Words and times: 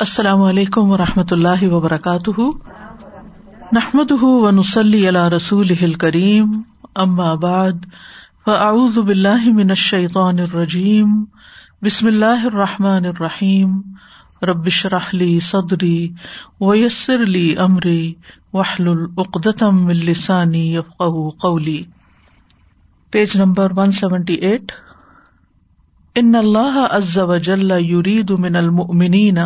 السلام 0.00 0.42
علیکم 0.42 0.90
و 0.90 0.96
رحمۃ 0.96 1.30
اللہ 1.30 1.62
وبرکاتہ۔ 1.62 2.40
نحمد 3.72 4.10
و 4.10 4.50
نسلی 4.50 5.08
اللہ 5.08 5.28
رسول 5.28 5.92
کریم 5.92 6.62
ام 6.94 7.20
آباد 7.20 7.84
فاعوذ 8.44 8.98
باللہ 8.98 9.44
من 9.44 9.70
الشیطان 9.70 10.38
الرجیم۔ 10.38 11.24
بسم 11.82 12.06
اللہ 12.06 12.46
الرحمٰن 12.46 13.04
الرحیم۔ 13.04 13.80
ربش 14.42 14.86
رحلی 14.86 15.40
صدری 15.40 16.12
ویسر 16.60 17.20
علی 17.20 17.56
عمری 17.56 18.14
وحل 18.52 18.88
العقدم 18.88 19.86
السانی 19.86 20.74
یفق 20.74 21.02
قولی۔ 21.40 21.82
Page 23.10 23.36
number 23.36 23.72
one 23.76 23.90
seventy 23.90 24.34
eight. 24.34 24.72
ان 26.14 26.34
اللہ 26.34 26.86
عز 26.90 27.18
وجل 27.18 27.70
یرید 27.70 28.30
من 28.30 28.56
المؤمنین 28.56 29.38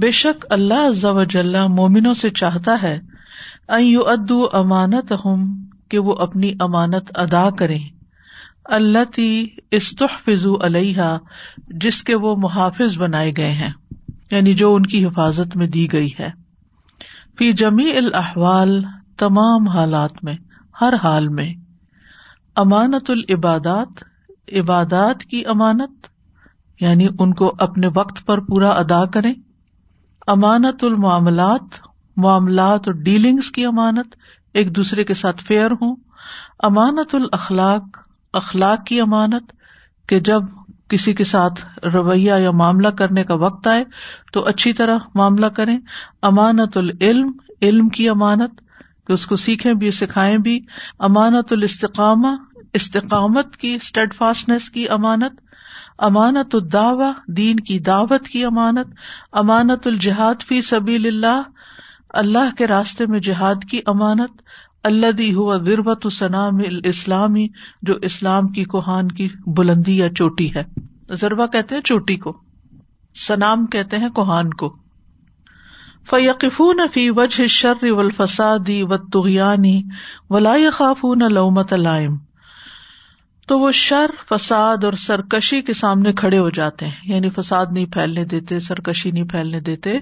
بے 0.00 0.10
شک 0.10 0.46
اللہ 0.50 1.24
جل 1.28 1.56
مومنوں 1.68 2.14
سے 2.14 2.28
چاہتا 2.30 2.82
ہے 2.82 3.00
ادو 3.68 4.44
امانت 4.52 5.12
ہوں 5.12 5.56
کہ 5.88 5.98
وہ 5.98 6.14
اپنی 6.14 6.52
امانت 6.60 7.18
ادا 7.18 7.50
کرے 7.50 7.78
اللہ 8.64 9.04
تی 9.14 9.46
استحفظ 9.70 10.46
علیہ 10.62 11.02
جس 11.68 12.02
کے 12.02 12.14
وہ 12.14 12.36
محافظ 12.36 12.98
بنائے 12.98 13.32
گئے 13.36 13.50
ہیں 13.50 13.72
یعنی 14.30 14.54
جو 14.54 14.74
ان 14.74 14.82
کی 14.82 15.06
حفاظت 15.06 15.56
میں 15.56 15.66
دی 15.66 15.92
گئی 15.92 16.08
ہے۔ 16.20 16.30
فی 17.38 17.52
جمی 17.52 17.90
الاحوال، 17.96 18.84
تمام 19.18 19.68
حالات 19.68 20.24
میں، 20.24 20.34
ہر 20.80 20.94
حال 21.02 21.28
میں۔ 21.28 21.54
امانت 22.56 23.10
العبادات، 23.10 24.04
عبادات 24.52 25.24
کی 25.24 25.42
امانت 25.46 26.06
یعنی 26.80 27.08
ان 27.18 27.34
کو 27.34 27.54
اپنے 27.58 27.88
وقت 27.94 28.26
پر 28.26 28.40
پورا 28.40 28.68
ادا 28.68 29.04
کریں۔ 29.04 29.34
امانت 30.26 30.84
المعاملات، 30.84 31.88
معاملات 32.16 32.80
اور 32.86 32.94
ڈیلنگس 32.94 33.50
کی 33.50 33.64
امانت، 33.64 34.16
ایک 34.54 34.76
دوسرے 34.76 35.04
کے 35.04 35.14
ساتھ 35.14 35.44
فیئر 35.44 35.70
ہوں۔ 35.70 35.96
امانت 36.58 37.14
الاخلاق، 37.14 37.82
اخلاق 38.32 38.84
کی 38.86 39.00
امانت، 39.00 39.52
کہ 40.08 40.20
جب 40.20 40.42
کسی 40.88 41.14
کے 41.14 41.24
ساتھ 41.24 41.86
رویہ 41.86 42.32
یا 42.32 42.50
معاملہ 42.50 42.88
کرنے 42.88 43.24
کا 43.24 43.34
وقت 43.34 43.66
آئے 43.66 43.84
تو 44.32 44.46
اچھی 44.46 44.72
طرح 44.72 44.98
معاملہ 45.14 45.46
کریں۔ 45.46 45.78
امانت 46.22 46.76
العلم، 46.76 47.32
علم 47.62 47.88
کی 47.88 48.08
امانت، 48.08 48.60
کہ 49.06 49.12
اس 49.12 49.26
کو 49.26 49.36
سیکھیں 49.36 49.74
بھی، 49.74 49.90
سکھائیں 49.90 50.38
بھی۔ 50.38 50.60
امانت 50.98 51.52
الاستقامہ، 51.52 52.58
استقامت 52.72 53.56
کی 53.56 53.74
اسٹڈ 53.74 54.14
فاسٹنیس 54.14 54.70
کی 54.70 54.88
امانت۔ 54.88 55.45
امانت 55.98 56.54
الدعوی 56.54 57.32
دین 57.32 57.56
کی 57.56 57.78
دعوت 57.78 58.28
کی 58.28 58.44
امانت 58.44 58.86
امانت 59.32 59.86
الجہاد 59.86 60.42
فی 60.48 60.60
سبیل 60.60 61.06
اللہ 61.06 61.42
اللہ 62.10 62.54
کے 62.58 62.66
راستے 62.66 63.06
میں 63.06 63.20
جہاد 63.20 63.64
کی 63.70 63.80
امانت 63.86 64.42
اللہ 64.84 65.10
دی 65.10 65.34
ہوا 65.34 65.56
وربت 65.56 66.00
السلام 66.04 66.58
اسلامی 66.84 67.48
جو 67.82 67.94
اسلام 68.02 68.48
کی 68.48 68.64
کوہان 68.64 69.08
کی 69.08 69.28
بلندی 69.46 69.96
یا 69.96 70.14
چوٹی 70.14 70.54
ہے۔ 70.54 70.64
ضربہ 71.10 71.46
کہتے 71.46 71.74
ہیں 71.74 71.82
چوٹی 71.82 72.16
کو، 72.16 72.36
سنام 73.14 73.66
کہتے 73.66 73.98
ہیں 73.98 74.08
کوہان 74.08 74.50
کو۔ 74.50 74.76
فیقفون 76.10 76.80
فی 76.94 77.10
وجہ 77.10 77.46
شر 77.46 77.84
و 77.90 78.00
الفسادی 78.00 78.82
و 78.82 78.96
تغیانی 78.96 79.82
ولا 80.30 80.54
خافون 80.72 81.18
لومت 81.18 81.72
علائم 81.72 82.16
تو 83.46 83.58
وہ 83.58 83.72
شر، 83.72 84.06
فساد 84.28 84.84
اور 84.84 84.92
سرکشی 84.92 85.62
کے 85.62 85.72
سامنے 85.72 86.12
کھڑے 86.12 86.38
ہو 86.38 86.50
جاتے 86.50 86.84
ہیں۔ 86.84 86.92
یعنی 87.04 87.30
فساد 87.30 87.66
نہیں 87.70 87.86
پھیلنے 87.86 88.24
دیتے، 88.24 88.60
سرکشی 88.60 89.10
نہیں 89.10 89.24
پھیلنے 89.24 89.60
دیتے۔ 89.60 89.98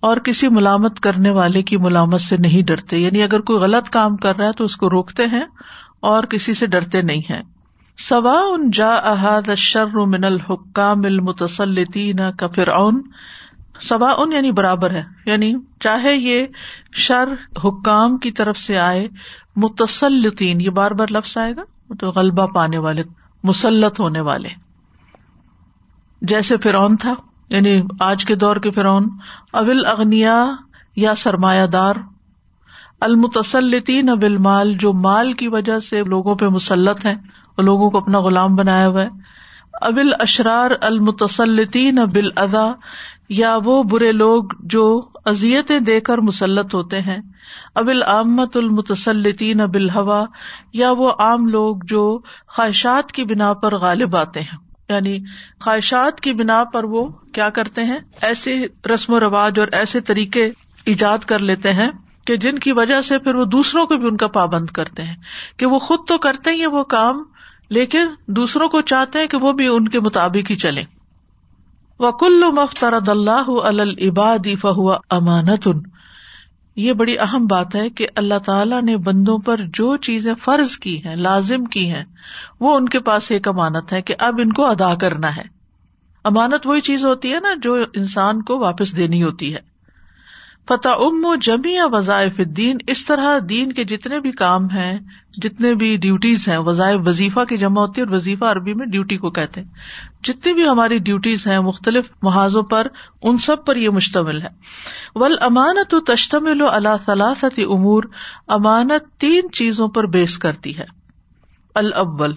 اور 0.00 0.16
کسی 0.16 0.48
ملامت 0.48 1.00
کرنے 1.00 1.30
والے 1.30 1.62
کی 1.62 1.76
ملامت 1.76 2.20
سے 2.20 2.36
نہیں 2.36 2.62
ڈرتے۔ 2.62 2.96
یعنی 2.96 3.22
اگر 3.22 3.40
کوئی 3.40 3.58
غلط 3.58 3.90
کام 3.90 4.16
کر 4.16 4.36
رہا 4.36 4.46
ہے 4.46 4.52
تو 4.52 4.64
اس 4.64 4.76
کو 4.76 4.90
روکتے 4.90 5.26
ہیں 5.26 5.44
اور 6.00 6.24
کسی 6.24 6.54
سے 6.54 6.66
ڈرتے 6.66 7.02
نہیں 7.02 7.22
ہیں۔ 7.30 7.42
سوا 7.98 8.40
ان 8.46 8.70
جا 8.70 8.88
احاد 8.88 9.50
شر 9.56 9.86
من 9.86 10.24
الحکام 10.24 10.98
المتسلطین 11.04 12.16
کا 12.38 12.46
فرعون۔ 12.46 13.02
سوا 13.80 14.14
ان 14.18 14.32
یعنی 14.32 14.52
برابر 14.52 14.90
ہے۔ 14.90 15.02
یعنی 15.26 15.54
چاہے 15.80 16.14
یہ 16.14 16.46
شر 16.92 17.28
حکام 17.64 18.16
کی 18.16 18.30
طرف 18.30 18.58
سے 18.58 18.78
آئے، 18.78 19.08
متسلطین، 19.56 20.60
یہ 20.60 20.70
بار 20.70 20.90
بار 20.90 21.06
لفظ 21.10 21.38
آئے 21.38 21.52
گا۔ 21.56 21.75
تو 21.94 22.10
غلبہ 22.10 22.46
پانے 22.46 22.78
والے، 22.78 23.02
مسلط 23.42 24.00
ہونے 24.00 24.20
والے۔ 24.20 24.48
جیسے 26.22 26.56
فرعون 26.56 26.96
تھا 26.96 27.14
یعنی 27.50 27.82
آج 28.00 28.24
کے 28.24 28.34
دور 28.34 28.56
کے 28.56 28.70
فرعون، 28.70 29.08
اول 29.52 29.86
اغنیا 29.86 30.46
یا 30.96 31.14
سرمایہ 31.14 31.66
دار، 31.66 31.94
المتسلطین 33.00 34.08
ابل 34.08 34.36
مال 34.36 34.74
جو 34.74 34.92
مال 34.92 35.32
کی 35.32 35.48
وجہ 35.48 35.78
سے 35.78 36.02
لوگوں 36.04 36.34
پہ 36.34 36.46
مسلط 36.46 37.04
ہیں، 37.06 37.14
اور 37.56 37.64
لوگوں 37.64 37.90
کو 37.90 37.98
اپنا 37.98 38.20
غلام 38.20 38.54
بنایا 38.54 38.88
ہوا 38.88 39.02
ہے۔ 39.02 39.08
ابل 39.80 40.12
اشرار 40.18 40.70
المتسلطین 40.80 41.98
ابل 41.98 42.28
ادا 42.36 42.66
یا 43.28 43.58
وہ 43.64 43.82
برے 43.82 44.12
لوگ 44.12 44.44
جو 44.60 45.02
ازیتیں 45.24 45.80
دے 45.80 46.00
کر 46.00 46.18
مسلط 46.18 46.74
ہوتے 46.74 47.00
ہیں۔ 47.00 47.18
ابل 47.74 48.02
آمت 48.02 48.56
المتسلطین 48.56 49.60
ابل 49.60 49.90
ہوا 49.90 50.24
یا 50.72 50.90
وہ 50.90 51.10
عام 51.10 51.46
لوگ 51.46 51.76
جو 51.84 52.18
خواہشات 52.48 53.12
کی 53.12 53.24
بنا 53.24 53.52
پر 53.52 53.78
غالب 53.78 54.16
آتے 54.16 54.40
ہیں۔ 54.40 54.58
یعنی 54.88 55.18
خواہشات 55.60 56.20
کی 56.20 56.32
بنا 56.32 56.64
پر 56.64 56.84
وہ 56.84 57.08
کیا 57.08 57.48
کرتے 57.48 57.84
ہیں؟ 57.84 57.98
ایسے 58.22 58.66
رسم 58.94 59.12
و 59.12 59.20
رواج 59.20 59.58
اور 59.58 59.68
ایسے 59.72 60.00
طریقے 60.00 60.50
ایجاد 60.84 61.18
کر 61.18 61.38
لیتے 61.38 61.72
ہیں 61.72 61.90
کہ 62.24 62.36
جن 62.36 62.58
کی 62.58 62.72
وجہ 62.72 63.00
سے 63.00 63.18
پھر 63.18 63.34
وہ 63.34 63.44
دوسروں 63.44 63.86
کو 63.86 63.96
بھی 63.96 64.06
ان 64.06 64.16
کا 64.16 64.26
پابند 64.26 64.66
کرتے 64.66 65.02
ہیں۔ 65.02 65.16
کہ 65.56 65.66
وہ 65.66 65.78
خود 65.78 65.98
تو 66.08 66.18
کرتے 66.18 66.50
ہی 66.50 66.66
وہ 66.66 66.84
کام، 66.84 67.22
لیکن 67.68 68.06
دوسروں 68.26 68.68
کو 68.68 68.80
چاہتے 68.80 69.18
ہیں 69.18 69.26
کہ 69.26 69.36
وہ 69.36 69.52
بھی 69.52 69.66
ان 69.66 69.88
کے 69.88 70.00
مطابق 70.00 70.50
ہی 70.50 70.56
چلے 70.56 70.82
وکل 71.98 72.44
مفترد 72.44 73.08
اللہ 73.08 73.50
العبادی 73.64 74.56
فہو 74.56 74.92
امانت 74.92 75.68
یہ 76.76 76.92
بڑی 76.92 77.18
اہم 77.18 77.46
بات 77.46 77.76
ہے 77.76 77.90
کہ 77.90 78.06
اللہ 78.16 78.38
تعالیٰ 78.38 78.82
نے 78.82 78.96
بندوں 78.96 79.38
پر 79.38 79.60
جو 79.72 79.96
چیزیں 79.96 80.34
فرض 80.34 80.76
کی 80.76 81.04
ہیں، 81.04 81.16
لازم 81.16 81.64
کی 81.64 81.90
ہیں، 81.90 82.04
وہ 82.60 82.76
ان 82.76 82.88
کے 82.88 83.00
پاس 83.00 83.30
ایک 83.30 83.48
امانت 83.48 83.92
ہے 83.92 84.02
کہ 84.02 84.14
اب 84.18 84.40
ان 84.44 84.52
کو 84.52 84.66
ادا 84.66 84.94
کرنا 84.94 85.36
ہے۔ 85.36 85.42
امانت 86.24 86.66
وہی 86.66 86.80
چیز 86.80 87.04
ہوتی 87.04 87.32
ہے 87.32 87.40
نا 87.40 87.48
جو 87.62 87.76
انسان 87.94 88.42
کو 88.42 88.58
واپس 88.58 88.96
دینی 88.96 89.22
ہوتی 89.22 89.54
ہے۔ 89.54 89.75
فتح 90.68 90.88
ام 90.88 91.24
و 91.24 91.34
جمی 91.34 91.76
وظائف 91.92 92.32
دین 92.38 92.78
اس 92.86 93.04
طرح 93.04 93.38
دین 93.48 93.72
کے 93.72 93.84
جتنے 93.84 94.20
بھی 94.20 94.32
کام 94.32 94.70
ہیں، 94.70 94.98
جتنے 95.36 95.74
بھی 95.74 95.96
ڈیوٹیز 95.96 96.48
ہیں، 96.48 96.58
وظائف، 96.58 97.00
وظیفہ 97.06 97.44
کی 97.48 97.56
جمع 97.56 97.80
ہوتی 97.80 98.00
ہے 98.00 98.06
اور 98.06 98.14
وظیفہ 98.14 98.44
عربی 98.44 98.74
میں 98.74 98.86
ڈیوٹی 98.86 99.16
کو 99.16 99.30
کہتے 99.30 99.60
ہیں۔ 99.60 99.68
جتنی 100.24 100.52
بھی 100.52 100.68
ہماری 100.68 100.98
ڈیوٹیز 100.98 101.46
ہیں 101.46 101.60
مختلف 101.60 102.04
محاذوں 102.22 102.62
پر، 102.62 102.86
ان 103.22 103.38
سب 103.38 103.64
پر 103.64 103.76
یہ 103.76 103.90
مشتمل 103.90 104.42
ہے۔ 104.42 104.48
ول 105.14 105.36
امانت 105.40 105.94
و 105.94 106.00
تشتمل 106.00 106.62
و 106.62 106.68
اللہ 106.70 106.96
ثلاثت 107.06 107.60
امور، 107.70 108.02
امانت 108.46 109.20
تین 109.20 109.50
چیزوں 109.52 109.88
پر 109.88 110.06
بیس 110.06 110.38
کرتی 110.38 110.78
ہے۔ 110.78 110.84
الاول، 111.74 112.32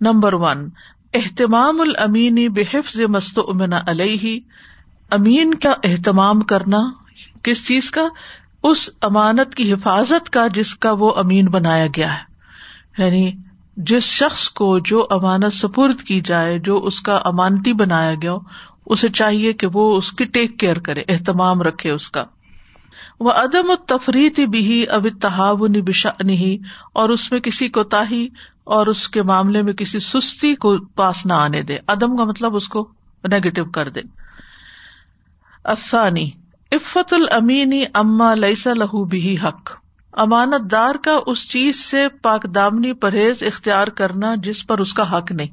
نمبر 0.00 0.32
ون، 0.32 0.68
اہتمام 1.14 1.80
المینی 1.80 2.48
بحفظ 2.48 3.00
مست 3.00 3.38
امن 3.48 3.72
علیہ۔ 3.86 4.40
امین 5.10 5.54
کا 5.54 5.74
اہتمام 5.84 6.40
کرنا 6.40 6.78
کس 7.42 7.66
چیز 7.66 7.90
کا؟ 7.90 8.08
اس 8.62 8.90
امانت 9.02 9.54
کی 9.54 9.72
حفاظت 9.72 10.30
کا 10.30 10.46
جس 10.46 10.74
کا 10.74 10.92
وہ 10.92 11.12
امین 11.16 11.46
بنایا 11.46 11.86
گیا 11.86 12.14
ہے۔ 12.14 12.32
یعنی 12.98 13.32
جس 13.76 14.02
شخص 14.02 14.48
کو 14.48 14.78
جو 14.78 15.06
امانت 15.10 15.52
سپرد 15.52 16.00
کی 16.00 16.20
جائے، 16.20 16.58
جو 16.58 16.84
اس 16.84 17.00
کا 17.00 17.20
امانتی 17.24 17.72
بنایا 17.72 18.14
گیا 18.14 18.32
اسے 18.86 19.08
چاہیے 19.08 19.52
کہ 19.52 19.66
وہ 19.72 19.96
اس 19.96 20.12
کی 20.12 20.24
ٹیک 20.24 20.58
کیئر 20.58 20.78
کرے، 20.78 21.02
اہتمام 21.08 21.62
رکھے 21.62 21.90
اس 21.90 22.10
کا۔ 22.10 22.24
وہ 23.20 23.30
عدم 23.30 23.70
و 23.70 23.76
تفریح 23.76 24.46
بھی 24.46 24.88
اب 24.88 25.06
تحاون 25.20 25.72
بشا 25.72 26.10
نہیں 26.24 26.64
اور 26.92 27.08
اس 27.08 27.32
میں 27.32 27.40
کسی 27.40 27.68
کوتاہی 27.68 28.28
اور 28.64 28.86
اس 28.86 29.08
کے 29.08 29.22
معاملے 29.22 29.62
میں 29.62 29.72
کسی 29.72 29.98
سستی 29.98 30.54
کو 30.54 30.78
پاس 30.78 31.26
نہ 31.26 31.32
آنے 31.32 31.62
دے۔ 31.62 31.76
عدم 31.88 32.16
کا 32.16 32.24
مطلب 32.24 32.56
اس 32.56 32.68
کو 32.68 32.88
نیگیٹو 33.24 33.64
کر 33.64 33.88
دے۔ 33.88 34.00
افسانی 35.64 36.30
عفت 36.72 37.14
المینی 37.14 37.84
اما 37.94 38.34
لئیسا 38.34 38.72
لہو 38.72 39.04
بھی 39.04 39.36
حق۔ 39.44 39.70
امانت 40.12 40.70
دار 40.70 40.94
کا 40.94 41.18
اس 41.26 41.50
چیز 41.50 41.76
سے 41.76 42.08
پاک 42.08 42.54
دامنی 42.54 42.92
پرہیز 42.92 43.42
اختیار 43.42 43.86
کرنا 43.86 44.34
جس 44.34 44.66
پر 44.66 44.78
اس 44.78 44.94
کا 44.94 45.18
حق 45.18 45.32
نہیں۔ 45.32 45.48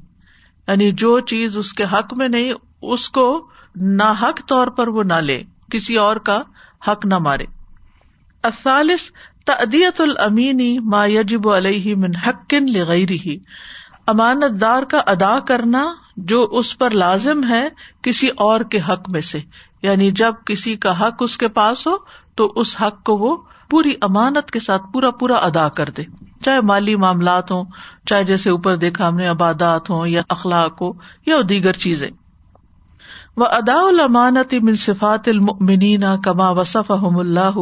یعنی 0.68 0.92
جو 0.92 1.20
چیز 1.20 1.58
اس 1.58 1.72
کے 1.72 1.84
حق 1.92 2.14
میں 2.16 2.28
نہیں، 2.28 2.52
اس 2.82 3.10
کو 3.10 3.48
نا 3.76 4.14
حق 4.22 4.40
طور 4.46 4.66
پر 4.66 4.88
وہ 4.88 5.02
نہ 5.02 5.14
لے، 5.14 5.42
کسی 5.70 5.96
اور 5.96 6.16
کا 6.16 6.42
حق 6.88 7.06
نہ 7.06 7.18
مارے۔ 7.18 7.44
اثالث 8.42 9.10
تعدیت 9.44 10.00
المینی 10.00 10.78
ما 10.78 11.06
یجب 11.06 11.48
علیہ 11.48 11.94
من 11.94 12.16
حق 12.26 12.54
لغیری 12.54 13.18
ہی 13.26 13.36
امانت 14.06 14.60
دار 14.60 14.82
کا 14.82 14.98
ادا 15.06 15.38
کرنا 15.40 15.94
جو 16.16 16.48
اس 16.52 16.78
پر 16.78 16.90
لازم 16.90 17.48
ہے 17.48 17.68
کسی 18.02 18.28
اور 18.28 18.60
کے 18.60 18.80
حق 18.80 19.10
میں 19.10 19.20
سے۔ 19.20 19.38
یعنی 19.82 20.10
جب 20.10 20.34
کسی 20.46 20.76
کا 20.76 21.00
حق 21.00 21.14
اس 21.20 21.38
کے 21.38 21.48
پاس 21.48 21.86
ہو، 21.86 21.92
تو 22.34 22.52
اس 22.56 22.82
حق 22.82 23.04
کو 23.04 23.16
وہ 23.16 23.36
پوری 23.70 23.92
امانت 24.00 24.50
کے 24.50 24.60
ساتھ 24.60 24.82
پورا 24.92 25.10
پورا 25.10 25.34
ادا 25.34 25.68
کر 25.68 25.86
دے۔ 25.86 26.02
چاہے 26.44 26.60
مالی 26.60 26.96
معاملات 26.96 27.50
ہوں، 27.50 27.64
چاہے 28.06 28.24
جیسے 28.24 28.50
اوپر 28.50 28.76
دیکھا 28.76 29.08
ہم 29.08 29.16
نے 29.16 29.26
عبادات 29.26 29.90
ہوں 29.90 30.06
یا 30.06 30.22
اخلاق 30.28 30.82
ہو 30.82 30.92
یا 31.26 31.36
دیگر 31.48 31.72
چیزیں۔ 31.72 32.10
وہ 33.36 33.46
ادا 33.46 33.80
المانت 33.80 34.54
منصفات 34.62 35.28
المنین 35.28 36.04
کما 36.24 36.50
وصف 36.50 36.90
اللہ 36.90 37.58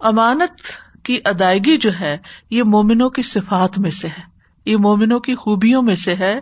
امانت 0.00 0.60
کی 1.04 1.20
ادائیگی 1.24 1.76
جو 1.76 1.90
ہے، 2.00 2.18
یہ 2.50 2.62
مومنوں 2.62 3.10
کی 3.10 3.22
صفات 3.22 3.78
میں 3.78 3.90
سے 3.90 4.08
ہے۔ 4.08 4.38
یہ 4.64 4.76
مومنوں 4.76 5.20
کی 5.20 5.34
خوبیوں 5.34 5.82
میں 5.82 5.94
سے 5.94 6.14
ہے۔ 6.14 6.40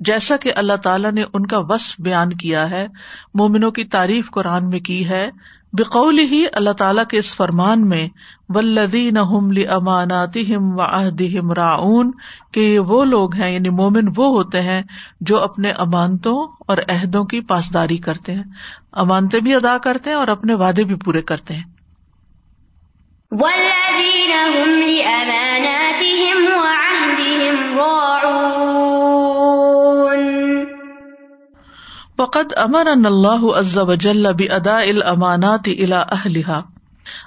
جیسا 0.00 0.36
کہ 0.36 0.52
اللہ 0.56 0.76
تعالیٰ 0.76 1.12
نے 1.12 1.22
ان 1.32 1.46
کا 1.46 1.56
وصف 1.58 1.96
بیان 1.98 2.32
کیا 2.32 2.70
ہے، 2.70 2.86
مومنوں 3.34 3.70
کی 3.70 3.84
تعریف 3.84 4.30
قرآن 4.30 4.70
میں 4.70 4.80
کی 4.80 5.08
ہے۔ 5.08 5.30
بقول 5.72 6.18
ہی 6.18 6.44
اللہ 6.52 6.70
تعالیٰ 6.70 7.06
کے 7.06 7.18
اس 7.18 7.36
فرمان 7.36 7.88
میں 7.88 8.08
ولدین 8.48 9.18
امانات 9.70 10.38
و 10.56 10.82
عہدہم 10.82 11.52
راؤن 11.52 12.10
کہ 12.52 12.60
یہ 12.60 12.78
وہ 12.78 13.04
لوگ 13.04 13.34
ہیں 13.34 13.50
یعنی 13.50 13.68
مومن 13.68 14.08
وہ 14.16 14.26
ہوتے 14.26 14.62
ہیں 14.62 14.82
جو 15.20 15.42
اپنے 15.42 15.70
امانتوں 15.70 16.48
اور 16.66 16.78
عہدوں 16.88 17.24
کی 17.24 17.40
پاسداری 17.40 17.96
کرتے 17.96 18.34
ہیں۔ 18.34 18.44
امانتے 18.92 19.40
بھی 19.40 19.54
ادا 19.54 19.78
کرتے 19.78 20.10
ہیں 20.10 20.16
اور 20.16 20.28
اپنے 20.28 20.54
وعدے 20.54 20.84
بھی 20.84 20.94
پورے 20.94 21.22
کرتے 21.22 21.54
ہیں۔ 21.54 21.64
فقد 32.18 32.52
امر 32.56 32.88
ان 32.92 33.06
اللہ 33.06 33.44
عز 33.56 33.78
وجل 33.78 34.26
ادا 34.26 34.78
الامانات 34.78 35.68
الى 35.68 35.98
اهلها 35.98 36.60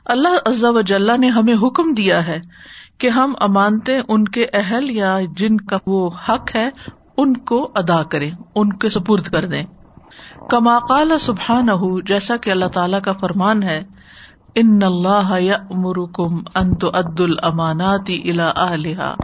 اللہ 0.06 0.50
عز 0.50 0.64
وجل 0.64 1.12
نے 1.22 1.28
ہمیں 1.28 1.54
حکم 1.62 1.94
دیا 1.94 2.26
ہے 2.28 2.40
کہ 2.98 3.10
ہم 3.10 3.34
امانتے 3.40 3.98
ان 4.08 4.24
کے 4.28 4.46
اہل 4.54 4.90
یا 4.92 5.14
جن 5.38 5.58
کا 5.58 5.78
وہ 5.88 6.10
حق 6.30 6.56
ہے، 6.56 6.70
ان 7.18 7.34
کو 7.34 7.72
ادا 7.76 8.02
کریں، 8.04 8.30
ان 8.56 8.74
کے 8.74 8.90
سپرد 8.90 9.28
کر 9.28 9.46
دیں۔ 9.46 9.64
کما 10.50 10.78
قال 10.80 11.18
سبحانہ 11.20 11.80
جیسا 12.06 12.38
کہ 12.38 12.52
اللہ 12.52 12.66
تعالی 12.74 12.98
کا 13.04 13.14
فرمان 13.14 13.64
ہے، 13.64 13.84
ان 14.56 14.80
اللہ 14.84 15.36
یامرکم 15.40 16.40
ان 16.56 16.76
تؤدوا 16.76 17.26
الامانات 17.26 18.10
الى 18.10 18.48
اهلها 18.56 19.16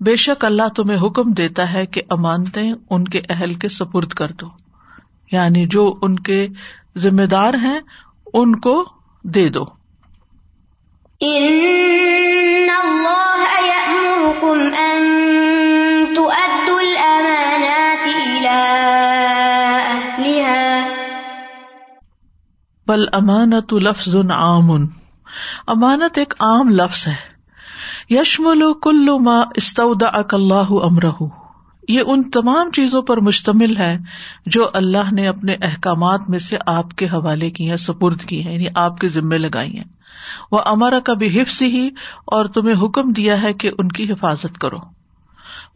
بے 0.00 0.16
شک 0.16 0.44
اللہ 0.44 0.68
تمہیں 0.76 0.98
حکم 1.06 1.32
دیتا 1.32 1.72
ہے 1.72 1.86
کہ 1.86 2.02
امانتے 2.10 2.70
ان 2.90 3.04
کے 3.04 3.20
اہل 3.28 3.54
کے 3.54 3.68
سپرد 3.68 4.08
کر 4.08 4.32
دو۔ 4.40 4.46
یعنی 5.32 5.66
جو 5.66 5.98
ان 6.02 6.18
کے 6.18 6.48
ذمے 6.96 7.26
دار 7.26 7.54
ہیں 7.54 7.80
ان 8.34 8.56
کو 8.56 8.84
دے 9.24 9.48
دو۔ 9.48 9.64
بل 22.86 23.04
امانت 23.12 23.72
لفظ 23.72 24.16
عام 24.16 24.70
امانت 25.66 26.18
ایک 26.18 26.34
عام 26.40 26.68
لفظ 26.68 27.08
ہے۔ 27.08 27.14
یشمل 28.10 28.72
کلو 28.82 29.18
ما 29.18 29.42
استعدا 29.54 30.06
اک 30.06 30.34
اللہ 30.34 30.70
امرہ 30.70 31.37
یہ 31.88 32.02
ان 32.06 32.30
تمام 32.30 32.70
چیزوں 32.70 33.02
پر 33.02 33.16
مشتمل 33.16 33.76
ہے 33.76 33.98
جو 34.46 34.68
اللہ 34.74 35.12
نے 35.12 35.28
اپنے 35.28 35.56
احکامات 35.62 36.20
میں 36.28 36.38
سے 36.38 36.56
آپ 36.66 36.90
کے 36.90 37.06
حوالے 37.06 37.50
کی 37.50 37.70
ہیں، 37.70 37.76
سپرد 37.76 38.20
کی 38.20 38.46
ہیں 38.46 38.54
یعنی 38.54 38.64
آپ 38.74 38.98
کے 38.98 39.08
ذمے 39.08 39.38
لگائی 39.38 39.74
ہیں۔ 39.74 39.98
وہ 40.52 40.58
امارا 40.64 41.00
کا 41.00 41.14
بھی 41.14 41.42
حفظ 41.42 41.62
ہی 41.62 41.88
اور 42.24 42.46
تمہیں 42.46 42.86
حکم 42.86 43.12
دیا 43.12 43.42
ہے 43.42 43.52
کہ 43.52 43.70
ان 43.78 43.88
کی 43.88 44.12
حفاظت 44.12 44.58
کرو۔ 44.58 44.76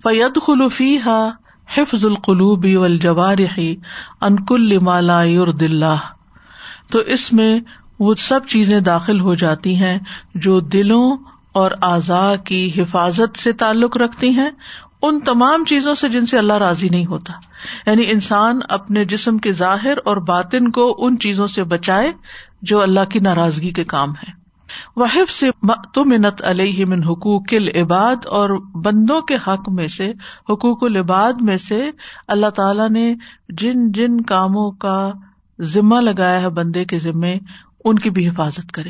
فید 0.02 0.38
خلوفی 0.46 0.98
ہا 1.06 1.28
حفظ 1.74 2.06
القلوبی 2.06 2.76
والجوارحی 2.76 3.76
انکل 4.20 4.78
مالا 4.78 5.20
اللہ۔ 5.20 5.96
تو 6.90 6.98
اس 6.98 7.32
میں 7.32 7.60
وہ 7.98 8.14
سب 8.14 8.40
چیزیں 8.48 8.80
داخل 8.80 9.20
ہو 9.20 9.34
جاتی 9.34 9.76
ہیں 9.76 9.98
جو 10.34 10.60
دلوں 10.60 11.16
اور 11.52 11.70
اعضاء 11.82 12.34
کی 12.44 12.70
حفاظت 12.76 13.38
سے 13.38 13.52
تعلق 13.52 13.96
رکھتی 13.96 14.30
ہیں۔ 14.30 14.50
ان 15.02 15.20
تمام 15.20 15.64
چیزوں 15.64 15.94
سے 15.94 16.08
جن 16.08 16.26
سے 16.26 16.38
اللہ 16.38 16.52
راضی 16.52 16.88
نہیں 16.88 17.06
ہوتا۔ 17.06 17.32
یعنی 17.87 18.10
انسان 18.10 18.60
اپنے 18.69 19.04
جسم 19.04 19.38
کے 19.38 19.52
ظاہر 19.52 19.94
اور 20.04 20.16
باطن 20.16 20.70
کو 20.70 20.94
ان 20.99 21.19
چیزوں 21.19 21.46
سے 21.46 21.64
بچائے 21.64 22.12
جو 22.62 22.81
اللہ 22.81 23.04
کی 23.04 23.19
ناراضگی 23.19 23.70
کے 23.70 23.84
کام 23.84 24.10
ہے 24.10 24.43
وحف 24.96 25.31
سے 25.31 25.50
تمنت 25.94 26.43
علیہ 26.44 26.84
من 26.88 27.02
حقوق 27.02 27.44
العباد 27.52 28.26
اور 28.26 28.50
بندوں 28.75 29.20
کے 29.20 29.37
حق 29.37 29.69
میں 29.69 29.87
سے، 29.87 30.12
حقوق 30.50 30.84
العباد 30.84 31.32
میں 31.40 31.56
سے 31.56 31.90
اللہ 32.28 32.50
تعالی 32.50 32.88
نے 32.88 33.14
جن 33.48 33.93
جن 33.93 34.20
کاموں 34.20 34.70
کا 34.70 35.10
ذمہ 35.60 36.00
لگایا 36.00 36.43
ہے 36.43 36.48
بندے 36.48 36.84
کے 36.84 36.98
ذمے، 36.98 37.38
ان 37.84 37.98
کی 37.98 38.10
بھی 38.10 38.28
حفاظت 38.28 38.72
کرے۔ 38.72 38.88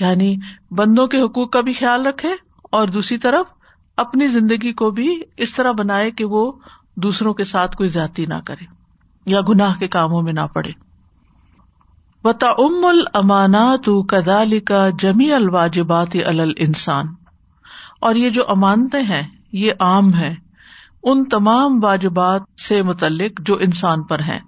یعنی 0.00 0.36
بندوں 0.70 1.06
کے 1.06 1.20
حقوق 1.20 1.50
کا 1.50 1.60
بھی 1.60 1.72
خیال 1.72 2.06
رکھے 2.06 2.28
اور 2.72 2.88
دوسری 2.88 3.18
طرف 3.18 3.55
اپنی 3.96 4.28
زندگی 4.28 4.72
کو 4.72 4.90
بھی 4.90 5.22
اس 5.36 5.54
طرح 5.54 5.72
بنائے 5.72 6.10
کہ 6.10 6.24
وہ 6.24 6.52
دوسروں 6.96 7.34
کے 7.34 7.44
ساتھ 7.44 7.76
کوئی 7.76 7.88
زیادتی 7.88 8.26
نہ 8.26 8.34
کرے 8.46 8.64
یا 9.26 9.40
گناہ 9.48 9.74
کے 9.74 9.88
کاموں 9.88 10.22
میں 10.22 10.32
نہ 10.32 10.40
پڑے۔ 10.40 10.70
وتا 12.24 12.48
ام 12.48 12.84
المانات 12.84 13.90
کدال 14.08 14.60
کا 14.60 14.90
جمی 14.98 15.32
الواجبات 15.32 16.16
انسان 16.58 17.06
اور 18.00 18.14
یہ 18.14 18.30
جو 18.30 18.44
امانتے 18.48 19.00
ہیں، 19.00 19.22
یہ 19.52 19.72
عام 19.80 20.14
ہے 20.14 20.34
ان 21.02 21.24
تمام 21.24 21.84
واجبات 21.84 22.42
سے 22.68 22.82
متعلق 22.82 23.40
جو 23.40 23.56
انسان 23.56 24.02
پر 24.02 24.20
ہیں۔ 24.20 24.38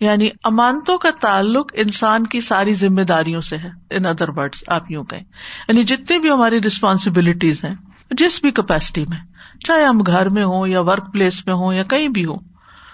یعنی 0.00 0.28
امانتوں 0.44 0.98
کا 0.98 1.08
تعلق 1.20 1.70
انسان 1.74 2.26
کی 2.26 2.40
ساری 2.40 2.74
ذمہ 2.74 3.00
داریوں 3.00 3.40
سے 3.40 3.56
ہے۔ 3.56 3.70
ان 3.90 4.06
ادر 4.06 4.28
ورڈ 4.28 4.56
آپ 4.68 4.90
یوں 4.90 5.04
کہیں۔ 5.04 5.24
یعنی 5.68 5.82
جتنی 5.82 6.18
بھی 6.18 6.30
ہماری 6.30 6.62
ریسپانسبلٹیز 6.62 7.64
ہیں 7.64 7.74
جس 8.12 8.40
بھی 8.42 8.50
کیپیسٹی 8.50 9.04
میں، 9.08 9.18
چاہے 9.66 9.84
ہم 9.84 10.00
گھر 10.00 10.28
میں 10.28 10.44
ہوں 10.44 10.66
یا 10.66 10.80
ورک 10.80 11.12
پلیس 11.12 11.46
میں 11.46 11.54
ہوں 11.54 11.74
یا 11.74 11.82
کہیں 11.82 12.08
بھی 12.08 12.24
ہوں، 12.24 12.38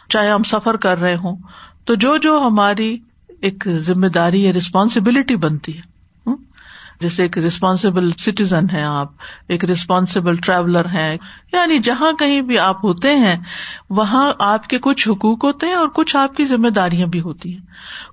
چاہے 0.08 0.30
ہم 0.30 0.42
سفر 0.42 0.76
کر 0.76 0.98
رہے 0.98 1.16
ہوں، 1.16 1.36
تو 1.84 1.94
جو 1.94 2.16
جو 2.16 2.42
ہماری 2.46 2.98
ایک 3.40 3.68
ذمہ 3.68 4.06
داری 4.06 4.44
یا 4.44 4.52
ریسپانسبلٹی 4.52 5.36
بنتی 5.36 5.76
ہے 5.76 5.98
جیسے 7.00 7.22
ایک 7.22 7.38
ریسپانسبل 7.38 8.10
سٹیزن 8.10 8.70
ہے 8.72 8.82
آپ، 8.82 9.08
ایک 9.48 9.64
ریسپانسبل 9.64 10.36
ٹریولر 10.36 10.84
ہیں 10.84 11.16
یعنی 11.52 11.78
جہاں 11.78 12.12
کہیں 12.12 12.40
بھی 12.40 12.58
آپ 12.58 12.84
ہوتے 12.84 13.14
ہیں، 13.16 13.36
وہاں 13.90 14.32
آپ 14.38 14.66
کے 14.66 14.78
کچھ 14.78 15.08
حقوق 15.08 15.44
ہوتے 15.44 15.66
ہیں 15.66 15.74
اور 15.74 15.88
کچھ 15.88 16.16
آپ 16.16 16.36
کی 16.36 16.44
ذمہ 16.44 16.68
داریاں 16.68 17.06
بھی 17.06 17.20
ہوتی 17.20 17.52
ہیں۔ 17.52 17.60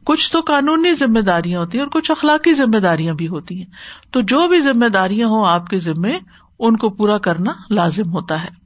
کچھ 0.04 0.32
تو 0.32 0.42
قانونی 0.42 0.94
ذمہ 0.96 1.20
داریاں 1.20 1.60
ہوتی 1.60 1.78
ہیں 1.78 1.86
اور 1.86 1.92
کچھ 1.92 2.12
اخلاقی 2.12 2.54
ذمہ 2.54 2.80
داریاں 2.80 3.14
بھی 3.14 3.28
ہوتی 3.28 3.58
ہیں۔ 3.58 3.66
تو 4.12 4.22
جو 4.22 4.48
بھی 4.48 4.60
ذمہ 4.60 4.86
داریاں 4.86 5.28
ہوں، 5.28 5.48
آپ 5.48 5.68
کے 5.68 5.80
ذمے 5.80 6.18
ان 6.60 6.78
کو 6.78 6.90
پورا 6.90 7.18
کرنا 7.18 7.52
لازم 7.70 8.14
ہوتا 8.14 8.44
ہے۔ 8.44 8.66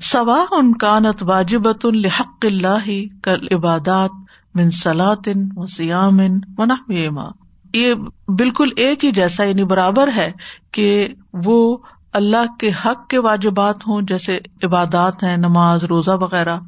سوا 0.00 0.44
ان 0.50 0.74
کانت 0.74 1.22
واجبت 1.22 1.86
الحق 1.86 2.46
اللہ 2.46 2.88
کر 3.22 3.36
عبادات 3.54 4.10
من 4.54 4.70
سلاطن 4.70 5.48
و 5.56 5.66
سیام 5.66 6.16
منا 6.58 7.30
یہ 7.74 7.94
بالکل 8.28 8.68
ایک 8.76 9.04
ہی 9.04 9.10
جیسا 9.10 9.44
یعنی 9.44 9.64
برابر 9.64 10.08
ہے 10.16 10.32
کہ 10.72 11.08
وہ 11.32 11.76
اللہ 12.12 12.56
کے 12.58 12.70
حق 12.84 13.08
کے 13.08 13.18
واجبات 13.18 13.86
ہوں، 13.86 14.02
جیسے 14.02 14.38
عبادات 14.62 15.22
ہیں، 15.22 15.36
نماز، 15.36 15.84
روزہ 15.84 16.10
وغیرہ، 16.10 16.58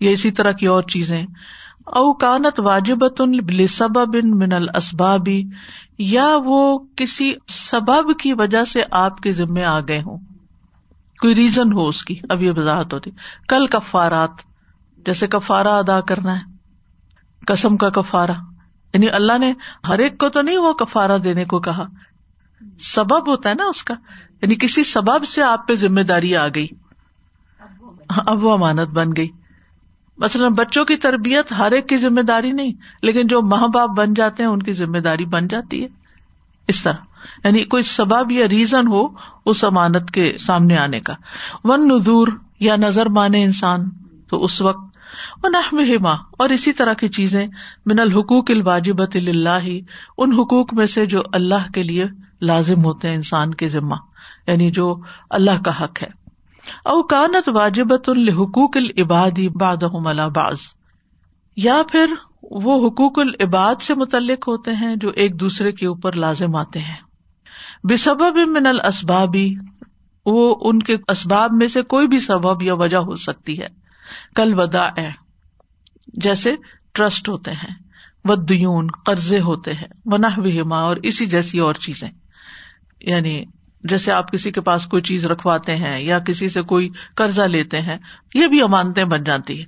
یا 0.00 0.10
اسی 0.10 0.30
طرح 0.30 0.52
کی 0.52 0.66
اور 0.66 0.82
چیزیں۔ 0.82 1.26
اوکانت 1.86 2.60
واجبت 2.60 3.22
سبب 3.68 4.24
من 4.24 4.52
الاسبابی 4.52 5.44
یا 5.98 6.36
وہ 6.44 6.78
کسی 6.96 7.34
سبب 7.46 8.18
کی 8.18 8.32
وجہ 8.32 8.64
سے 8.64 8.82
آپ 8.90 9.18
کے 9.18 9.32
ذمے 9.32 9.64
آ 9.64 9.80
گئے 9.80 10.02
ہوں۔ 10.02 10.18
کوئی 11.20 11.34
ریزن 11.34 11.72
ہو 11.72 11.88
اس 11.88 12.04
کی، 12.04 12.20
اب 12.28 12.42
یہ 12.42 12.50
وضاحت 12.56 12.94
ہوتی۔ 12.94 13.10
کل 13.48 13.66
کفارات، 13.66 14.30
جیسے 15.06 15.26
کفارا 15.26 15.78
ادا 15.78 16.00
کرنا 16.00 16.34
ہے۔ 16.34 16.52
کسم 17.46 17.76
کا 17.76 17.90
کفارا 17.90 18.32
یعنی 18.94 19.08
اللہ 19.08 19.38
نے 19.38 19.54
ہر 19.88 19.98
ایک 19.98 20.18
کو 20.18 20.28
تو 20.28 20.42
نہیں 20.42 20.58
وہ 20.58 20.72
کفارا 20.72 21.16
دینے 21.24 21.44
کو 21.44 21.60
کہا۔ 21.60 21.84
سبب 22.80 23.28
ہوتا 23.30 23.48
ہے 23.48 23.54
نا 23.54 23.64
اس 23.64 23.82
کا۔ 23.82 23.94
یعنی 24.42 24.54
کسی 24.54 24.84
سبب 24.84 25.24
سے 25.24 25.42
آپ 25.42 25.68
پہ 25.68 25.74
ذمہ 25.74 26.00
داری 26.00 26.36
آ 26.36 26.46
گئی۔ 26.48 26.66
اب 28.08 28.44
وہ 28.44 28.52
امانت 28.52 28.88
بن 28.88 29.08
گئی۔ 29.16 29.28
مثلاً 30.18 30.52
بچوں 30.52 30.84
کی 30.84 30.96
تربیت 30.96 31.52
ہر 31.52 31.72
ایک 31.72 31.88
کی 31.88 31.96
ذمہ 31.96 32.20
داری 32.20 32.52
نہیں، 32.52 32.72
لیکن 33.02 33.26
جو 33.26 33.42
ماں 33.42 33.68
باپ 33.74 33.90
بن 33.90 34.14
جاتے 34.14 34.42
ہیں، 34.42 34.50
ان 34.50 34.62
کی 34.62 34.72
ذمہ 34.72 34.98
داری 34.98 35.24
بن 35.24 35.48
جاتی 35.48 35.82
ہے۔ 35.82 35.88
اس 36.68 36.82
طرح 36.82 36.92
یعنی 37.44 37.64
کوئی 37.64 37.82
سبب 37.82 38.32
یا 38.32 38.48
ریزن 38.48 38.86
ہو 38.86 39.08
اس 39.46 39.64
امانت 39.64 40.10
کے 40.10 40.36
سامنے 40.38 40.78
آنے 40.78 41.00
کا۔ 41.00 41.14
ون 41.64 41.88
نظور 41.88 42.28
یا 42.60 42.76
نظر 42.76 43.06
مانے 43.06 43.44
انسان، 43.44 43.90
تو 44.28 44.44
اس 44.44 44.60
وقت۔ 44.60 44.96
وہ 45.42 46.08
اور 46.08 46.48
اسی 46.48 46.72
طرح 46.72 46.92
کی 46.92 47.08
چیزیں۔ 47.08 47.46
من 47.86 47.98
الحقوق 47.98 48.44
الواجبت 48.48 49.16
اللہ 49.16 49.68
ان 50.18 50.32
حقوق 50.32 50.74
میں 50.74 50.86
سے 50.86 51.06
جو 51.06 51.22
اللہ 51.32 51.72
کے 51.74 51.82
لیے 51.82 52.04
لازم 52.42 52.84
ہوتے 52.84 53.08
ہیں 53.08 53.14
انسان 53.14 53.54
کے 53.54 53.68
ذمہ 53.68 53.94
یعنی 54.46 54.70
جو 54.70 55.00
اللہ 55.30 55.62
کا 55.64 55.84
حق 55.84 56.02
ہے۔ 56.02 56.21
اوکانت 56.84 57.48
واجبت 57.48 58.08
الحقوق 58.08 58.76
العبادی 58.76 59.48
باد 59.48 59.76
باز 60.34 60.58
یا 61.56 61.82
پھر 61.92 62.14
وہ 62.42 62.88
حقوق 62.88 63.18
العباد 63.18 63.74
سے 63.80 63.94
متعلق 63.94 64.48
ہوتے 64.48 64.70
ہیں 64.70 64.96
جو 64.96 65.08
ایک 65.08 65.40
دوسرے 65.40 65.72
کے 65.72 65.86
اوپر 65.86 66.12
لازم 66.12 66.56
آتے 66.56 66.78
ہیں۔ 66.78 66.96
بے 67.88 67.96
سبب 67.96 68.38
من 68.46 68.66
الاسبابی 68.66 69.54
وہ 70.26 70.56
ان 70.60 70.78
کے 70.78 70.96
اسباب 71.08 71.50
میں 71.52 71.66
سے 71.66 71.82
کوئی 71.82 72.08
بھی 72.08 72.20
سبب 72.20 72.62
یا 72.62 72.74
وجہ 72.74 72.96
ہو 72.96 73.14
سکتی 73.14 73.60
ہے۔ 73.60 73.66
کل 74.36 74.60
ودا 74.60 74.88
جیسے 76.06 76.54
ٹرسٹ 76.92 77.28
ہوتے 77.28 77.50
ہیں، 77.50 77.74
ودیون، 78.24 78.86
قرضے 79.06 79.40
ہوتے 79.40 79.72
ہیں 79.72 79.88
منہ 80.06 80.38
وما 80.38 80.78
اور 80.78 80.96
اسی 81.02 81.26
جیسی 81.26 81.58
اور 81.58 81.74
چیزیں۔ 81.74 82.10
یعنی 83.00 83.44
جیسے 83.84 84.12
آپ 84.12 84.32
کسی 84.32 84.50
کے 84.50 84.60
پاس 84.60 84.86
کوئی 84.86 85.02
چیز 85.02 85.26
رکھواتے 85.26 85.76
ہیں 85.76 86.00
یا 86.00 86.18
کسی 86.18 86.48
سے 86.48 86.62
کوئی 86.62 86.90
قرضہ 87.14 87.42
لیتے 87.42 87.80
ہیں، 87.80 87.96
یہ 88.34 88.46
بھی 88.46 88.62
امانتیں 88.62 89.04
بن 89.04 89.24
جاتی 89.24 89.60
ہے 89.60 89.64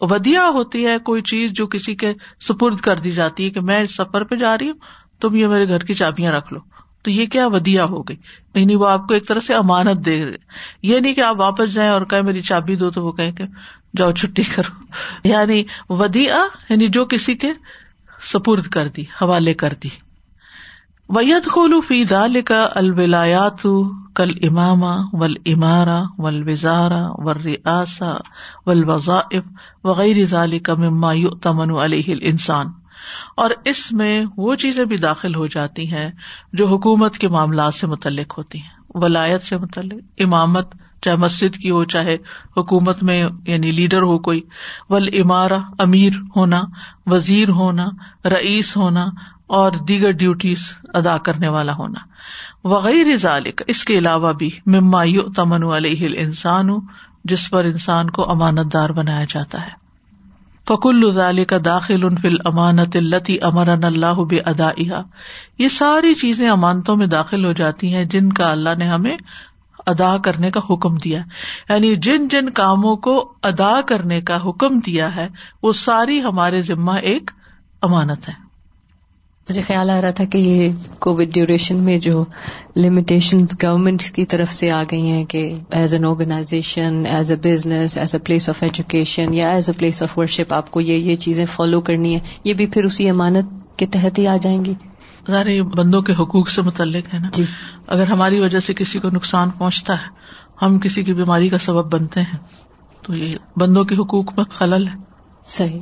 ودیا 0.00 0.48
ہوتی 0.48 0.86
ہے 0.86 0.98
کوئی 0.98 1.22
چیز 1.22 1.50
جو 1.50 1.66
کسی 1.66 1.94
کے 1.94 2.14
سپرد 2.40 2.76
کر 2.76 2.96
دی 2.96 3.10
جاتی 3.10 3.44
ہے 3.44 3.50
کہ 3.50 3.60
میں 3.60 3.80
اس 3.80 3.96
سفر 3.96 4.24
پہ 4.24 4.36
جا 4.36 4.58
رہی 4.58 4.66
ہوں، 4.66 4.74
تم 5.20 5.34
یہ 5.36 5.46
میرے 5.46 5.68
گھر 5.68 5.78
کی 5.78 5.94
چابیاں 5.94 6.32
رکھ 6.32 6.52
لو۔ 6.52 6.60
تو 7.02 7.10
یہ 7.10 7.26
کیا 7.26 7.46
ودیا 7.46 7.84
ہو 7.84 8.02
گئی؟ 8.02 8.16
یعنی 8.54 8.74
وہ 8.74 8.88
آپ 8.88 9.08
کو 9.08 9.14
ایک 9.14 9.28
طرح 9.28 9.40
سے 9.40 9.54
امانت 9.54 10.06
دے 10.06 10.24
رہے 10.24 10.36
یہ 10.82 11.00
نہیں 11.00 11.14
کہ 11.14 11.20
آپ 11.20 11.40
واپس 11.40 11.74
جائیں 11.74 11.90
اور 11.90 12.02
کہ 12.02 12.22
میری 12.22 12.40
چابی 12.40 12.76
دو 12.76 12.90
تو 12.90 13.06
وہ 13.06 13.12
کہیں 13.12 13.32
کہ 13.32 13.44
جاؤ 13.96 14.12
چھٹی 14.12 14.42
کرو۔ 14.42 14.84
یعنی 15.24 15.64
ودیا 15.88 16.44
یعنی 16.68 16.88
جو 16.88 17.04
کسی 17.04 17.34
کے 17.34 17.52
سپرد 18.20 18.66
کر 18.66 18.88
دی، 18.88 19.02
حوالے 19.02 19.54
کر 19.54 19.74
دی۔ 19.82 20.09
ویت 21.14 21.48
خولو 21.48 21.80
فی 21.80 22.04
دال 22.04 22.42
کا 22.42 22.68
الولایات 22.74 23.62
کل 24.14 24.30
امام 24.42 24.82
ول 25.12 25.34
امارا 25.46 26.02
ول 26.18 26.48
وزارا 26.48 27.00
ور 27.14 27.36
ریاسا 27.36 28.12
وظائف 28.66 29.42
وغیرہ 29.84 30.24
ذالی 30.24 30.58
کا 30.58 30.74
مما 30.74 31.12
تمن 31.42 31.70
علیہ 31.70 32.14
انسان 32.20 32.66
اور 33.36 33.50
اس 33.64 33.92
میں 33.92 34.24
وہ 34.36 34.54
چیزیں 34.54 34.84
بھی 34.84 34.96
داخل 34.96 35.34
ہو 35.34 35.46
جاتی 35.46 35.90
ہیں 35.92 36.10
جو 36.52 36.66
حکومت 36.66 37.18
کے 37.18 37.28
معاملات 37.28 37.74
سے 37.74 37.86
متعلق 37.86 38.38
ہوتی 38.38 38.58
ہیں، 38.58 38.78
ولایت 38.94 39.44
سے 39.44 39.56
متعلق، 39.56 40.02
امامت، 40.18 40.74
چاہے 41.02 41.16
مسجد 41.16 41.56
کی 41.56 41.70
ہو، 41.70 41.84
چاہے 41.84 42.16
حکومت 42.56 43.02
میں 43.02 43.28
یعنی 43.46 43.70
لیڈر 43.70 44.02
ہو 44.02 44.18
کوئی 44.18 44.40
ول 44.90 45.08
امارا 45.12 45.58
امیر 45.78 46.12
ہونا، 46.36 46.62
وزیر 47.06 47.48
ہونا، 47.48 47.86
رئیس 48.24 48.76
ہونا 48.76 49.06
اور 49.50 49.72
دیگر 49.72 50.10
ڈیوٹیز 50.10 50.74
ادا 50.94 51.18
کرنے 51.18 51.48
والا 51.48 51.74
ہونا۔ 51.74 52.00
وغیرہ 52.64 53.16
ذالک 53.16 53.62
اس 53.66 53.84
کے 53.84 53.98
علاوہ 53.98 54.32
بھی، 54.32 54.50
مما 54.66 55.04
تمن 55.36 55.62
علیہ 55.64 56.08
انسان 56.16 56.68
جس 57.24 57.50
پر 57.50 57.64
انسان 57.64 58.10
کو 58.10 58.30
امانت 58.30 58.72
دار 58.72 58.90
بنایا 58.90 59.24
جاتا 59.28 59.62
ہے۔ 59.62 59.70
فک 60.64 60.86
الزال 60.86 61.44
کا 61.44 61.56
داخل 61.64 62.04
ان 62.04 62.16
فل 62.16 62.34
امانت 62.44 62.96
التی 62.96 63.36
امرن 63.42 63.84
اللہ 63.84 64.24
بے 64.30 64.38
ادا 64.40 64.70
یہ 65.58 65.68
ساری 65.68 66.14
چیزیں 66.14 66.50
امانتوں 66.50 66.96
میں 66.96 67.06
داخل 67.06 67.44
ہو 67.44 67.52
جاتی 67.52 67.94
ہیں، 67.94 68.04
جن 68.04 68.32
کا 68.32 68.50
اللہ 68.50 68.74
نے 68.78 68.86
ہمیں 68.86 69.16
ادا 69.86 70.16
کرنے 70.18 70.50
کا 70.50 70.60
حکم 70.70 70.94
دیا۔ 70.94 71.20
یعنی 71.68 71.96
جن 71.96 72.28
جن 72.28 72.50
کاموں 72.50 72.96
کو 72.96 73.32
ادا 73.42 73.80
کرنے 73.80 74.20
کا 74.20 74.36
حکم 74.36 74.78
دیا 74.78 75.16
ہے، 75.16 75.28
وہ 75.62 75.72
ساری 75.72 76.22
ہمارے 76.22 76.62
ذمہ 76.62 76.92
ایک 76.92 77.30
امانت 77.82 78.28
ہے۔ 78.28 78.49
مجھے 79.50 79.62
خیال 79.62 79.90
آ 79.90 80.02
رہا 80.02 80.10
تھا 80.10 80.24
کہ 80.24 80.38
یہ 80.38 80.72
کووڈ 80.98 81.26
ڈیوریشن 81.34 81.76
میں 81.76 81.98
جو 81.98 82.24
لمیٹیشن 82.76 83.38
گورمنٹ 83.38 84.02
کی 84.02 84.24
طرف 84.24 84.52
سے 84.52 84.70
آ 84.70 84.82
گئی 84.90 85.10
ہیں 85.10 85.24
کہ 85.24 85.58
as 85.70 85.94
an 85.94 86.04
organization 86.04 87.02
as 87.06 87.32
a 87.32 87.36
business 87.36 87.98
as 87.98 88.14
a 88.14 88.18
place 88.18 88.48
of 88.48 88.62
education 88.62 89.34
یا 89.34 89.48
as 89.48 89.68
a 89.68 89.78
place 89.78 90.02
of 90.02 90.18
worship 90.18 90.54
آپ 90.54 90.70
کو 90.70 90.80
یہ 90.80 90.92
یہ 90.92 91.16
چیزیں 91.16 91.46
فالو 91.46 91.80
کرنی 91.80 92.14
ہے 92.14 92.20
یہ 92.44 92.54
بھی 92.54 92.66
پھر 92.66 92.84
اسی 92.84 93.10
امانت 93.10 93.76
کے 93.76 93.86
تحت 93.86 94.18
ہی 94.18 94.26
آ 94.26 94.36
جائیں 94.36 94.64
گی۔ 94.64 94.74
ظاہر 95.30 95.46
یہ 95.46 95.62
بندوں 95.62 96.02
کے 96.02 96.12
حقوق 96.12 96.48
سے 96.48 96.62
متعلق 96.62 97.14
ہے 97.14 97.18
نا۔ 97.18 97.28
جی۔ 97.32 97.44
اگر 97.86 98.06
ہماری 98.06 98.38
وجہ 98.38 98.60
سے 98.60 98.74
کسی 98.74 98.98
کو 98.98 99.08
نقصان 99.08 99.50
پہنچتا 99.50 99.94
ہے 99.94 100.08
ہم 100.62 100.78
کسی 100.78 101.04
کی 101.04 101.14
بیماری 101.14 101.48
کا 101.48 101.58
سبب 101.58 101.92
بنتے 101.92 102.20
ہیں 102.20 102.36
تو 103.02 103.14
یہ 103.14 103.32
بندوں 103.56 103.84
کے 103.84 103.94
حقوق 103.94 104.32
میں 104.36 104.44
خلل 104.44 104.88
ہے۔ 104.88 104.98
صحیح 105.44 105.80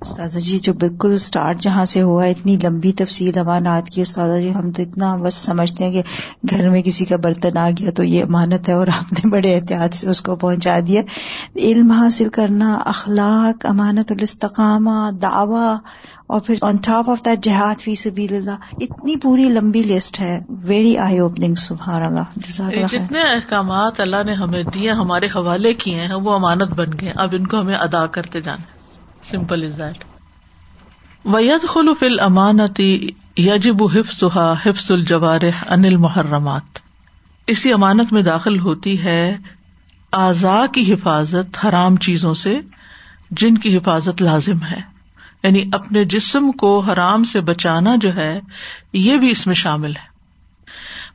استاذہ 0.00 0.38
جی 0.38 0.58
جو 0.58 0.72
بالکل 0.72 1.12
اسٹارٹ 1.12 1.60
جہاں 1.60 1.84
سے 1.84 2.02
ہوا 2.02 2.24
ہے، 2.24 2.30
اتنی 2.30 2.56
لمبی 2.62 2.92
تفصیل 2.92 3.38
امانات 3.38 3.90
کی، 3.90 4.00
استاذہ 4.02 4.40
جی 4.40 4.54
ہم 4.54 4.70
تو 4.70 4.82
اتنا 4.82 5.16
بس 5.16 5.34
سمجھتے 5.34 5.84
ہیں 5.84 5.92
کہ 5.92 6.02
گھر 6.50 6.68
میں 6.68 6.82
کسی 6.82 7.04
کا 7.04 7.16
برتن 7.16 7.56
آ 7.56 7.70
گیا 7.70 7.90
تو 7.90 8.02
یہ 8.02 8.24
امانت 8.24 8.68
ہے 8.68 8.74
اور 8.74 8.86
آپ 8.86 9.12
نے 9.12 9.30
بڑے 9.30 9.54
احتیاط 9.54 9.94
سے 9.94 10.10
اس 10.10 10.22
کو 10.22 10.36
پہنچا 10.36 10.78
دیا۔ 10.86 11.02
علم 11.56 11.90
حاصل 11.90 12.28
کرنا، 12.28 12.78
اخلاق، 12.84 13.66
امانت 13.66 14.12
الاستقامہ، 14.12 15.10
دعوی، 15.22 15.74
اور 16.26 16.40
پھر 16.40 16.54
آن 16.62 16.76
ٹاپ 16.76 17.10
آف 17.10 17.18
دیٹ 17.24 17.44
جہاد 17.44 17.80
فی 17.80 17.94
سبیل 17.94 18.36
اللہ 18.36 18.80
اتنی 18.80 19.16
پوری 19.16 19.48
لمبی 19.48 19.82
لسٹ 19.82 20.20
ہے۔ 20.20 20.40
ویری 20.48 20.98
آئی 20.98 21.18
اوپننگ 21.18 21.54
سبحان 21.54 22.02
اللہ 22.02 22.70
جتنے 22.70 23.20
احکامات 23.20 24.00
اللہ 24.00 24.22
نے 24.26 24.32
ہمیں 24.32 24.62
دیے، 24.62 24.90
ہمارے 24.90 25.26
حوالے 25.26 25.74
کیے 25.74 25.94
ہیں، 25.94 26.14
وہ 26.14 26.34
امانت 26.34 26.68
بن 26.68 26.86
گئے۔ 27.00 27.12
اب 27.16 27.34
ان 27.38 27.46
کو 27.46 27.60
ہمیں 27.60 27.76
ادا 27.76 28.06
کرتے 28.06 28.40
جانا 28.40 28.75
سمپل 29.30 29.64
از 29.64 29.78
دیٹ 29.78 30.04
وید 31.24 31.68
خلف 31.68 32.02
المانتی 32.02 33.08
یجب 33.36 33.84
حفظ 33.84 34.24
حفظ 34.62 34.92
الجوار 34.92 35.40
انل 35.68 35.96
محرمات 35.96 36.78
اسی 37.46 37.72
امانت 37.72 38.12
میں 38.12 38.22
داخل 38.22 38.58
ہوتی 38.58 39.04
ہے 39.04 39.36
اعضاء 40.12 40.66
کی 40.66 40.94
حفاظت 40.94 41.66
حرام 41.66 41.96
چیزوں 41.96 42.34
سے 42.34 42.60
جن 43.30 43.58
کی 43.58 43.76
حفاظت 43.76 44.22
لازم 44.22 44.62
ہے۔ 44.62 44.80
یعنی 45.42 45.64
اپنے 45.72 46.04
جسم 46.04 46.52
کو 46.52 46.80
حرام 46.80 47.24
سے 47.24 47.40
بچانا 47.40 47.96
جو 47.96 48.16
ہے، 48.16 48.40
یہ 48.92 49.16
بھی 49.16 49.30
اس 49.30 49.46
میں 49.46 49.54
شامل 49.54 49.96
ہے۔ 49.96 50.16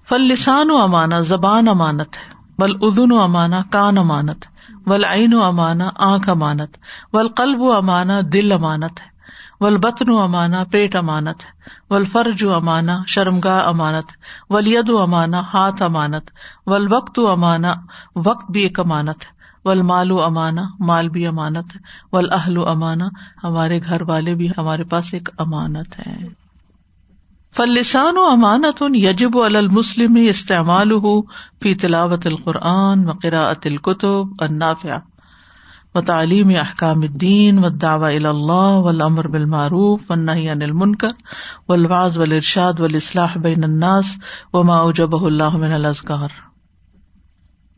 فل 0.10 0.22
لسان 0.22 0.72
و 0.72 0.77
امانا 0.77 1.20
زبان 1.20 1.68
امانت 1.68 2.18
ہے۔ 2.18 2.34
بل 2.60 2.72
ادن 2.82 3.12
و 3.12 3.22
امانا 3.22 3.62
کان 3.72 3.98
امانت۔ 3.98 4.46
ولعین 4.88 5.34
و 5.34 5.44
امانا 5.44 5.90
آنکھ 5.96 6.30
امانت 6.30 6.78
ول 7.14 7.28
قلب 7.28 7.62
و 7.62 7.72
امانا 7.74 8.20
دل 8.34 8.52
امانت 8.52 9.02
ہے 9.02 9.12
ولبطن 9.60 10.10
و 10.10 10.20
امانا 10.20 10.64
پیٹ 10.64 10.96
امانت 10.96 11.46
ہے 11.46 11.52
ول 11.90 12.06
فرج 12.06 12.44
و 12.44 12.54
امانا 12.54 13.00
شرمگاہ 13.08 13.68
امانت 13.68 14.12
ولید 14.50 14.90
و 14.90 15.02
امانا 15.02 15.42
ہاتھ 15.54 15.82
امانت 15.82 16.32
ول 16.66 16.94
وقت 16.94 17.20
و 17.20 17.28
امانا 17.28 17.74
وقت 18.16 18.52
بھی 18.52 18.62
ایک 18.62 18.80
امانت 18.80 19.26
ہے 19.26 19.40
ول 19.66 19.82
مال 19.82 20.12
و 20.12 20.22
امانا 20.22 20.64
مال 20.80 21.10
بھی 21.10 21.28
امانت 21.28 21.76
ہے 21.76 21.80
ول 22.14 22.28
اہل 22.32 22.58
و 22.58 22.70
امانا 22.70 23.08
ہمارے 23.44 23.80
گھر 23.80 24.02
والے 24.02 24.36
بھی 24.36 24.50
ہمارے 24.58 24.84
پاس 24.84 25.14
ایک 25.14 25.30
امانت 25.38 26.00
ہے۔ 26.00 26.40
فلسان 27.58 28.17
و 28.17 28.22
امانت 28.22 28.81
ان 28.81 28.96
یجب 28.96 29.38
المسلم 29.38 30.17
استعمال 30.29 30.91
ہُو 30.91 31.22
فی 31.62 31.75
تلاوت 31.75 32.27
القرآن 32.27 33.10
و 33.10 33.12
قراءت 33.13 33.67
القتب 33.67 34.27
النافع 34.39 34.98
و 35.96 36.01
تعلیم 36.01 36.50
احکام 36.50 37.01
الدین 37.01 37.65
و 37.65 37.70
دعوی 37.70 38.25
اللہ 38.25 38.77
والامر 38.84 39.27
بالمعروف 39.27 40.12
والنہی 40.12 40.50
عن 40.50 40.62
المنکر 40.62 41.12
والوعظ 41.67 42.17
والارشاد 42.17 42.79
والاصلاح 42.79 43.38
بین 43.38 43.63
الناس 43.63 44.05
وما 44.53 44.77
اوجبہ 44.77 45.25
اللہ 45.25 45.50
من 45.50 45.74
الازگار 45.74 46.27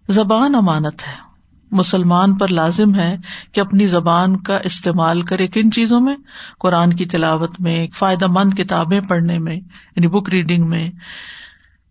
زبان 0.09 0.55
امانت 0.55 1.01
ہے۔ 1.07 1.32
مسلمان 1.73 2.35
پر 2.35 2.47
لازم 2.47 2.95
ہے 2.95 3.15
کہ 3.51 3.61
اپنی 3.61 3.85
زبان 3.85 4.37
کا 4.37 4.59
استعمال 4.63 5.21
کرے 5.21 5.47
کن 5.47 5.71
چیزوں 5.71 5.99
میں؟ 6.01 6.15
قرآن 6.59 6.93
کی 6.93 7.05
تلاوت 7.05 7.61
میں، 7.61 7.87
فائدہ 7.93 8.27
مند 8.27 8.53
کتابیں 8.53 8.99
پڑھنے 8.99 9.37
میں 9.39 9.55
یعنی 9.55 10.07
بک 10.07 10.29
ریڈنگ 10.29 10.69
میں، 10.69 10.89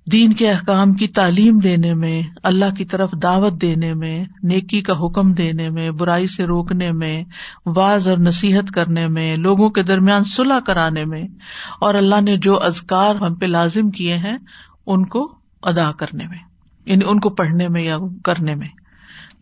دین 0.06 0.32
کے 0.32 0.50
احکام 0.50 0.92
کی 0.92 1.06
تعلیم 1.08 1.58
دینے 1.58 1.94
میں، 1.94 2.22
اللہ 2.42 2.74
کی 2.74 2.84
طرف 2.84 3.10
دعوت 3.22 3.60
دینے 3.60 3.94
میں، 3.94 4.24
نیکی 4.42 4.80
کا 4.80 4.92
حکم 4.92 5.32
دینے 5.32 5.68
میں، 5.70 5.90
برائی 5.90 6.26
سے 6.26 6.44
روکنے 6.44 6.90
میں 6.92 7.24
واض 7.66 8.08
اور 8.08 8.16
نصیحت 8.16 8.70
کرنے 8.70 9.08
میں، 9.08 9.36
لوگوں 9.36 9.70
کے 9.70 9.82
درمیان 9.82 10.24
صلاح 10.24 10.58
کرانے 10.58 11.04
میں، 11.04 11.22
اور 11.80 11.94
اللہ 11.94 12.20
نے 12.20 12.36
جو 12.36 12.62
ازکار 12.62 13.14
ہم 13.14 13.34
پہ 13.34 13.46
لازم 13.46 13.90
کیے 13.90 14.16
ہیں، 14.16 14.36
ان 14.86 15.04
کو 15.06 15.34
ادا 15.62 15.90
کرنے 15.92 16.26
میں 16.26 16.38
یعنی 16.86 17.04
ان 17.06 17.20
کو 17.20 17.30
پڑھنے 17.30 17.68
میں 17.68 17.82
یا 17.82 17.96
کرنے 18.24 18.54
میں۔ 18.54 18.68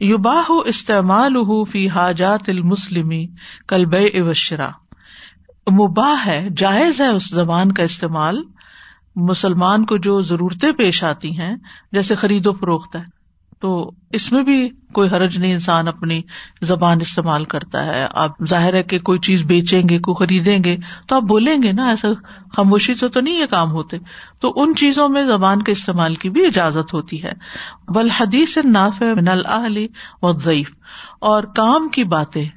یوباہ 0.00 0.52
استعمال 0.66 1.64
فی 1.64 1.88
حاجات 1.88 2.48
المسلمی 2.48 3.26
کلب 3.68 3.94
اوشرا 3.94 4.68
مباح 5.70 6.14
ہے، 6.26 6.48
جائز 6.56 7.00
ہے 7.00 7.08
اس 7.08 7.30
زبان 7.30 7.72
کا 7.72 7.82
استعمال۔ 7.82 8.42
مسلمان 9.16 9.86
کو 9.86 9.96
جو 9.96 10.20
ضرورتیں 10.20 10.72
پیش 10.72 11.04
آتی 11.04 11.38
ہیں، 11.38 11.56
جیسے 11.92 12.14
خرید 12.14 12.46
و 12.46 12.52
فروخت 12.52 12.96
ہے۔ 12.96 13.19
تو 13.60 13.90
اس 14.10 14.32
میں 14.32 14.42
بھی 14.42 14.68
کوئی 14.92 15.08
حرج 15.08 15.38
نہیں، 15.38 15.52
انسان 15.52 15.88
اپنی 15.88 16.22
زبان 16.62 16.98
استعمال 17.00 17.44
کرتا 17.44 17.84
ہے۔ 17.84 18.06
آپ 18.10 18.30
ظاہر 18.48 18.74
ہے 18.74 18.82
کہ 18.82 18.98
کوئی 18.98 19.18
چیز 19.18 19.42
بیچیں 19.42 19.82
گے، 19.88 19.98
کوئی 19.98 20.14
خریدیں 20.14 20.64
گے، 20.64 20.76
تو 21.06 21.16
آپ 21.16 21.22
بولیں 21.22 21.62
گے 21.62 21.72
نا، 21.72 21.88
ایسا 21.88 22.08
خاموشی 22.56 22.94
سے 22.94 23.08
تو 23.08 23.20
نہیں 23.20 23.40
یہ 23.40 23.46
کام 23.46 23.70
ہوتے۔ 23.70 23.96
تو 24.40 24.52
ان 24.56 24.74
چیزوں 24.74 25.08
میں 25.08 25.24
زبان 25.24 25.62
کے 25.62 25.72
استعمال 25.72 26.14
کی 26.14 26.30
بھی 26.30 26.46
اجازت 26.46 26.94
ہوتی 26.94 27.22
ہے۔ 27.22 27.32
بل 27.88 28.10
حدیث 28.10 28.58
ناف 28.64 29.02
من 29.02 29.28
العلی 29.28 29.88
و 30.22 30.32
ضعیف 30.32 30.70
اور 31.20 31.42
کام 31.42 31.88
کی 31.88 32.04
باتیں، 32.04 32.48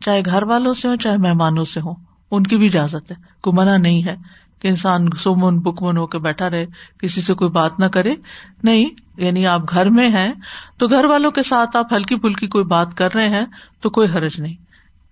چاہے 0.00 0.22
گھر 0.24 0.42
والوں 0.42 0.74
سے 0.74 0.88
ہوں، 0.88 0.96
چاہے 0.96 1.16
مہمانوں 1.16 1.64
سے 1.64 1.80
ہوں، 1.80 1.94
ان 2.30 2.42
کی 2.42 2.56
بھی 2.56 2.66
اجازت 2.66 3.10
ہے، 3.10 3.16
کوئی 3.42 3.56
منع 3.56 3.76
نہیں 3.76 4.04
ہے۔ 4.04 4.41
کہ 4.62 4.68
انسان 4.68 5.06
سومن 5.18 5.60
بکمن 5.60 5.96
ہو 5.96 6.06
کے 6.06 6.18
بیٹھا 6.18 6.50
رہے، 6.50 6.66
کسی 6.98 7.22
سے 7.22 7.34
کوئی 7.34 7.50
بات 7.50 7.78
نہ 7.78 7.84
کرے۔ 7.84 8.14
نہیں 8.62 8.88
یعنی 9.16 9.46
آپ 9.46 9.60
گھر 9.70 9.88
میں 9.88 10.08
ہیں، 10.08 10.32
تو 10.78 10.88
گھر 10.88 11.04
والوں 11.04 11.30
کے 11.30 11.42
ساتھ 11.42 11.76
آپ 11.76 11.94
ہلکی 11.94 12.16
پھلکی 12.16 12.46
کوئی 12.46 12.64
بات 12.64 12.96
کر 12.96 13.08
رہے 13.14 13.28
ہیں، 13.28 13.46
تو 13.80 13.90
کوئی 13.90 14.08
حرج 14.08 14.40
نہیں۔ 14.40 14.54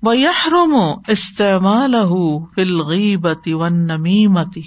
وہ 0.02 0.94
استعمال 1.08 1.94
فلغیبتی 2.56 3.52
ون 3.52 3.86
نمیمتی 3.86 4.62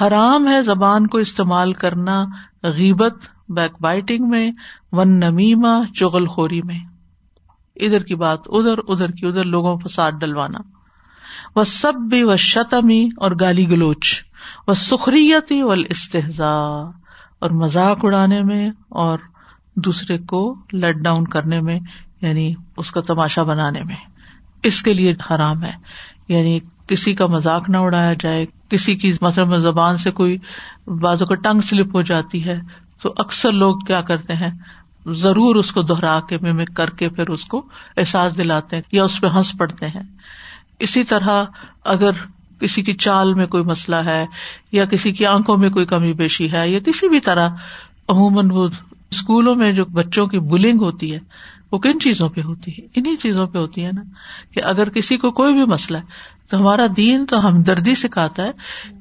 حرام 0.00 0.48
ہے 0.48 0.62
زبان 0.62 1.06
کو 1.06 1.18
استعمال 1.18 1.72
کرنا 1.72 2.24
غیبت 2.62 3.14
بیک 3.48 3.72
بائٹنگ 3.80 4.28
میں 4.28 4.50
ون 4.92 5.18
نمیما 5.18 5.80
چغل 5.94 6.26
خوری 6.26 6.60
میں۔ 6.64 6.78
ادھر 7.76 8.02
کی 8.02 8.14
بات 8.14 8.38
ادھر 8.46 8.78
ادھر 8.88 9.10
کی 9.10 9.26
ادھر، 9.26 9.44
لوگوں 9.44 9.76
کو 9.76 9.88
ساتھ 9.88 10.14
ڈلوانا۔ 10.20 10.58
وہ 11.56 11.62
سب 11.62 11.92
بھی 11.94 12.22
و 12.22 12.36
شتمی 12.36 13.08
اور 13.16 13.30
گالی 13.40 13.70
گلوچ 13.70 14.22
و 14.66 14.72
سخریتی 14.72 15.62
و 15.62 15.70
استحزا 15.70 16.90
اور 17.38 17.50
مذاق 17.50 17.98
اڑانے 18.02 18.40
میں 18.42 18.70
اور 18.88 19.18
دوسرے 19.76 20.18
کو 20.18 20.56
لیٹ 20.72 20.94
ڈاؤن 20.96 21.24
کرنے 21.24 21.60
میں 21.60 21.80
یعنی 22.20 22.54
اس 22.76 22.90
کا 22.90 23.00
تماشا 23.00 23.42
بنانے 23.42 23.82
میں۔ 23.84 23.96
اس 24.62 24.82
کے 24.82 24.94
لیے 24.94 25.14
حرام 25.30 25.64
ہے۔ 25.64 25.72
یعنی 26.28 26.60
کسی 26.86 27.14
کا 27.14 27.26
مذاق 27.26 27.68
نہ 27.68 27.76
اڑایا 27.76 28.12
جائے، 28.20 28.46
کسی 28.68 28.94
کی 28.94 29.12
مطلب 29.20 29.58
زبان 29.58 29.96
سے 29.96 30.10
کوئی 30.10 30.36
بازو 30.86 31.26
کا 31.26 31.34
ٹنگ 31.34 31.60
سلپ 31.60 31.96
ہو 31.96 32.02
جاتی 32.02 32.44
ہے، 32.44 32.60
تو 33.02 33.14
اکثر 33.16 33.52
لوگ 33.52 33.78
کیا 33.78 34.00
کرتے 34.00 34.34
ہیں؟ 34.34 34.50
ضرور 35.06 35.56
اس 35.56 35.72
کو 35.72 35.82
دوہرا 35.82 36.20
کے، 36.20 36.38
ممک 36.42 36.76
کر 36.76 36.90
کے 36.90 37.08
پھر 37.08 37.28
اس 37.28 37.44
کو 37.44 37.66
احساس 37.96 38.36
دلاتے 38.36 38.76
ہیں 38.76 38.82
یا 38.92 39.04
اس 39.04 39.20
پہ 39.20 39.26
ہنس 39.26 39.52
پڑتے 39.58 39.86
ہیں۔ 39.86 40.02
اسی 40.82 41.04
طرح 41.04 41.44
اگر 41.84 42.10
کسی 42.60 42.82
کی 42.82 42.92
چال 42.94 43.34
میں 43.34 43.46
کوئی 43.46 43.64
مسئلہ 43.64 43.96
ہے 43.96 44.24
یا 44.72 44.84
کسی 44.84 45.12
کی 45.12 45.26
آنکھوں 45.26 45.56
میں 45.56 45.70
کوئی 45.70 45.86
کمی 45.86 46.12
بیشی 46.12 46.52
ہے 46.52 46.68
یا 46.68 46.78
کسی 46.78 47.08
بھی 47.08 47.20
طرح، 47.20 47.48
عموماً 48.08 48.50
وہ 48.50 48.68
اسکولوں 49.10 49.54
میں 49.54 49.72
جو 49.72 49.84
بچوں 49.92 50.26
کی 50.26 50.38
بلنگ 50.38 50.80
ہوتی 50.80 51.12
ہے، 51.14 51.18
وہ 51.72 51.78
کن 51.78 52.00
چیزوں 52.00 52.28
پہ 52.28 52.40
ہوتی 52.40 52.70
ہے؟ 52.70 52.86
انہیں 52.96 53.16
چیزوں 53.16 53.46
پہ 53.46 53.58
ہوتی 53.58 53.84
ہے 53.84 53.90
نا، 53.92 54.02
کہ 54.52 54.60
اگر 54.64 54.88
کسی 54.88 55.16
کو 55.16 55.30
کوئی 55.30 55.54
بھی 55.54 55.64
مسئلہ 55.64 55.98
ہے، 55.98 56.30
تو 56.48 56.60
ہمارا 56.60 56.86
دین 56.96 57.26
تو 57.26 57.48
ہمدردی 57.48 57.94
سکھاتا 57.94 58.44
ہے 58.44 58.50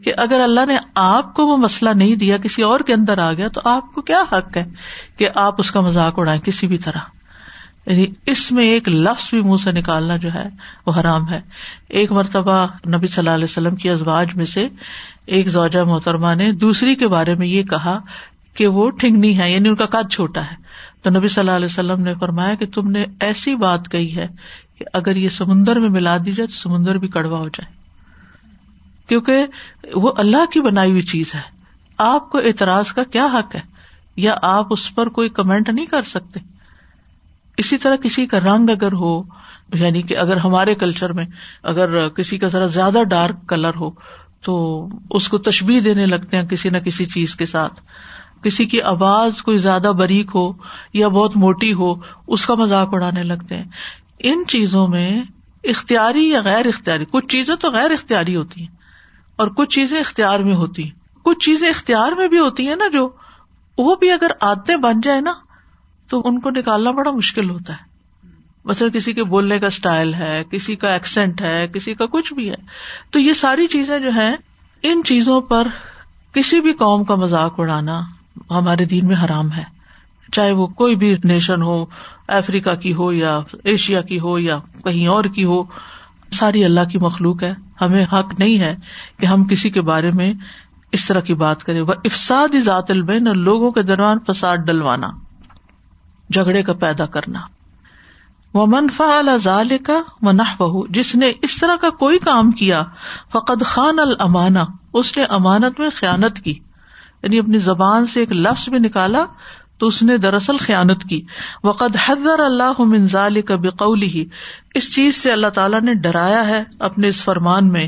کہ 0.03 0.13
اگر 0.17 0.39
اللہ 0.39 0.65
نے 0.67 0.77
آپ 0.95 1.33
کو 1.33 1.47
وہ 1.47 1.57
مسئلہ 1.57 1.89
نہیں 1.89 2.15
دیا، 2.15 2.37
کسی 2.37 2.61
اور 2.61 2.79
کے 2.79 2.93
اندر 2.93 3.17
آ 3.17 3.33
گیا، 3.33 3.47
تو 3.47 3.61
آپ 3.63 3.93
کو 3.93 4.01
کیا 4.01 4.23
حق 4.31 4.57
ہے 4.57 4.65
کہ 5.17 5.29
آپ 5.35 5.55
اس 5.57 5.71
کا 5.71 5.81
مذاق 5.81 6.19
اڑائیں 6.19 6.41
کسی 6.41 6.67
بھی 6.67 6.77
طرح؟ 6.77 7.09
یعنی 7.85 8.05
اس 8.25 8.51
میں 8.51 8.65
ایک 8.65 8.89
لفظ 8.89 9.29
بھی 9.29 9.41
منہ 9.41 9.57
سے 9.63 9.71
نکالنا 9.71 10.17
جو 10.17 10.33
ہے 10.33 10.49
وہ 10.85 10.93
حرام 10.99 11.29
ہے۔ 11.29 11.41
ایک 11.89 12.11
مرتبہ 12.11 12.67
نبی 12.87 13.07
صلی 13.07 13.15
اللہ 13.17 13.29
علیہ 13.29 13.43
وسلم 13.43 13.75
کی 13.75 13.89
ازواج 13.89 14.35
میں 14.35 14.45
سے 14.45 14.67
ایک 15.25 15.47
زوجہ 15.47 15.79
محترمہ 15.79 16.35
نے 16.35 16.51
دوسری 16.51 16.95
کے 16.95 17.07
بارے 17.07 17.35
میں 17.35 17.47
یہ 17.47 17.63
کہا 17.63 17.99
کہ 18.53 18.67
وہ 18.67 18.91
ٹھنگنی 18.91 19.39
ہے 19.39 19.51
یعنی 19.51 19.69
ان 19.69 19.75
کا 19.75 19.85
قد 19.85 20.11
چھوٹا 20.11 20.41
ہے۔ 20.41 20.55
تو 21.01 21.09
نبی 21.09 21.27
صلی 21.27 21.39
اللہ 21.39 21.51
علیہ 21.51 21.65
وسلم 21.65 22.03
نے 22.03 22.13
فرمایا 22.19 22.55
کہ 22.55 22.65
تم 22.65 22.91
نے 22.91 23.05
ایسی 23.19 23.55
بات 23.55 23.91
کہی 23.91 24.17
ہے 24.17 24.27
کہ 24.79 24.85
اگر 24.93 25.15
یہ 25.15 25.29
سمندر 25.29 25.79
میں 25.79 25.89
ملا 25.89 26.17
دی 26.17 26.33
جائے 26.33 26.47
تو 26.47 26.53
سمندر 26.53 26.97
بھی 26.97 27.07
کڑوا 27.07 27.37
ہو 27.37 27.47
جائے۔ 27.47 27.73
کیونکہ 29.07 29.45
وہ 29.93 30.11
اللہ 30.17 30.45
کی 30.51 30.61
بنائی 30.61 30.91
ہوئی 30.91 31.01
چیز 31.01 31.35
ہے۔ 31.35 31.41
آپ 31.97 32.29
کو 32.29 32.37
اعتراض 32.37 32.93
کا 32.93 33.03
کیا 33.03 33.25
حق 33.25 33.55
ہے؟ 33.55 33.61
یا 34.15 34.33
آپ 34.41 34.67
اس 34.69 34.95
پر 34.95 35.09
کوئی 35.09 35.29
کمنٹ 35.29 35.69
نہیں 35.69 35.85
کر 35.85 36.03
سکتے؟ 36.03 36.39
اسی 37.57 37.77
طرح 37.77 37.95
کسی 37.95 38.25
کا 38.25 38.39
رنگ 38.39 38.69
اگر 38.69 38.93
ہو 38.93 39.23
یعنی 39.73 40.01
کہ 40.01 40.17
اگر 40.17 40.37
ہمارے 40.37 40.75
کلچر 40.75 41.13
میں 41.13 41.25
اگر 41.63 42.09
کسی 42.09 42.37
کا 42.37 42.47
ذرا 42.47 42.65
زیادہ 42.65 43.03
ڈارک 43.03 43.49
کلر 43.49 43.75
ہو، 43.75 43.89
تو 44.41 44.87
اس 45.09 45.27
کو 45.27 45.37
تشبیح 45.37 45.81
دینے 45.83 46.05
لگتے 46.05 46.37
ہیں 46.37 46.47
کسی 46.47 46.69
نہ 46.69 46.77
کسی 46.77 47.05
چیز 47.05 47.35
کے 47.35 47.45
ساتھ۔ 47.45 47.81
کسی 48.43 48.65
کی 48.65 48.81
آواز 48.81 49.41
کوئی 49.41 49.57
زیادہ 49.57 49.91
بریک 49.97 50.31
ہو 50.35 50.51
یا 50.93 51.07
بہت 51.07 51.37
موٹی 51.37 51.73
ہو، 51.73 51.93
اس 52.27 52.45
کا 52.45 52.55
مذاق 52.55 52.89
اڑانے 52.91 53.23
لگتے 53.23 53.57
ہیں۔ 53.57 53.65
ان 54.19 54.43
چیزوں 54.47 54.87
میں 54.87 55.21
اختیاری 55.63 56.29
یا 56.29 56.41
غیر 56.41 56.67
اختیاری، 56.67 57.05
کچھ 57.11 57.27
چیزیں 57.27 57.55
تو 57.55 57.71
غیر 57.71 57.91
اختیاری 57.91 58.35
ہوتی 58.35 58.61
ہیں 58.61 58.75
اور 59.35 59.47
کچھ 59.47 59.69
چیزیں 59.69 59.99
اختیار 59.99 60.39
میں 60.39 60.55
ہوتی 60.55 60.83
ہیں۔ 60.83 60.91
کچھ 61.23 61.39
چیزیں 61.39 61.69
اختیار 61.69 62.11
میں 62.11 62.27
بھی 62.27 62.39
ہوتی 62.39 62.67
ہیں 62.67 62.75
نا 62.75 62.87
جو، 62.93 63.09
وہ 63.77 63.95
بھی 63.95 64.11
اگر 64.11 64.27
آدتیں 64.39 64.77
بن 64.77 65.01
جائے 65.01 65.21
نا 65.21 65.33
تو 66.11 66.21
ان 66.25 66.39
کو 66.39 66.49
نکالنا 66.49 66.91
بڑا 66.91 67.11
مشکل 67.11 67.49
ہوتا 67.49 67.73
ہے۔ 67.73 67.91
مثلا 68.65 68.89
کسی 68.89 69.13
کے 69.13 69.23
بولنے 69.23 69.59
کا 69.59 69.67
اسٹائل 69.67 70.13
ہے، 70.13 70.43
کسی 70.51 70.75
کا 70.75 70.89
ایکسینٹ 70.89 71.41
ہے، 71.41 71.67
کسی 71.67 71.93
کا 71.93 72.05
کچھ 72.05 72.33
بھی 72.33 72.49
ہے۔ 72.49 72.55
تو 73.09 73.19
یہ 73.19 73.33
ساری 73.33 73.67
چیزیں 73.67 73.99
جو 73.99 74.13
ہے 74.15 74.35
ان 74.83 75.01
چیزوں 75.05 75.41
پر 75.41 75.67
کسی 76.33 76.61
بھی 76.61 76.73
قوم 76.73 77.03
کا 77.03 77.15
مذاق 77.15 77.59
اڑانا 77.59 78.01
ہمارے 78.49 78.85
دین 78.85 79.07
میں 79.07 79.15
حرام 79.25 79.51
ہے۔ 79.51 79.63
چاہے 80.31 80.51
وہ 80.51 80.67
کوئی 80.67 80.95
بھی 80.95 81.15
نیشن 81.23 81.61
ہو، 81.61 81.85
افریقہ 82.27 82.75
کی 82.75 82.93
ہو 82.93 83.13
یا 83.13 83.39
ایشیا 83.63 84.01
کی 84.01 84.19
ہو 84.19 84.39
یا 84.39 84.59
کہیں 84.83 85.07
اور 85.07 85.23
کی 85.23 85.43
ہو، 85.43 85.63
ساری 86.31 86.65
اللہ 86.65 86.89
کی 86.91 86.97
مخلوق 87.01 87.43
ہے۔ 87.43 87.53
ہمیں 87.81 88.05
حق 88.13 88.39
نہیں 88.39 88.59
ہے 88.59 88.75
کہ 89.19 89.25
ہم 89.25 89.45
کسی 89.45 89.69
کے 89.69 89.81
بارے 89.81 90.09
میں 90.13 90.33
اس 90.91 91.05
طرح 91.05 91.19
کی 91.19 91.33
بات 91.33 91.63
کریں۔ 91.63 91.81
وہ 91.81 91.93
افساد 92.05 92.55
ذات 92.59 92.91
البین 92.91 93.27
اور 93.27 93.35
لوگوں 93.35 93.71
کے 93.71 93.81
درمیان 93.81 94.17
فساد 94.27 94.57
ڈلوانا۔ 94.57 95.07
جھگڑے 96.33 96.63
کا 96.63 96.73
پیدا 96.73 97.05
کرنا۔ 97.05 97.39
وہ 98.53 98.65
منفا 98.65 99.21
ظال 99.37 99.77
کا 99.77 100.01
منہ 100.21 100.41
بہ 100.57 100.87
جس 100.89 101.15
نے 101.15 101.31
اس 101.41 101.57
طرح 101.57 101.75
کا 101.75 101.89
کوئی 101.89 102.19
کام 102.19 102.51
کیا، 102.51 102.81
فقد 103.31 103.65
خان 103.65 103.99
المانا 103.99 104.63
اس 104.93 105.17
نے 105.17 105.23
امانت 105.23 105.79
میں 105.79 105.89
خیانت 105.95 106.39
کی۔ 106.39 106.59
یعنی 107.23 107.39
اپنی 107.39 107.57
زبان 107.57 108.07
سے 108.07 108.19
ایک 108.19 108.31
لفظ 108.31 108.69
بھی 108.69 108.79
نکالا، 108.79 109.25
تو 109.77 109.87
اس 109.87 110.03
نے 110.03 110.17
دراصل 110.17 110.57
خیانت 110.57 111.03
کی۔ 111.03 111.21
وقد 111.63 111.97
حضر 112.05 112.39
اللہ 112.39 112.71
منظال 112.79 113.41
کا 113.41 113.55
بقول 113.55 114.01
ہی 114.01 114.25
اس 114.75 114.95
چیز 114.95 115.15
سے 115.15 115.31
اللہ 115.31 115.47
تعالیٰ 115.47 115.81
نے 115.81 115.93
ڈرایا 115.93 116.47
ہے 116.47 116.63
اپنے 116.79 117.07
اس 117.07 117.23
فرمان 117.23 117.67
میں۔ 117.67 117.87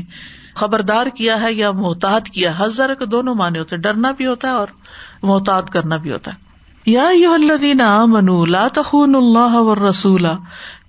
خبردار 0.54 1.06
کیا 1.06 1.40
ہے 1.40 1.52
یا 1.52 1.70
محتاط 1.70 2.28
کیا 2.28 2.52
حضر 2.56 2.94
کے 2.94 3.06
دونوں 3.06 3.34
معنی 3.34 3.58
ہوتے 3.58 3.76
ڈرنا 3.76 4.10
بھی 4.10 4.26
ہوتا 4.26 4.48
ہے 4.48 4.52
اور 4.52 4.66
محتاط 5.22 5.70
کرنا 5.70 5.96
بھی 5.96 6.12
ہوتا 6.12 6.32
ہے۔ 6.34 6.43
یا 6.86 7.10
لا 8.46 8.66
اللہ 9.14 9.54
و 9.54 9.88
رسول 9.88 10.26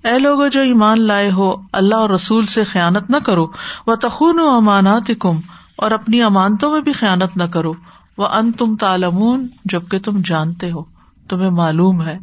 اے 0.03 0.19
لوگ 0.19 0.47
جو 0.47 0.61
ایمان 0.61 1.01
لائے 1.01 1.31
ہو، 1.31 1.53
اللہ 1.73 1.95
اور 1.95 2.09
رسول 2.09 2.45
سے 2.45 2.63
خیانت 2.63 3.09
نہ 3.09 3.17
کرو۔ 3.25 3.45
وہ 3.87 3.95
تخون 3.95 4.39
و 4.39 4.47
امانات 4.49 5.11
کم 5.19 5.39
اور 5.77 5.91
اپنی 5.91 6.21
امانتوں 6.21 6.71
میں 6.71 6.81
بھی 6.81 6.93
خیانت 6.93 7.37
نہ 7.37 7.43
کرو۔ 7.43 7.73
وہ 8.17 8.27
ان 8.27 8.51
تم 8.51 8.75
تالمون 8.75 9.47
جبکہ 9.65 9.99
تم 9.99 10.21
جانتے 10.25 10.71
ہو۔ 10.71 10.83
تمہیں 11.29 11.49
معلوم 11.49 12.03
ہے۔ 12.03 12.17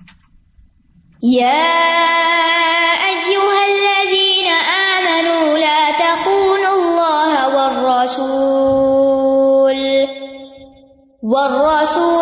والرسول 11.25 12.22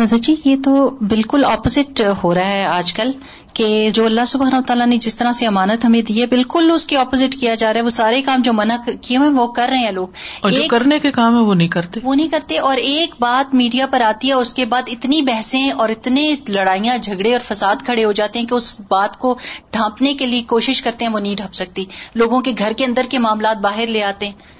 استاذ 0.00 0.20
جی 0.20 0.34
یہ 0.44 0.56
تو 0.64 0.90
بالکل 0.90 1.44
اپوزٹ 1.44 2.00
ہو 2.24 2.34
رہا 2.34 2.46
ہے 2.46 2.64
آج 2.64 2.92
کل 2.92 3.10
کہ 3.52 3.90
جو 3.94 4.04
اللہ 4.06 4.24
سبحانہ 4.26 4.60
تعالیٰ 4.60 4.86
نے 4.86 4.96
جس 4.96 5.16
طرح 5.16 5.32
سے 5.32 5.46
امانت 5.46 5.84
ہمیں 5.84 6.02
دی 6.02 6.20
ہے 6.20 6.26
بالکل 6.26 6.70
اس 6.74 6.84
کے 6.84 6.96
اپوزٹ 6.96 7.40
کیا 7.40 7.54
جا 7.54 7.72
رہا 7.72 7.78
ہے۔ 7.80 7.84
وہ 7.84 7.90
سارے 7.90 8.22
کام 8.22 8.42
جو 8.42 8.52
منع 8.52 8.76
کیے 9.00 9.16
ہوئے 9.16 9.28
وہ 9.28 9.46
کر 9.46 9.68
رہے 9.70 9.78
ہیں 9.78 9.90
لوگ۔ 9.90 10.08
اور 10.40 10.50
جو 10.50 10.62
کرنے 10.70 10.98
کے 10.98 11.10
کام 11.10 11.34
ہے 11.34 11.40
وہ 11.40 11.54
نہیں 11.54 11.68
کرتے۔ 11.68 12.00
وہ 12.04 12.14
نہیں 12.14 12.28
کرتے۔ 12.28 12.58
اور 12.58 12.76
ایک 12.76 13.14
بات 13.20 13.54
میڈیا 13.54 13.86
پر 13.86 14.00
آتی 14.00 14.28
ہے 14.28 14.32
اس 14.32 14.54
کے 14.54 14.64
بعد 14.64 14.82
اتنی 14.86 15.22
بحثیں 15.22 15.70
اور 15.70 15.88
اتنے 15.88 16.34
لڑائیاں 16.48 16.98
جھگڑے 16.98 17.32
اور 17.32 17.54
فساد 17.54 17.76
کھڑے 17.84 18.04
ہو 18.04 18.12
جاتے 18.12 18.38
ہیں 18.38 18.46
کہ 18.46 18.54
اس 18.54 18.80
بات 18.88 19.18
کو 19.18 19.38
ڈھانپنے 19.70 20.14
کے 20.14 20.26
لیے 20.26 20.42
کوشش 20.42 20.82
کرتے 20.82 21.04
ہیں 21.04 21.12
وہ 21.12 21.20
نہیں 21.20 21.34
ڈھپ 21.36 21.54
سکتی۔ 21.54 21.84
لوگوں 22.14 22.40
کے 22.40 22.52
گھر 22.58 22.72
کے 22.76 22.84
اندر 22.84 23.02
کے 23.10 23.18
معاملات 23.18 23.56
باہر 23.56 23.86
لے 23.86 24.02
آتے 24.02 24.26
ہیں۔ 24.26 24.53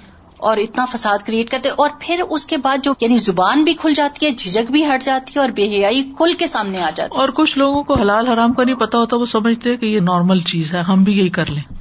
اور 0.45 0.57
اتنا 0.57 0.85
فساد 0.85 1.17
کریٹ 1.25 1.49
کرتے 1.49 1.69
اور 1.69 1.89
پھر 1.99 2.21
اس 2.29 2.45
کے 2.45 2.57
بعد 2.57 2.77
جو 2.83 2.93
یعنی 3.01 3.17
زبان 3.17 3.63
بھی 3.63 3.73
کھل 3.73 3.93
جاتی 3.93 4.25
ہے 4.25 4.31
جھجک 4.31 4.71
بھی 4.71 4.85
ہٹ 4.85 5.03
جاتی 5.03 5.33
ہے 5.35 5.41
اور 5.41 5.49
بے 5.49 5.69
حیائی 5.69 6.03
کھل 6.17 6.33
کے 6.33 6.47
سامنے 6.47 6.81
آ 6.81 6.89
جاتی 6.95 7.15
ہے۔ 7.15 7.21
اور 7.21 7.29
کچھ 7.29 7.57
لوگوں 7.57 7.83
کو 7.83 7.93
حلال 7.95 8.27
حرام 8.27 8.53
کا 8.53 8.63
نہیں 8.63 8.75
پتا 8.75 8.97
ہوتا، 8.97 9.17
وہ 9.17 9.25
سمجھتے 9.25 9.77
کہ 9.77 9.85
یہ 9.85 9.99
نارمل 9.99 10.39
چیز 10.39 10.73
ہے، 10.73 10.79
ہم 10.79 11.03
بھی 11.03 11.17
یہی 11.17 11.29
کر 11.29 11.45
لیں۔ 11.49 11.73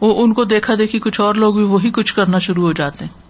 وہ 0.00 0.24
ان 0.24 0.32
کو 0.32 0.44
دیکھا 0.44 0.74
دیکھی 0.78 0.98
کچھ 0.98 1.20
اور 1.20 1.34
لوگ 1.34 1.54
بھی 1.54 1.62
وہی 1.62 1.90
کچھ 1.90 2.14
کرنا 2.14 2.38
شروع 2.38 2.62
ہو 2.62 2.72
جاتے 2.72 3.04
ہیں۔ 3.04 3.26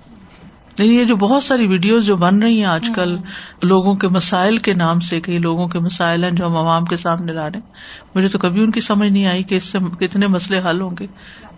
لیکن 0.79 0.93
یہ 0.93 1.05
جو 1.05 1.17
بہت 1.17 1.45
ساری 1.45 1.67
ویڈیوز 1.67 2.07
جو 2.07 2.17
بن 2.17 2.43
رہی 2.43 2.59
ہیں 2.59 2.65
آج 2.65 2.91
کل 2.95 3.17
لوگوں 3.62 3.95
کے 3.95 4.09
مسائل 4.09 4.59
کے 4.59 4.75
نام 4.75 5.01
سے، 5.01 5.21
کئی 5.21 5.39
لوگوں 5.39 5.69
کے 5.69 5.79
مسائل 5.79 6.25
ہیں 6.25 6.31
جو 6.31 6.47
ہم 6.47 6.57
عوام 6.57 6.85
کے 6.85 6.97
سامنے 6.97 7.33
لا 7.33 7.49
رہے 7.49 7.59
ہیں۔ 7.59 7.73
مجھے 8.15 8.29
تو 8.29 8.39
کبھی 8.39 8.62
ان 8.62 8.71
کی 8.71 8.81
سمجھ 8.81 9.09
نہیں 9.09 9.27
آئی 9.27 9.43
کہ 9.43 9.55
اس 9.55 9.65
سے 9.65 9.79
کتنے 10.01 10.27
مسئلے 10.27 10.61
حل 10.71 10.81
ہوں 10.81 10.91
گے۔ 11.01 11.07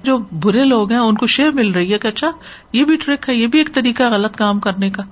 جو 0.02 0.18
برے 0.18 0.64
لوگ 0.64 0.92
ہیں 0.92 0.98
ان 0.98 1.14
کو 1.14 1.26
شیئر 1.26 1.50
مل 1.50 1.70
رہی 1.70 1.92
ہے 1.92 1.98
کہ 1.98 2.08
اچھا 2.08 2.30
یہ 2.72 2.84
بھی 2.84 2.96
ٹرک 2.96 3.28
ہے 3.28 3.34
یہ 3.34 3.46
بھی 3.46 3.58
ایک 3.58 3.74
طریقہ 3.74 4.02
غلط 4.02 4.36
کام 4.36 4.60
کرنے 4.60 4.90
کا۔ 4.90 5.02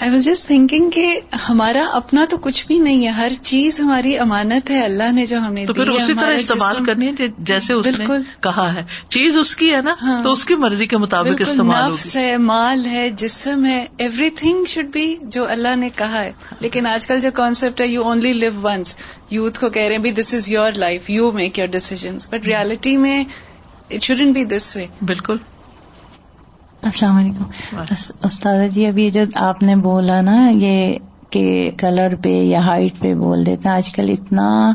آئی 0.00 0.10
واز 0.10 0.24
جسٹ 0.24 0.46
تھنکنگ 0.46 0.90
کہ 0.90 1.20
ہمارا 1.48 1.84
اپنا 1.92 2.24
تو 2.30 2.36
کچھ 2.38 2.66
بھی 2.66 2.78
نہیں 2.78 3.04
ہے 3.04 3.10
ہر 3.10 3.32
چیز 3.42 3.80
ہماری 3.80 4.18
امانت 4.18 4.70
ہے 4.70 4.84
اللہ 4.84 5.12
نے 5.12 5.26
جو 5.26 5.38
ہمیں 5.38 5.66
تو 5.66 5.74
پھر 5.74 5.88
اسی 5.88 6.14
طرح 6.14 6.34
استعمال 6.34 6.84
کرنی 6.84 7.08
ہے 7.08 7.26
جیسے 7.38 7.72
اس 7.72 7.86
نے 7.98 8.04
کہا 8.40 8.74
ہے۔ 8.74 8.82
چیز 9.08 9.38
اس 9.38 9.56
کی 9.56 9.74
ہے 9.74 9.82
نا 9.82 9.94
ہاں۔ 10.02 10.22
تو 10.22 10.32
اس 10.32 10.44
کی 10.44 10.54
مرضی 10.54 10.86
کے 10.86 10.96
مطابق 10.96 11.40
استعمال 11.40 11.92
نفس 11.92 12.16
ہے 12.16 12.36
مال 12.36 12.86
ہے 12.86 13.10
جسم 13.10 13.66
ہے 13.66 13.86
ایوری 13.98 14.30
تھنگ 14.30 14.64
شوڈ 14.64 14.86
بی 14.92 15.16
جو 15.22 15.48
اللہ 15.48 15.76
نے 15.76 15.90
کہا 15.96 16.24
ہے۔ 16.24 16.32
لیکن 16.60 16.86
آج 16.86 17.06
کل 17.06 17.20
جو 17.20 17.30
کانسیپٹ 17.34 17.80
ہے 17.80 17.86
you 17.86 18.02
only 18.02 18.32
live 18.32 18.60
once 18.62 18.96
youth 19.30 19.60
کو 19.60 19.68
کہہ 19.68 19.82
رہے 19.82 19.96
ہیں 19.96 20.12
this 20.12 20.34
is 20.34 20.50
your 20.50 20.72
life 20.72 21.10
you 21.10 21.32
make 21.32 21.58
your 21.58 21.66
decisions 21.66 22.28
but 22.28 22.46
reality 22.46 22.96
میں 22.96 23.24
it 23.90 24.02
shouldn't 24.02 24.34
be 24.34 24.44
this 24.44 24.76
way 24.76 24.86
بالکل۔ 25.06 25.36
السلام 26.82 27.16
علیکم۔ 27.16 27.76
استاد 28.22 28.68
جی 28.70 28.86
ابھی 28.86 29.10
جو 29.10 29.20
آپ 29.34 29.62
نے 29.62 29.76
بولا 29.76 30.20
نا 30.20 30.50
یہ 30.50 30.96
کہ 31.30 31.70
کلر 31.78 32.14
پہ 32.22 32.28
یا 32.28 32.66
ہائٹ 32.66 33.00
پہ 33.00 33.14
بول 33.14 33.46
دیتے 33.46 33.68
ہیں 33.68 33.76
آج 33.76 33.90
کل 33.90 34.06
اتنا 34.08 34.72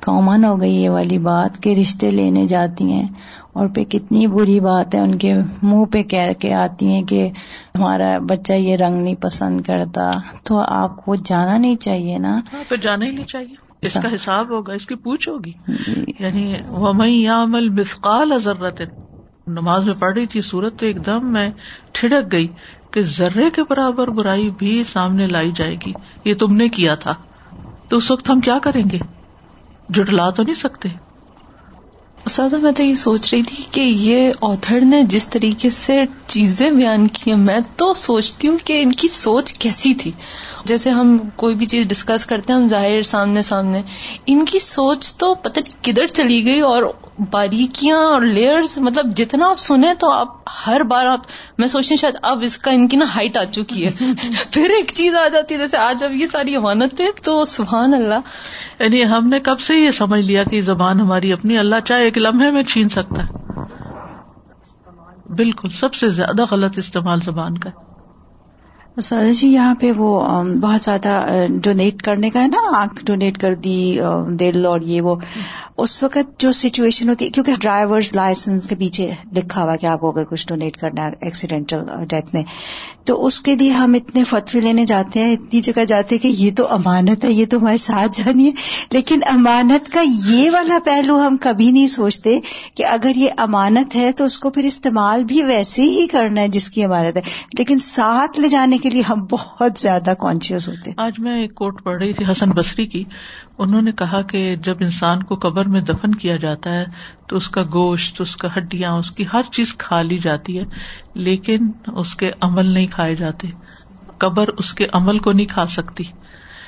کامن 0.00 0.44
ہو 0.44 0.60
گئی 0.60 0.74
یہ 0.74 0.90
والی 0.90 1.18
بات 1.18 1.62
کہ 1.62 1.74
رشتے 1.80 2.10
لینے 2.10 2.46
جاتی 2.46 2.92
ہیں 2.92 3.08
اور 3.52 3.68
پہ 3.68 3.84
کتنی 3.84 4.26
بری 4.26 4.60
بات 4.60 4.94
ہے 4.94 5.00
ان 5.00 5.18
کے 5.18 5.34
منہ 5.62 5.84
پہ 5.84 6.02
کہہ 6.02 6.32
کے 6.38 6.54
آتی 6.54 6.86
ہیں 6.86 7.02
کہ 7.02 7.30
ہمارا 7.74 8.18
بچہ 8.18 8.52
یہ 8.52 8.76
رنگ 8.76 9.02
نہیں 9.02 9.14
پسند 9.14 9.60
کرتا۔ 9.60 10.10
تو 10.42 10.58
آپ 10.58 11.04
کو 11.04 11.14
جانا 11.14 11.56
نہیں 11.56 11.76
چاہیے 11.76 12.18
نا؟ 12.18 12.40
ہاں، 12.52 12.64
پھر 12.68 12.76
جانا 12.76 13.06
ہی 13.06 13.10
نہیں 13.10 13.24
چاہیے۔ 13.24 13.65
اس 13.82 13.94
کا 13.94 14.14
حساب 14.14 14.50
ہوگا 14.50 14.72
اس 14.72 14.86
کی 14.86 14.94
پوچھ 14.94 15.28
ہوگی۔ 15.28 15.52
یعنی 16.18 16.54
وہ 16.66 16.92
میں 16.92 17.28
عمل 17.28 17.82
ضرورت 18.38 18.82
نماز 19.46 19.86
میں 19.86 19.94
پڑھ 19.98 20.14
رہی 20.14 20.26
تھی 20.26 20.40
سورت 20.40 20.78
تو 20.80 20.86
ایک 20.86 21.06
دم 21.06 21.32
میں 21.32 21.50
ٹھڑک 21.92 22.32
گئی 22.32 22.48
کہ 22.90 23.02
ذرے 23.02 23.50
کے 23.50 23.62
برابر 23.68 24.08
برائی 24.08 24.48
بھی 24.48 24.84
سامنے 24.84 25.26
لائی 25.26 25.52
جائے 25.52 25.76
گی۔ 25.86 25.92
یہ 26.24 26.34
تم 26.34 26.54
نے 26.56 26.68
کیا 26.68 26.94
تھا۔ 26.94 27.14
تو 27.88 27.96
اس 27.96 28.10
وقت 28.10 28.30
ہم 28.30 28.40
کیا 28.40 28.58
کریں 28.62 28.84
گے؟ 28.92 28.98
جٹلا 29.88 30.30
تو 30.30 30.42
نہیں 30.42 30.54
سکتے۔ 30.54 30.88
سادہ 32.30 32.56
میں 32.56 32.72
تو 32.72 32.82
یہ 32.82 32.94
سوچ 32.94 33.34
رہی 33.34 33.42
تھی 33.42 33.64
کہ 33.70 33.80
یہ 33.80 34.32
آتھر 34.40 34.80
نے 34.80 35.02
جس 35.02 35.28
طریقے 35.28 35.70
سے 35.70 36.02
چیزیں 36.26 36.70
بیان 36.70 37.06
کی 37.06 37.30
ہیں، 37.30 37.38
میں 37.38 37.58
تو 37.76 37.94
سوچتی 37.94 38.48
ہوں 38.48 38.58
کہ 38.64 38.82
ان 38.82 38.92
کی 38.92 39.08
سوچ 39.08 39.52
کیسی 39.52 39.94
تھی۔ 39.94 40.12
جیسے 40.64 40.90
ہم 40.90 41.18
کوئی 41.36 41.54
بھی 41.54 41.66
چیز 41.66 41.88
ڈسکس 41.88 42.26
کرتے 42.26 42.52
ہیں، 42.52 42.60
ہم 42.60 42.68
ظاہر 42.68 43.02
سامنے 43.02 43.42
سامنے، 43.42 43.82
ان 44.26 44.44
کی 44.44 44.58
سوچ 44.58 45.16
تو 45.16 45.34
پتہ 45.34 45.60
کدھر 45.82 46.06
چلی 46.06 46.44
گئی 46.44 46.60
اور 46.60 46.82
باریکیاں 47.18 47.96
اور 47.96 48.20
لیئرز 48.22 48.78
مطلب 48.78 49.06
جتنا 49.16 49.50
آپ 49.50 49.58
سنیں 49.58 49.94
تو 49.94 50.10
آپ 50.10 50.28
ہر 50.66 50.82
بار 50.82 51.06
آپ 51.06 51.20
میں 51.58 51.68
سوچتی 51.68 51.94
ہوں 51.94 51.96
شاید 51.96 52.14
اب 52.22 52.38
اس 52.42 52.58
کا 52.58 52.70
ان 52.70 52.88
کی 52.88 52.96
نا 52.96 53.04
ہائٹ 53.16 53.36
آ 53.36 53.44
چکی 53.44 53.86
ہے۔ 53.86 54.12
پھر 54.52 54.70
ایک 54.70 54.92
چیز 54.94 55.14
آ 55.14 55.28
جاتی 55.28 55.54
ہے 55.54 55.58
جیسے 55.58 55.76
آج 55.76 56.04
اب 56.04 56.12
یہ 56.12 56.26
ساری 56.26 56.56
امانت 56.56 57.00
ہے 57.00 57.06
تو 57.22 57.44
سبحان 57.44 57.94
اللہ۔ 57.94 58.20
یعنی 58.80 59.04
ہم 59.04 59.28
نے 59.28 59.40
کب 59.40 59.60
سے 59.60 59.76
یہ 59.76 59.90
سمجھ 59.90 60.20
لیا 60.20 60.44
کہ 60.44 60.60
زبان 60.62 61.00
ہماری 61.00 61.32
اپنی 61.32 61.58
اللہ 61.58 61.80
چاہے 61.84 62.02
ایک 62.02 62.18
لمحے 62.18 62.50
میں 62.50 62.62
چھین 62.62 62.88
سکتا 62.88 63.26
ہے۔ 63.26 63.46
بالکل 65.34 65.68
سب 65.68 65.94
سے 65.94 66.08
زیادہ 66.08 66.44
غلط 66.50 66.78
استعمال 66.78 67.20
زبان 67.20 67.58
کا 67.58 67.70
سر 69.02 69.32
جی 69.32 69.48
یہاں 69.48 69.74
پہ 69.74 69.92
وہ 69.96 70.42
بہت 70.62 70.80
زیادہ 70.80 71.24
ڈونیٹ 71.62 72.02
کرنے 72.02 72.30
کا 72.30 72.42
ہے 72.42 72.48
نا، 72.48 72.80
آنکھ 72.80 73.04
ڈونیٹ 73.04 73.38
کر 73.38 73.54
دی 73.54 73.98
دل 74.28 74.66
اور 74.66 74.80
یہ 74.80 75.00
وہ۔ 75.00 75.14
اس 75.78 76.02
وقت 76.02 76.40
جو 76.40 76.52
سچویشن 76.52 77.08
ہوتی 77.08 77.24
ہے 77.24 77.30
کیونکہ 77.30 77.52
ڈرائیورز 77.60 78.10
لائسنس 78.14 78.68
کے 78.68 78.74
پیچھے 78.74 79.10
لکھا 79.36 79.62
ہوا 79.62 79.76
کہ 79.76 79.86
آپ 79.86 80.00
کو 80.00 80.10
اگر 80.10 80.24
کچھ 80.24 80.46
ڈونیٹ 80.48 80.76
کرنا 80.76 81.06
ہے 81.06 81.12
ایکسیڈینٹل 81.20 81.78
ڈیتھ 82.08 82.34
میں، 82.34 82.42
تو 83.04 83.26
اس 83.26 83.40
کے 83.40 83.56
لیے 83.56 83.70
ہم 83.70 83.94
اتنے 83.94 84.24
فتوی 84.24 84.60
لینے 84.60 84.84
جاتے 84.86 85.20
ہیں، 85.20 85.32
اتنی 85.32 85.60
جگہ 85.60 85.84
جاتے 85.84 86.14
ہیں 86.14 86.22
کہ 86.22 86.28
یہ 86.28 86.50
تو 86.56 86.66
امانت 86.70 87.24
ہے، 87.24 87.32
یہ 87.32 87.46
تو 87.46 87.58
ہمارے 87.58 87.76
ساتھ 87.76 88.18
جانی 88.18 88.46
ہے۔ 88.46 88.50
لیکن 88.90 89.20
امانت 89.26 89.88
کا 89.88 90.02
یہ 90.26 90.50
والا 90.52 90.78
پہلو 90.84 91.26
ہم 91.26 91.36
کبھی 91.40 91.70
نہیں 91.70 91.86
سوچتے 91.86 92.38
کہ 92.74 92.86
اگر 92.86 93.12
یہ 93.16 93.30
امانت 93.38 93.96
ہے 93.96 94.12
تو 94.12 94.24
اس 94.24 94.38
کو 94.38 94.50
پھر 94.50 94.64
استعمال 94.64 95.24
بھی 95.24 95.42
ویسے 95.42 95.82
ہی 95.82 96.06
کرنا 96.06 96.40
ہے 96.40 96.48
جس 96.48 96.70
کی 96.70 96.84
امانت 96.84 97.16
ہے۔ 97.16 97.22
لیکن 97.58 97.78
ساتھ 97.78 98.40
لے 98.40 98.48
جانے 98.48 98.78
کے 98.78 98.85
لیے 98.90 99.02
ہم 99.02 99.26
بہت 99.30 99.78
زیادہ 99.78 100.12
کانشیس 100.18 100.68
ہوتے 100.68 100.90
آج 100.96 101.12
میں 101.18 101.40
ایک 101.40 101.54
کوٹ 101.54 101.82
پڑھ 101.82 101.98
رہی 101.98 102.12
تھی 102.12 102.24
حسن 102.30 102.50
بصری 102.50 102.86
کی۔ 102.86 103.04
انہوں 103.58 103.82
نے 103.82 103.92
کہا 103.92 104.22
کہ 104.22 104.56
جب 104.56 104.76
انسان 104.80 105.22
کو 105.22 105.34
قبر 105.34 105.68
میں 105.68 105.80
دفن 105.80 106.14
کیا 106.14 106.36
جاتا 106.36 106.74
ہے 106.74 106.84
تو 107.26 107.36
اس 107.36 107.48
کا 107.48 107.62
گوشت، 107.62 108.20
اس 108.20 108.36
کا 108.36 108.48
ہڈیاں، 108.56 108.92
اس 108.92 109.10
کی 109.10 109.24
ہر 109.32 109.42
چیز 109.52 109.74
کھا 109.74 110.02
لی 110.02 110.18
جاتی 110.18 110.58
ہے، 110.58 110.64
لیکن 111.14 111.70
اس 111.96 112.14
کے 112.14 112.30
عمل 112.40 112.66
نہیں 112.66 112.86
کھائے 112.86 113.14
جاتے۔ 113.16 113.48
قبر 114.18 114.48
اس 114.48 114.74
کے 114.74 114.86
عمل 114.92 115.18
کو 115.18 115.32
نہیں 115.32 115.46
کھا 115.46 115.66
سکتی۔ 115.66 116.04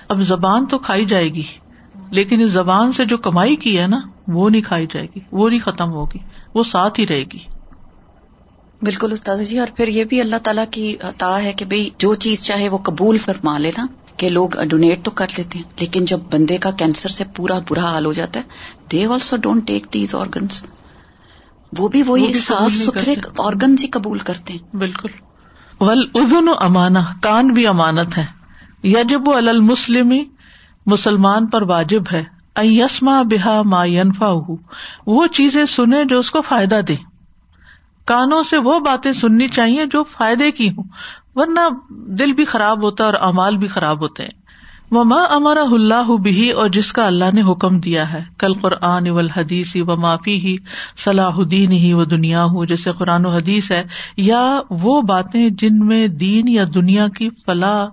اب 0.09 0.20
زبان 0.20 0.66
تو 0.66 0.78
کھائی 0.78 1.04
جائے 1.04 1.28
گی، 1.28 1.42
لیکن 2.11 2.40
اس 2.40 2.50
زبان 2.50 2.92
سے 2.92 3.04
جو 3.04 3.18
کمائی 3.18 3.57
کی 3.57 3.78
ہے 3.81 3.87
نا، 3.87 4.00
وہ 4.28 4.50
نہیں 4.50 4.62
کھائی 4.62 4.87
جائے 4.90 5.07
گی، 5.16 5.20
وہ 5.33 5.48
نہیں 5.48 5.61
ختم 5.61 5.90
ہوگی، 5.90 6.18
وہ 6.54 6.64
ساتھ 6.64 7.00
ہی 7.00 7.07
رہے 7.07 7.24
گی۔ 7.33 7.58
بالکل 8.83 9.12
استاد 9.12 9.37
جی 9.37 9.59
اور 9.59 9.69
پھر 9.77 9.88
یہ 9.88 10.05
بھی 10.05 10.21
اللہ 10.21 10.37
تعالیٰ 10.43 10.64
کی 10.71 10.97
عطا 11.03 11.43
ہے 11.43 11.53
کہ 11.53 11.64
بھائی 11.64 11.91
جو 11.99 12.14
چیز 12.14 12.43
چاہے 12.43 12.69
وہ 12.69 12.79
قبول 12.79 13.19
فرما 13.19 13.59
لے 13.59 13.71
نا 13.77 13.87
کہ 14.17 14.29
لوگ 14.29 14.49
ڈونیٹ 14.69 15.05
تو 15.05 15.11
کر 15.11 15.27
لیتے 15.37 15.59
ہیں 15.59 15.71
لیکن 15.81 16.05
جب 16.05 16.21
بندے 16.33 16.59
کا 16.59 16.71
کینسر 16.71 17.09
سے 17.09 17.25
پورا 17.37 17.59
برا 17.71 17.81
حال 17.81 18.05
ہو 18.05 18.12
جاتا 18.12 18.41
ہے 18.41 18.45
they 18.93 19.07
also 19.07 19.37
don't 19.37 19.67
take 19.67 19.87
these 19.95 20.14
organs 20.14 20.64
وہ 21.79 21.88
بھی 21.88 22.03
وہی 22.03 22.33
صاف 22.35 22.73
ستھرے 22.73 23.14
آرگن 23.38 23.77
ہی 23.83 23.87
قبول 23.87 24.19
کرتے 24.19 24.53
ہیں۔ 24.53 24.77
بالکل۔ 24.77 25.11
ول 25.81 26.05
ادن 26.14 26.49
امانا 26.61 27.01
کان 27.23 27.49
بھی 27.49 27.67
امانت 27.67 28.19
ہے۔ 28.19 28.27
یجب 28.83 29.31
المسلم 29.31 30.12
مسلمان 30.87 31.47
پر 31.47 31.62
واجب 31.62 32.03
ہے۔ 32.12 32.25
یسما 32.57 33.23
بحا 33.23 33.62
ما 33.62 33.85
ینفا 33.85 34.31
وہ 35.07 35.27
چیزیں 35.27 35.64
سنے 35.64 36.05
جو 36.05 36.19
اس 36.19 36.31
کو 36.31 36.41
فائدہ 36.41 36.81
دے 36.88 36.95
کانوں 38.09 38.42
سے 38.42 38.59
وہ 38.59 38.79
باتیں 38.81 39.12
سننی 39.12 39.49
چاہیے 39.49 39.87
جو 39.87 40.03
فائدے 40.11 40.51
کی 40.51 40.68
ہوں، 40.68 40.85
ورنہ 41.35 41.61
دل 42.18 42.33
بھی 42.33 42.44
خراب 42.44 42.83
ہوتا 42.83 43.05
ہے 43.05 43.09
اور 43.09 43.21
امال 43.23 43.57
بھی 43.57 43.68
خراب 43.68 44.01
ہوتے 44.01 44.23
ہیں۔ 44.23 44.37
وہ 44.90 45.03
ماں 45.05 45.25
امارا 45.31 45.62
اللہ 45.71 46.16
بھی 46.16 46.51
اور 46.51 46.68
جس 46.68 46.92
کا 46.92 47.07
اللہ 47.07 47.35
نے 47.35 47.42
حکم 47.42 47.79
دیا 47.79 48.12
ہے۔ 48.12 48.23
کل 48.38 48.53
قرآن 48.55 49.09
و 49.11 49.18
الحدیث 49.18 49.77
و 49.77 49.97
معافی 49.97 50.37
ہی 50.40 50.57
صلاح 51.05 51.37
الدین 51.37 51.73
ہی 51.73 51.92
و 51.92 52.05
دنیا 52.05 52.44
ہوں 52.44 52.66
جیسے 52.66 52.90
قرآن 52.99 53.27
و 53.27 53.31
حدیث 53.31 53.71
ہے، 53.71 53.83
یا 54.16 54.42
وہ 54.71 55.01
باتیں 55.03 55.49
جن 55.51 55.79
میں 55.87 56.07
دین 56.18 56.49
یا 56.49 56.64
دنیا 56.75 57.09
کی 57.09 57.29
فلاح 57.47 57.85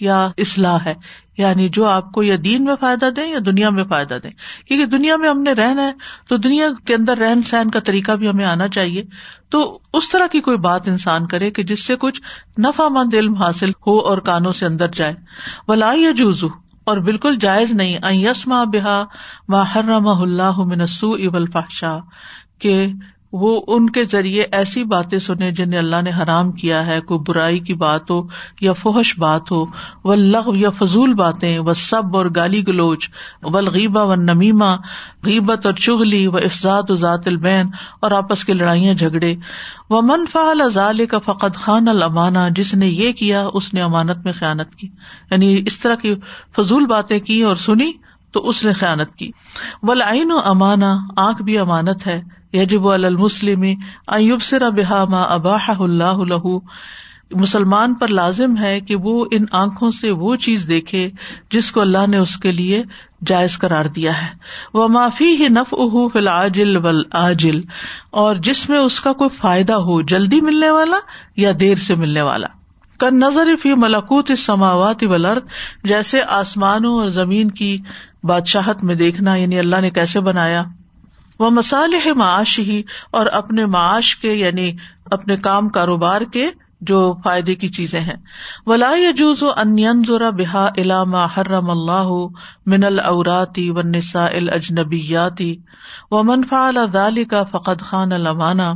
یا 0.00 0.30
اصلاح 0.38 0.78
ہے 0.86 0.94
یعنی 1.38 1.68
جو 1.68 1.88
آپ 1.88 2.12
کو 2.12 2.22
یا 2.22 2.36
دین 2.44 2.64
میں 2.64 2.74
فائدہ 2.80 3.10
دیں 3.16 3.30
یا 3.30 3.38
دنیا 3.46 3.70
میں 3.70 3.84
فائدہ 3.84 4.14
دیں۔ 4.22 4.30
کیونکہ 4.66 4.86
دنیا 4.86 5.16
میں 5.16 5.28
ہم 5.28 5.42
نے 5.42 5.52
رہنا 5.52 5.82
ہے، 5.82 5.92
تو 6.28 6.36
دنیا 6.36 6.66
کے 6.86 6.94
اندر 6.94 7.18
رہن 7.18 7.42
سہن 7.42 7.70
کا 7.70 7.80
طریقہ 7.80 8.12
بھی 8.12 8.28
ہمیں 8.28 8.44
آنا 8.44 8.68
چاہیے۔ 8.68 9.04
تو 9.50 9.78
اس 9.92 10.10
طرح 10.10 10.26
کی 10.26 10.40
کوئی 10.40 10.56
بات 10.56 10.88
انسان 10.88 11.26
کرے 11.26 11.50
کہ 11.50 11.62
جس 11.62 11.86
سے 11.86 11.96
کچھ 11.96 12.20
نفا 12.60 12.88
مند 12.88 13.14
علم 13.14 13.34
حاصل 13.34 13.70
ہو 13.86 13.98
اور 13.98 14.18
کانوں 14.18 14.52
سے 14.52 14.66
اندر 14.66 14.86
جائے۔ 14.88 15.14
ولا 15.68 15.92
یا 15.96 16.10
جوزو 16.10 16.48
اور 16.84 16.98
بالکل 16.98 17.36
جائز 17.36 17.70
نہیں۔ 17.70 17.98
یسما 18.12 18.64
بحا 18.64 19.02
محرم 19.48 20.08
اللہ 20.08 20.58
منسو 20.58 21.10
ابل 21.10 21.46
فاشا 21.46 21.98
کہ 22.58 22.86
وہ 23.32 23.60
ان 23.66 23.90
کے 23.90 24.04
ذریعے 24.04 24.44
ایسی 24.52 24.84
باتیں 24.84 25.18
سنے 25.18 25.50
جنہیں 25.50 25.78
اللہ 25.80 25.96
نے 26.02 26.10
حرام 26.22 26.52
کیا 26.52 26.86
ہے، 26.86 27.00
کوئی 27.00 27.20
برائی 27.26 27.58
کی 27.58 27.74
بات 27.74 28.10
ہو 28.10 28.26
یا 28.60 28.72
فحش 28.72 29.18
بات 29.18 29.50
ہو 29.50 29.64
و 30.04 30.14
لغ 30.14 30.56
یا 30.56 30.70
فضول 30.70 31.14
باتیں 31.14 31.58
و 31.58 31.74
سب 31.74 32.16
اور 32.16 32.26
گالی 32.36 32.66
گلوچ 32.68 33.08
و 33.42 33.50
غیبہ 33.50 34.04
و 34.04 34.14
نمیما 34.14 34.76
غیبت 35.24 35.66
اور 35.66 35.74
چگلی 35.74 36.26
و 36.26 36.36
افزاد 36.36 36.82
و 36.88 36.94
ذات 36.94 37.28
البین 37.28 37.66
اور 38.00 38.10
آپس 38.10 38.44
کی 38.44 38.52
لڑائیاں 38.52 38.94
جھگڑے۔ 38.94 39.34
و 39.90 40.02
منفا 40.02 40.40
ازال 40.40 41.06
کا 41.06 41.18
فقط 41.18 41.56
خان 41.56 41.88
المانا 41.88 42.48
جس 42.48 42.74
نے 42.74 42.86
یہ 42.86 43.12
کیا 43.12 43.46
اس 43.54 43.74
نے 43.74 43.82
امانت 43.82 44.24
میں 44.24 44.32
خیانت 44.32 44.74
کی۔ 44.74 44.88
یعنی 45.30 45.62
اس 45.66 45.80
طرح 45.80 45.94
کی 45.94 46.14
فضول 46.56 46.86
باتیں 46.86 47.18
کی 47.18 47.42
اور 47.42 47.56
سنی 47.56 47.92
تو 48.32 48.48
اس 48.48 48.64
نے 48.64 48.72
خیانت 48.72 49.14
کی۔ 49.14 49.30
ولعین 49.82 50.32
و 50.32 50.38
امانا 50.44 50.96
آنکھ 51.16 51.42
بھی 51.42 51.58
امانت 51.58 52.06
ہے۔ 52.06 52.22
یجب 52.52 52.88
المسلم 52.88 53.62
ایوب 54.06 54.42
سرا 54.42 54.68
بحا 54.68 55.04
ما 55.04 55.22
اباہ 55.22 55.70
اللہ 55.78 56.18
لہو 56.18 56.58
مسلمان 57.30 57.94
پر 57.94 58.08
لازم 58.08 58.56
ہے 58.56 58.80
کہ 58.80 58.96
وہ 58.96 59.24
ان 59.30 59.44
آنکھوں 59.52 59.90
سے 59.90 60.10
وہ 60.10 60.36
چیز 60.36 60.68
دیکھے 60.68 61.08
جس 61.50 61.72
کو 61.72 61.80
اللہ 61.80 62.06
نے 62.08 62.16
اس 62.16 62.36
کے 62.36 62.52
لیے 62.52 62.82
جائز 63.26 63.58
قرار 63.58 63.84
دیا 63.84 64.22
ہے۔ 64.22 64.28
وہ 64.74 64.88
معافی 64.88 65.36
ہی 65.36 65.48
نف 65.48 65.74
اہ 65.78 66.08
فل 66.12 66.28
آجل 66.28 66.76
ول 66.76 67.02
آجل 67.12 67.60
اور 68.10 68.36
جس 68.36 68.68
میں 68.68 68.78
اس 68.78 69.00
کا 69.00 69.12
کوئی 69.12 69.30
فائدہ 69.30 69.72
ہو، 69.72 70.02
جلدی 70.02 70.40
ملنے 70.40 70.70
والا 70.70 70.98
یا 71.36 71.52
دیر 71.60 71.76
سے 71.76 71.94
ملنے 71.94 72.22
والا۔ 72.22 72.46
کن 72.98 73.18
نظر 73.18 73.48
فی 73.62 73.74
ملکوت 73.74 74.30
اس 74.30 74.46
سماوات 74.46 75.02
ولرد 75.02 75.42
جیسے 75.84 76.22
آسمانوں 76.22 76.98
اور 76.98 77.08
زمین 77.08 77.50
کی 77.50 77.76
بادشاہت 78.24 78.84
میں 78.84 78.94
دیکھنا 78.94 79.34
یعنی 79.34 79.58
اللہ 79.58 79.80
نے 79.80 79.90
کیسے 79.90 80.20
بنایا؟ 80.20 80.64
وہ 81.38 81.50
مسالح 81.50 82.12
معاش 82.12 82.58
ہی 82.58 82.82
اور 83.10 83.26
اپنے 83.26 83.66
معاش 83.66 84.16
کے 84.16 84.32
یعنی 84.32 84.76
اپنے 85.10 85.36
کام 85.36 85.68
کاروبار 85.68 86.20
کے 86.20 86.50
جو 86.80 87.14
فائدے 87.24 87.54
کی 87.54 87.68
چیزیں 87.68 88.00
ہیں۔ 88.00 88.16
ولا 88.66 88.90
یجوز 88.96 89.44
ان 89.56 90.02
ذرا 90.08 90.30
بحا 90.30 90.68
علامہ 90.76 91.26
حرم 91.36 91.70
اللہ 91.70 92.26
من 92.66 92.84
العراتی 92.84 93.70
و 93.70 93.82
نسا 93.82 94.26
الاجنبیاتی 94.26 95.56
و 96.10 96.22
منفا 96.22 96.68
الدالی 96.68 97.24
کا 97.24 97.42
فقد 97.42 97.80
خان 97.80 98.12
المانا 98.12 98.70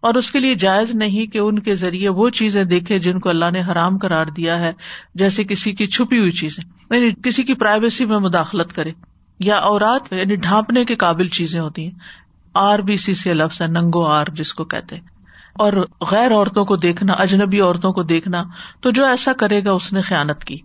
اور 0.00 0.14
اس 0.14 0.30
کے 0.30 0.38
لیے 0.38 0.54
جائز 0.54 0.94
نہیں 0.94 1.26
کہ 1.26 1.38
ان 1.38 1.58
کے 1.58 1.74
ذریعے 1.74 2.08
وہ 2.08 2.28
چیزیں 2.30 2.64
دیکھے 2.64 2.98
جن 2.98 3.18
کو 3.18 3.28
اللہ 3.28 3.50
نے 3.52 3.62
حرام 3.62 3.98
قرار 3.98 4.26
دیا 4.26 4.56
ہے، 4.60 4.72
جیسے 5.14 5.44
کسی 5.44 5.72
کی 5.72 5.86
چھپی 5.86 6.18
ہوئی 6.18 6.30
چیزیں 6.30 6.64
یعنی 6.90 7.10
کسی 7.22 7.42
کی 7.42 7.54
پرائیویسی 7.54 8.06
میں 8.06 8.18
مداخلت 8.18 8.72
کرے 8.72 8.92
یا 9.40 9.56
اورات 9.56 10.12
یعنی 10.12 10.36
ڈھانپنے 10.36 10.84
کے 10.84 10.96
قابل 10.96 11.28
چیزیں 11.28 11.60
ہوتی 11.60 11.84
ہیں۔ 11.84 11.98
آر 12.54 12.78
بی 12.78 12.96
سی 12.96 13.14
سے 13.14 13.34
لفظ 13.34 13.62
ہے، 13.62 13.66
ننگو 13.66 14.06
آر 14.06 14.24
جس 14.32 14.54
کو 14.54 14.64
کہتے 14.64 14.96
ہیں۔ 14.96 15.11
اور 15.54 15.72
غیر 16.10 16.34
عورتوں 16.34 16.64
کو 16.64 16.76
دیکھنا، 16.76 17.12
اجنبی 17.12 17.60
عورتوں 17.60 17.92
کو 17.92 18.02
دیکھنا، 18.02 18.42
تو 18.80 18.90
جو 18.90 19.04
ایسا 19.06 19.32
کرے 19.32 19.64
گا 19.64 19.72
اس 19.72 19.92
نے 19.92 20.00
خیالت 20.00 20.44
کی۔ 20.44 20.58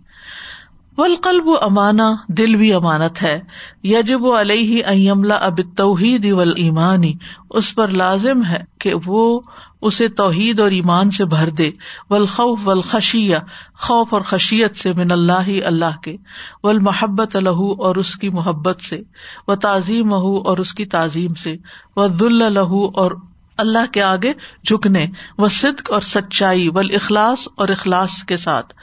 ولقلب 0.98 1.44
امانا 1.60 2.14
دل 2.28 2.56
بھی 2.56 2.72
امانت 2.72 3.22
ہے۔ 3.22 3.40
یجب 3.82 4.24
و 4.24 4.40
علیہ 4.40 4.84
ایملا 4.84 5.34
اب 5.34 5.60
توحید 5.76 6.32
ول 6.32 6.52
ایمانی 6.56 7.12
اس 7.50 7.74
پر 7.74 7.88
لازم 7.88 8.44
ہے 8.44 8.64
کہ 8.78 8.92
وہ 9.06 9.40
اسے 9.82 10.08
توحید 10.08 10.60
اور 10.60 10.70
ایمان 10.70 11.10
سے 11.10 11.24
بھر 11.24 11.48
دے۔ 11.48 11.70
ولخوف 12.10 12.68
ولخشیہ 12.68 13.36
خوف 13.78 14.14
اور 14.14 14.20
خشیت 14.20 14.76
سے 14.76 14.92
من 14.92 15.12
اللہ 15.12 15.64
اللہ 15.64 15.98
کے۔ 16.02 16.16
ول 16.62 16.78
محبت 16.78 17.36
الح 17.36 17.60
اور 17.78 17.96
اس 17.96 18.16
کی 18.16 18.28
محبت 18.28 18.80
سے۔ 18.80 19.00
و 19.48 19.56
تعظیم 19.56 20.14
اور 20.14 20.58
اس 20.58 20.74
کی 20.74 20.84
تعظیم 20.84 21.34
سے۔ 21.34 21.56
و 21.96 22.08
دل 22.08 22.42
الح 22.42 22.74
اور 22.94 23.12
اللہ 23.58 23.92
کے 23.92 24.02
آگے 24.02 24.32
جھکنے 24.64 25.06
و 25.38 25.48
صدق 25.48 25.90
اور 25.90 26.00
سچائی 26.00 26.68
و 26.68 26.78
اخلاص 26.78 27.48
اور 27.54 27.68
اخلاص 27.68 28.24
کے 28.24 28.36
ساتھ 28.36 28.74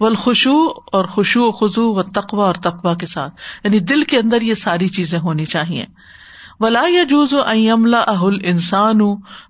و 0.00 0.06
اور 0.06 1.04
خوشو 1.04 1.50
خزو 1.50 1.94
و 1.94 2.02
تقوا 2.02 2.46
اور 2.46 2.54
تقوا 2.54 2.94
کے 2.94 3.06
ساتھ۔ 3.06 3.34
یعنی 3.64 3.78
دل 3.78 4.02
کے 4.02 4.18
اندر 4.18 4.42
یہ 4.42 4.54
ساری 4.54 4.88
چیزیں 4.88 5.18
ہونی 5.18 5.44
چاہیے۔ 5.44 5.86
ولا 6.60 6.82
یا 6.88 7.02
جوز 7.02 7.34
و 7.34 7.42
ایملا 7.42 8.00
اہل 8.00 8.36
انسان 8.42 8.98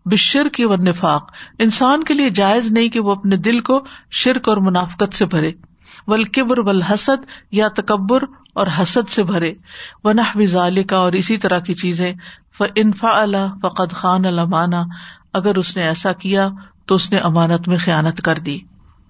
بشر 0.05 0.49
کی 0.49 0.65
و 0.65 0.77
نفاق 0.77 1.33
انسان 1.59 2.05
کے 2.05 2.15
لیے 2.15 2.31
جائز 2.31 2.73
نہیں 2.73 2.89
کہ 2.89 3.01
وہ 3.01 3.13
اپنے 3.13 3.37
دل 3.37 3.61
کو 3.61 3.81
شرک 4.11 4.49
اور 4.49 4.57
منافقت 4.57 5.15
سے 5.15 5.27
بھرے۔ 5.27 5.53
ولکبر 6.07 6.59
ول 6.59 6.83
حسد 6.83 7.25
یا 7.51 7.69
تکبر 7.69 8.19
اور 8.55 8.67
حسد 8.83 9.09
سے 9.09 9.23
بھرے۔ 9.23 9.53
و 10.05 10.13
نہ 10.13 10.81
کا 10.89 10.97
اور 10.97 11.13
اسی 11.13 11.37
طرح 11.37 11.59
کی 11.59 11.75
چیزیں۔ 11.75 12.13
انفا 12.77 13.21
اللہ 13.21 13.55
فقد 13.63 13.93
خان 13.93 14.25
المانا 14.25 14.83
اگر 15.33 15.55
اس 15.55 15.77
نے 15.77 15.83
ایسا 15.83 16.13
کیا 16.13 16.49
تو 16.87 16.95
اس 16.95 17.13
نے 17.13 17.19
امانت 17.19 17.69
میں 17.69 17.77
خیانت 17.79 18.23
کر 18.23 18.35
دی۔ 18.35 18.59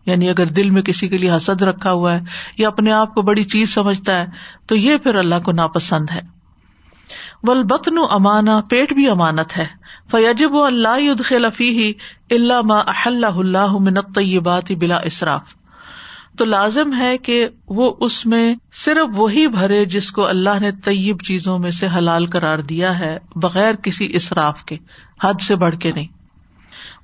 یعنی 0.07 0.29
اگر 0.29 0.46
دل 0.46 0.70
میں 0.70 0.83
کسی 0.83 1.09
کے 1.09 1.18
لیے 1.18 1.37
حسد 1.37 1.62
رکھا 1.62 1.92
ہوا 1.92 2.12
ہے 2.12 2.20
یا 2.59 2.68
اپنے 2.68 2.92
آپ 2.92 3.14
کو 3.14 3.22
بڑی 3.22 3.44
چیز 3.44 3.74
سمجھتا 3.74 4.20
ہے 4.20 4.26
تو 4.66 4.76
یہ 4.76 4.96
پھر 4.96 5.14
اللہ 5.14 5.35
کو 5.44 5.53
ناپسند 5.53 6.11
ہے۔ 6.11 6.20
ولبتن 7.42 7.98
امانا 8.11 8.61
پیٹ 8.70 8.92
بھی 8.92 9.09
امانت 9.09 9.57
ہے۔ 9.57 9.66
فیجب 10.11 10.55
و 10.55 10.64
اللہ 10.64 11.22
خلفی 11.24 11.68
ہی 11.68 11.92
اللہ 12.31 12.61
ما 12.62 12.81
اللہ 12.96 13.72
منت 13.72 14.14
طیبات 14.14 14.72
بلا 14.72 14.96
اصراف 14.96 15.55
تو 16.40 16.46
لازم 16.46 16.94
ہے 16.98 17.18
کہ 17.18 17.48
وہ 17.68 17.94
اس 18.00 18.26
میں 18.26 18.55
صرف 18.72 19.09
وہی 19.16 19.48
بھرے 19.48 19.85
جس 19.85 20.12
کو 20.12 20.26
اللہ 20.26 20.59
نے 20.61 20.72
طیب 20.72 21.22
چیزوں 21.22 21.59
میں 21.59 21.70
سے 21.70 21.87
حلال 21.96 22.26
قرار 22.26 22.59
دیا 22.59 22.98
ہے، 22.98 23.18
بغیر 23.37 23.74
کسی 23.74 24.11
اصراف 24.14 24.64
کے، 24.64 24.76
حد 25.22 25.40
سے 25.40 25.57
بڑھ 25.57 25.76
کے 25.76 25.92
نہیں۔ 25.92 26.07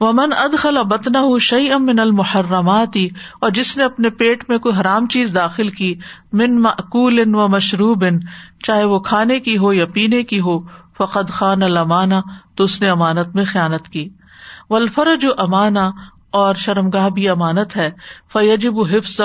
وہ 0.00 0.12
من 0.12 0.32
ادخلا 0.36 0.82
بتنا 0.82 1.20
ہو 1.20 1.38
شعی 1.38 1.72
امن 1.72 1.98
المحرماتی 1.98 3.08
اور 3.40 3.50
جس 3.50 3.76
نے 3.76 3.84
اپنے 3.84 4.10
پیٹ 4.10 4.44
میں 4.48 4.58
کوئی 4.58 4.80
حرام 4.80 5.06
چیز 5.06 5.34
داخل 5.34 5.68
کی، 5.68 5.94
من 6.32 6.62
معقول 6.62 7.34
و 7.34 7.48
مشروب 7.48 8.04
ان 8.04 8.18
چاہے 8.64 8.84
وہ 8.84 8.98
کھانے 8.98 9.40
کی 9.40 9.58
ہو 9.58 9.72
یا 9.72 9.84
پینے 9.94 10.22
کی 10.22 10.40
ہو، 10.40 10.60
فقد 10.98 11.30
خان 11.30 11.62
المانا 11.62 12.20
تو 12.54 12.64
اس 12.64 12.80
نے 12.80 12.88
امانت 12.88 13.34
میں 13.34 13.44
خیانت 13.44 13.88
کی۔ 13.88 14.08
ولفرج 14.70 15.26
امانا 15.38 15.90
اور 16.36 16.54
شرمگاہ 16.54 17.08
بھی 17.08 17.28
امانت 17.28 17.76
ہے۔ 17.76 17.90
فیجب 18.32 18.80
حفظ 18.90 19.20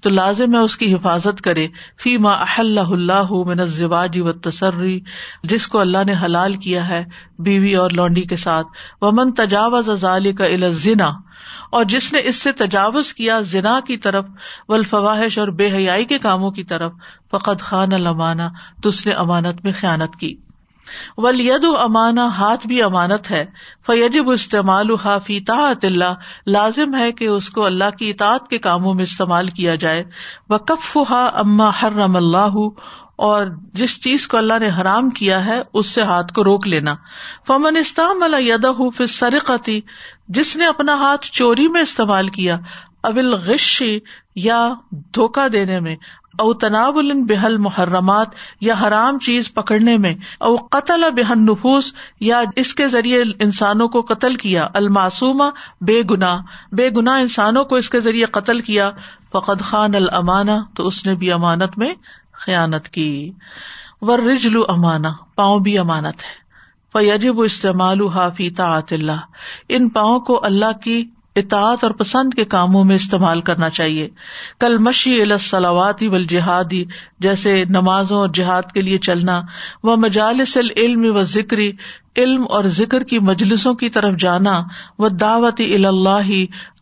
تو 0.00 0.10
لازم 0.10 0.54
ہے 0.54 0.58
اس 0.58 0.76
کی 0.76 0.92
حفاظت 0.94 1.40
کرے۔ 1.40 1.66
فی 2.02 2.16
ما 2.16 2.30
احلہ 2.30 2.88
اللہ 2.90 3.32
من 3.46 3.60
الزواج 3.60 4.18
و 4.20 4.32
تسری 4.32 4.98
جس 5.44 5.66
کو 5.66 5.78
اللہ 5.78 6.04
نے 6.06 6.14
حلال 6.24 6.52
کیا 6.52 6.88
ہے 6.88 7.04
بیوی 7.38 7.74
اور 7.74 7.90
لونڈی 7.90 8.22
کے 8.22 8.36
ساتھ۔ 8.36 8.66
ومن 9.00 9.32
تجاوز 9.32 9.90
ذلك 10.00 10.40
الى 10.40 10.64
الزنا، 10.64 11.08
اور 11.70 11.84
جس 11.84 12.12
نے 12.12 12.20
اس 12.24 12.36
سے 12.36 12.52
تجاوز 12.52 13.14
کیا 13.14 13.40
زنا 13.40 13.78
کی 13.86 13.96
طرف 13.96 14.24
و 14.68 14.74
الفواہش 14.74 15.38
اور 15.38 15.48
بے 15.48 15.70
حیائی 15.72 16.04
کے 16.04 16.18
کاموں 16.18 16.50
کی 16.50 16.64
طرف 16.64 16.92
فقط 17.30 17.60
خان 17.60 17.92
المانا 17.92 18.48
تو 18.82 18.88
اس 18.88 19.06
نے 19.06 19.12
امانت 19.12 19.64
میں 19.64 19.72
خیانت 19.80 20.16
کی۔ 20.16 20.34
ولید 21.16 21.64
امانا 21.78 22.26
ہاتھ 22.26 22.66
بھی 22.66 22.82
امانت 22.82 23.30
ہے۔ 23.30 23.44
فیجب 23.86 24.30
استعمال 24.30 24.86
فی 25.24 25.40
طاعت 25.40 25.84
اللہ 25.84 26.14
لازم 26.46 26.94
ہے 26.94 27.12
کہ 27.12 27.24
اس 27.24 27.50
کو 27.50 27.64
اللہ 27.64 27.90
کی 27.98 28.10
اطاعت 28.10 28.48
کے 28.48 28.58
کاموں 28.58 28.94
میں 28.94 29.02
استعمال 29.02 29.46
کیا 29.46 29.74
جائے۔ 29.74 30.04
وہ 30.48 30.58
کف 30.58 30.98
ہا 31.10 31.30
اما 31.34 31.70
حرم 31.82 32.16
اللہ 32.16 32.68
اور 33.16 33.46
جس 33.74 34.00
چیز 34.00 34.28
کو 34.28 34.36
اللہ 34.36 34.58
نے 34.60 34.68
حرام 34.68 35.10
کیا 35.10 35.44
ہے، 35.44 35.60
اس 35.74 35.86
سے 35.86 36.02
ہاتھ 36.02 36.32
کو 36.32 36.44
روک 36.44 36.66
لینا۔ 36.66 36.94
فمن 37.46 37.76
استعمال 37.76 38.34
اللہ 38.34 38.54
یدا 38.54 38.90
پھر 38.96 39.06
سرقتی 39.06 39.80
جس 40.28 40.56
نے 40.56 40.66
اپنا 40.66 40.94
ہاتھ 40.94 41.26
چوری 41.26 41.68
میں 41.68 41.82
استعمال 41.82 42.28
کیا 42.28 42.56
ابل 43.02 43.34
غشی 43.34 43.98
یا 44.34 44.68
دھوکا 44.90 45.46
دینے 45.52 45.80
میں۔ 45.80 45.96
او 46.38 46.54
تناب 46.54 46.94
بحل 47.28 47.56
محرمات 47.56 48.28
یا 48.60 48.74
حرام 48.82 49.18
چیز 49.18 49.54
پکڑنے 49.54 49.98
میں، 49.98 50.14
او 50.40 50.56
قتل 50.56 51.04
بحن 51.16 51.44
نفوس 51.44 51.94
یا 52.20 52.42
اس 52.56 52.74
کے 52.74 52.88
ذریعے 52.88 53.22
انسانوں 53.40 53.88
کو 53.88 54.00
قتل 54.00 54.34
کیا 54.34 54.66
الماسوما 54.74 55.50
بے 55.80 56.02
گنا 56.10 56.36
بے 56.72 56.90
گنا 56.96 57.16
انسانوں 57.16 57.64
کو 57.64 57.76
اس 57.76 57.90
کے 57.90 58.00
ذریعے 58.00 58.24
قتل 58.24 58.60
کیا۔ 58.60 58.90
فقد 59.32 59.60
خان 59.60 59.94
المانا 59.94 60.56
تو 60.76 60.86
اس 60.86 61.06
نے 61.06 61.14
بھی 61.14 61.32
امانت 61.32 61.78
میں 61.78 61.94
خیانت 62.32 62.88
کی۔ 62.88 63.32
ور 64.00 64.18
رجلو 64.18 64.62
امانا 64.68 65.10
پاؤں 65.36 65.60
بھی 65.60 65.78
امانت 65.78 66.22
ہے۔ 66.24 66.40
فیجب 66.92 67.40
استعمال 67.40 68.08
حافی 68.08 68.50
تعط 68.50 68.92
اللہ۔ 68.92 69.20
ان 69.68 69.88
پاؤں 69.88 70.20
کو 70.20 70.40
اللہ 70.44 70.72
کی 70.84 71.04
اطاعت 71.36 71.84
اور 71.84 71.90
پسند 71.90 72.34
کے 72.34 72.44
کاموں 72.44 72.84
میں 72.84 72.94
استعمال 72.94 73.40
کرنا 73.40 73.70
چاہیے۔ 73.70 74.08
کل 74.60 74.78
مشی 74.78 75.22
السلاواتی 75.22 76.08
و 76.08 76.18
جہادی 76.18 76.84
جیسے 77.18 77.64
نمازوں 77.64 78.18
اور 78.18 78.28
جہاد 78.28 78.62
کے 78.74 78.80
لیے 78.80 78.98
چلنا، 78.98 79.40
و 79.82 79.96
مجالس 79.96 80.56
العلم 80.56 81.16
و 81.16 81.22
ذکری 81.22 81.72
علم 82.16 82.44
اور 82.50 82.64
ذکر 82.64 83.02
کی 83.02 83.18
مجلسوں 83.18 83.74
کی 83.74 83.88
طرف 83.88 84.16
جانا، 84.18 84.62
و 84.98 85.08
دعوت 85.08 85.60
اللہ 85.60 86.30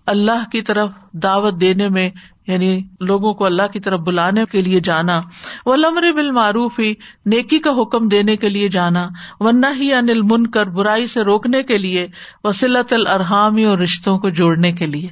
اللہ 0.07 0.51
کی 0.53 0.63
طرف 0.63 0.91
دعوت 1.13 1.61
دینے 1.61 1.89
میں 1.89 2.11
یعنی 2.49 2.83
لوگوں 3.01 3.35
کو 3.35 3.45
اللہ 3.45 3.67
کی 3.73 3.81
طرف 3.81 4.01
بلانے 4.01 4.45
کے 4.45 4.61
لیے 4.61 4.81
جانا 4.81 5.21
و 5.67 5.75
لمر 5.75 6.13
بال 6.13 6.31
معروف 6.31 6.79
ہی 6.79 6.95
نیکی 7.27 7.59
کا 7.59 7.71
حکم 7.71 8.09
دینے 8.09 8.37
کے 8.37 8.49
لیے 8.49 8.69
جانا 8.69 9.09
ورنہ 9.41 9.67
ہی 9.77 9.93
انل 9.93 10.23
من 10.23 10.47
کر 10.47 10.67
برائی 10.67 11.07
سے 11.07 11.23
روکنے 11.23 11.63
کے 11.63 11.79
لیے 11.79 12.07
وسیلت 12.45 12.93
الرحامی 12.93 13.65
اور 13.65 13.79
رشتوں 13.79 14.19
کو 14.19 14.29
جوڑنے 14.29 14.73
کے 14.73 14.87
لیے۔ 14.87 15.09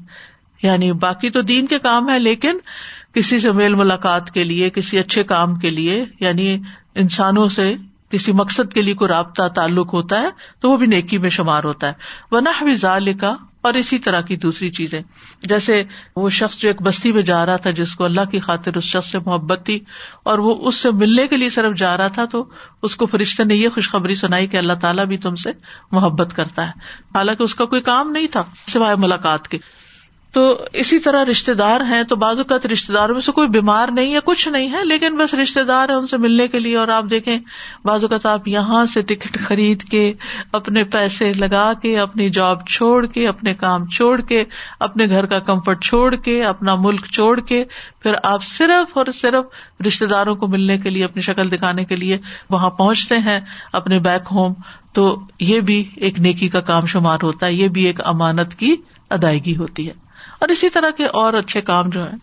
یعنی 0.62 0.92
باقی 0.92 1.31
تو 1.31 1.42
دین 1.42 1.66
کے 1.66 1.79
کام 1.79 2.11
ہے 2.11 2.18
لیکن 2.18 2.59
کسی 3.14 3.38
سے 3.38 3.53
میل 3.53 3.75
ملاقات 3.75 4.31
کے 4.31 4.44
لیے، 4.44 4.70
کسی 4.70 4.99
اچھے 4.99 5.25
کام 5.25 5.55
کے 5.55 5.70
لیے 5.70 6.05
یعنی 6.20 6.59
انسانوں 6.94 7.49
سے 7.49 7.75
کسی 8.11 8.33
مقصد 8.33 8.72
کے 8.72 8.83
لیے 8.83 8.94
کوئی 8.94 9.09
رابطہ 9.09 9.49
تعلق 9.49 9.94
ہوتا 9.94 10.20
ہے، 10.20 10.29
تو 10.61 10.70
وہ 10.70 10.77
بھی 10.77 10.87
نیکی 10.87 11.18
میں 11.18 11.31
شمار 11.31 11.64
ہوتا 11.64 11.87
ہے۔ 11.87 11.92
وہ 12.31 12.40
نہ 12.40 12.66
کا 13.20 13.37
اور 13.66 13.74
اسی 13.74 13.98
طرح 13.98 14.20
کی 14.20 14.37
دوسری 14.37 14.70
چیزیں۔ 14.70 15.00
جیسے 15.42 15.83
وہ 16.16 16.29
شخص 16.31 16.59
جو 16.59 16.68
ایک 16.68 16.83
بستی 16.83 17.12
میں 17.12 17.22
جا 17.22 17.44
رہا 17.46 17.57
تھا، 17.57 17.70
جس 17.70 17.94
کو 17.94 18.05
اللہ 18.05 18.31
کی 18.31 18.40
خاطر 18.40 18.76
اس 18.76 18.85
شخص 18.85 19.11
سے 19.11 19.18
محبت 19.26 19.61
تھی، 19.64 19.79
اور 20.22 20.38
وہ 20.38 20.55
اس 20.68 20.76
سے 20.76 20.90
ملنے 20.90 21.26
کے 21.26 21.37
لیے 21.37 21.48
صرف 21.48 21.76
جا 21.76 21.96
رہا 21.96 22.09
تھا، 22.09 22.24
تو 22.24 22.44
اس 22.83 22.96
کو 22.96 23.07
فرشتے 23.07 23.44
نے 23.44 23.55
یہ 23.55 23.68
خوشخبری 23.68 24.14
سنائی 24.14 24.46
کہ 24.46 24.57
اللہ 24.57 24.72
تعالیٰ 24.72 25.07
بھی 25.07 25.18
تم 25.18 25.35
سے 25.35 25.50
محبت 25.92 26.37
کرتا 26.37 26.66
ہے۔ 26.66 26.72
حالانکہ 27.14 27.42
اس 27.42 27.55
کا 27.55 27.64
کوئی 27.64 27.83
کام 27.83 28.11
نہیں 28.11 28.26
تھا 28.26 28.42
سوائے 28.66 28.96
ملاقات 28.96 29.48
کے۔ 29.48 29.59
تو 30.37 30.64
اسی 30.72 30.99
طرح 30.99 31.25
رشتے 31.25 31.55
دار 31.55 31.81
ہیں 31.81 32.03
تو 32.03 32.16
بعض 32.16 32.38
اوقات 32.38 32.66
رشتے 32.66 32.92
داروں 32.92 33.14
میں 33.14 33.20
سے 33.20 33.33
کوئی 33.33 33.49
بیمار 33.49 33.88
نہیں 33.88 34.14
ہے 34.14 34.18
کچھ 34.25 34.49
نہیں 34.49 34.72
ہے، 34.72 34.85
لیکن 34.85 35.16
بس 35.16 35.35
رشتے 35.35 35.64
دار 35.64 35.88
ہے 35.88 35.94
ان 35.94 36.07
سے 36.07 36.16
ملنے 36.16 36.49
کے 36.49 36.61
لیے 36.61 36.77
اور 36.77 36.88
آپ 36.88 37.05
دیکھیں، 37.11 37.38
بعض 37.85 38.05
اوقات 38.05 38.27
آپ 38.27 38.49
یہاں 38.49 38.87
سے 38.87 39.03
ٹکٹ 39.03 39.38
خرید 39.38 39.83
کے 39.83 40.12
اپنے 40.53 40.85
پیسے 40.85 41.33
لگا 41.33 41.72
کے، 41.72 41.99
اپنی 41.99 42.29
جاب 42.29 42.66
چھوڑ 42.68 43.07
کے، 43.07 43.29
اپنے 43.29 43.55
کام 43.55 43.87
چھوڑ 43.87 44.20
کے، 44.20 44.44
اپنے 44.81 45.09
گھر 45.09 45.27
کا 45.27 45.38
کمفرٹ 45.38 45.85
چھوڑ 45.85 46.16
کے، 46.16 46.44
اپنا 46.44 46.75
ملک 46.75 47.07
چھوڑ 47.07 47.40
کے، 47.40 47.64
پھر 48.03 48.14
آپ 48.22 48.44
صرف 48.44 48.96
اور 48.99 49.07
صرف 49.14 49.44
رشتے 49.87 50.07
داروں 50.07 50.35
کو 50.35 50.46
ملنے 50.46 50.79
کے 50.79 50.90
لیے، 50.90 51.05
اپنی 51.05 51.22
شکل 51.22 51.51
دکھانے 51.53 51.85
کے 51.85 51.96
لیے 51.96 52.18
وہاں 52.51 52.70
پہنچتے 52.70 53.18
ہیں، 53.18 53.40
اپنے 53.72 53.99
بیک 53.99 54.22
ہوم، 54.33 54.55
تو 54.92 55.20
یہ 55.40 55.61
بھی 55.61 55.85
ایک 55.96 56.18
نیکی 56.18 56.49
کا 56.49 56.61
کام 56.61 56.87
شمار 56.87 57.18
ہوتا 57.22 57.46
ہے، 57.46 57.53
یہ 57.53 57.68
بھی 57.68 57.85
ایک 57.85 58.01
امانت 58.05 58.55
کی 58.55 58.77
ادائیگی 59.11 59.57
ہوتی 59.57 59.88
ہے۔ 59.88 60.06
اور 60.38 60.49
اسی 60.49 60.70
طرح 60.70 60.90
کے 60.90 61.07
اور 61.07 61.35
اچھے 61.35 61.61
کام 61.61 61.88
جو 61.88 62.03
ہیں۔ 62.03 62.18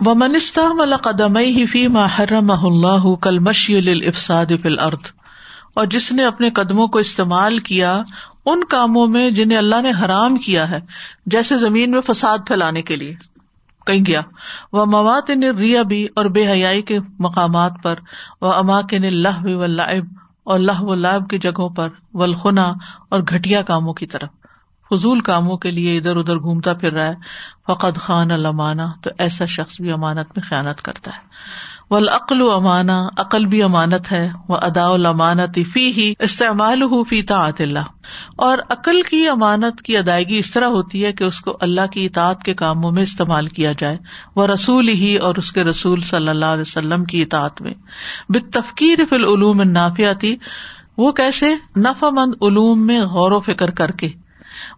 وہ 0.00 0.14
منستا 0.14 0.72
ملا 0.72 0.96
قدم 0.96 1.36
ہی 1.36 1.66
فی 1.66 1.88
محرم 1.88 2.50
اللہ 2.50 3.14
کل 3.14 3.38
مشی 3.38 3.76
الفساد 3.76 4.46
فل 4.62 4.78
ارد 4.78 5.06
اور 5.74 5.86
جس 5.86 6.12
نے 6.12 6.24
اپنے 6.24 6.50
قدموں 6.50 6.86
کو 6.86 6.98
استعمال 6.98 7.58
کیا، 7.58 8.02
ان 8.46 8.64
کاموں 8.64 9.06
میں 9.06 9.30
جنہیں 9.30 9.58
اللہ 9.58 9.82
نے 9.82 9.92
حرام 10.04 10.36
کیا 10.36 10.70
ہے، 10.70 10.78
جیسے 11.26 11.56
زمین 11.56 11.90
میں 11.90 12.00
فساد 12.00 12.38
پھیلانے 12.46 12.82
کے 12.82 12.96
لیے۔ 12.96 13.14
کہیں 13.86 14.06
گیا۔ 14.06 14.20
وہ 14.72 14.84
مواد 14.84 15.30
نے 15.30 15.50
ریا 15.50 15.82
بھی 15.82 16.06
اور 16.16 16.24
بے 16.24 16.50
حیائی 16.50 16.82
کے 16.82 16.98
مقامات 17.18 17.72
پر۔ 17.82 17.94
وہ 18.40 18.52
اما 18.52 18.82
کے 18.82 18.98
نے 18.98 19.10
لہ 19.10 19.42
و 19.42 19.66
لائب 19.66 20.04
اور 20.44 20.58
لہ 20.58 20.80
و 20.80 20.94
لائب 20.94 21.30
کی 21.30 21.38
جگہوں 21.38 21.68
پر۔ 21.68 21.88
ولخنا 22.12 22.70
اور 23.08 23.20
گٹیا 23.20 23.62
کاموں 23.62 23.94
کی 23.94 24.06
طرف۔ 24.06 24.28
فضول 24.90 25.20
کاموں 25.20 25.56
کے 25.56 25.70
لیے 25.70 25.98
ادھر 25.98 26.16
ادھر 26.16 26.36
گھومتا 26.36 26.72
پھر 26.72 26.92
رہا 26.92 27.06
ہے۔ 27.06 27.14
فقط 27.66 27.98
خان 27.98 28.30
المانا 28.30 28.86
تو 29.02 29.10
ایسا 29.18 29.44
شخص 29.44 29.80
بھی 29.80 29.92
امانت 29.92 30.26
میں 30.36 30.42
خیالت 30.48 30.82
کرتا 30.82 31.10
ہے۔ 31.10 31.26
ولعقل 31.90 32.42
و 32.42 32.50
امانا 32.50 33.08
عقل 33.16 33.44
بھی 33.44 33.62
امانت 33.62 34.12
ہے۔ 34.12 34.28
وہ 34.48 34.56
ادا 34.62 34.86
الامانت 34.86 35.58
فی 35.72 35.92
ہی 35.92 36.14
استعمال 36.18 36.82
ہو 36.82 37.04
فی 37.04 37.22
تعط 37.22 37.60
اللہ 37.60 37.86
اور 38.36 38.58
عقل 38.70 39.02
کی 39.02 39.28
امانت 39.28 39.82
کی 39.82 39.96
ادائیگی 39.96 40.38
اس 40.38 40.50
طرح 40.50 40.66
ہوتی 40.66 41.04
ہے 41.04 41.12
کہ 41.12 41.24
اس 41.24 41.40
کو 41.40 41.56
اللہ 41.60 41.86
کی 41.86 42.06
اطاعت 42.06 42.42
کے 42.42 42.54
کاموں 42.54 42.92
میں 42.92 43.02
استعمال 43.02 43.46
کیا 43.46 43.72
جائے۔ 43.78 43.98
وہ 44.36 44.46
رسول 44.46 44.88
ہی 44.88 45.16
اور 45.16 45.34
اس 45.34 45.52
کے 45.52 45.64
رسول 45.64 46.00
صلی 46.00 46.28
اللہ 46.28 46.44
علیہ 46.44 46.64
وسلم 46.66 47.04
کی 47.04 47.22
اطاعت 47.22 47.62
میں۔ 47.62 47.74
بتفکیر 48.28 48.98
فی 49.08 49.14
العلوم 49.16 49.62
نافیاتی 49.62 50.36
وہ 50.96 51.12
کیسے؟ 51.12 51.54
نفع 51.76 52.10
مند 52.10 52.34
علوم 52.42 52.86
میں 52.86 53.00
غور 53.00 53.32
و 53.32 53.40
فکر 53.40 53.70
کر 53.70 53.90
کے۔ 53.90 54.08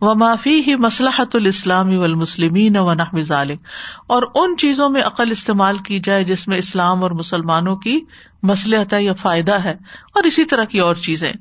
و 0.00 0.14
معافی 0.14 0.60
ہی 0.66 0.74
مسلحت 0.76 1.36
الاسلامی 1.36 1.96
والمسلمین 1.96 2.76
و 2.76 2.94
نحو 2.94 3.20
ذالک، 3.22 3.60
اور 4.06 4.22
ان 4.34 4.56
چیزوں 4.56 4.88
میں 4.88 5.02
عقل 5.02 5.30
استعمال 5.30 5.78
کی 5.78 6.00
جائے 6.00 6.24
جس 6.24 6.46
میں 6.48 6.58
اسلام 6.58 7.02
اور 7.02 7.10
مسلمانوں 7.10 7.76
کی 7.76 7.98
مسلحت 8.42 8.92
یا 8.92 9.12
فائدہ 9.12 9.58
ہے، 9.64 9.74
اور 10.14 10.24
اسی 10.24 10.44
طرح 10.44 10.64
کی 10.64 10.78
اور 10.78 10.94
چیزیں۔ 10.94 11.32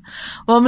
وہ 0.48 0.60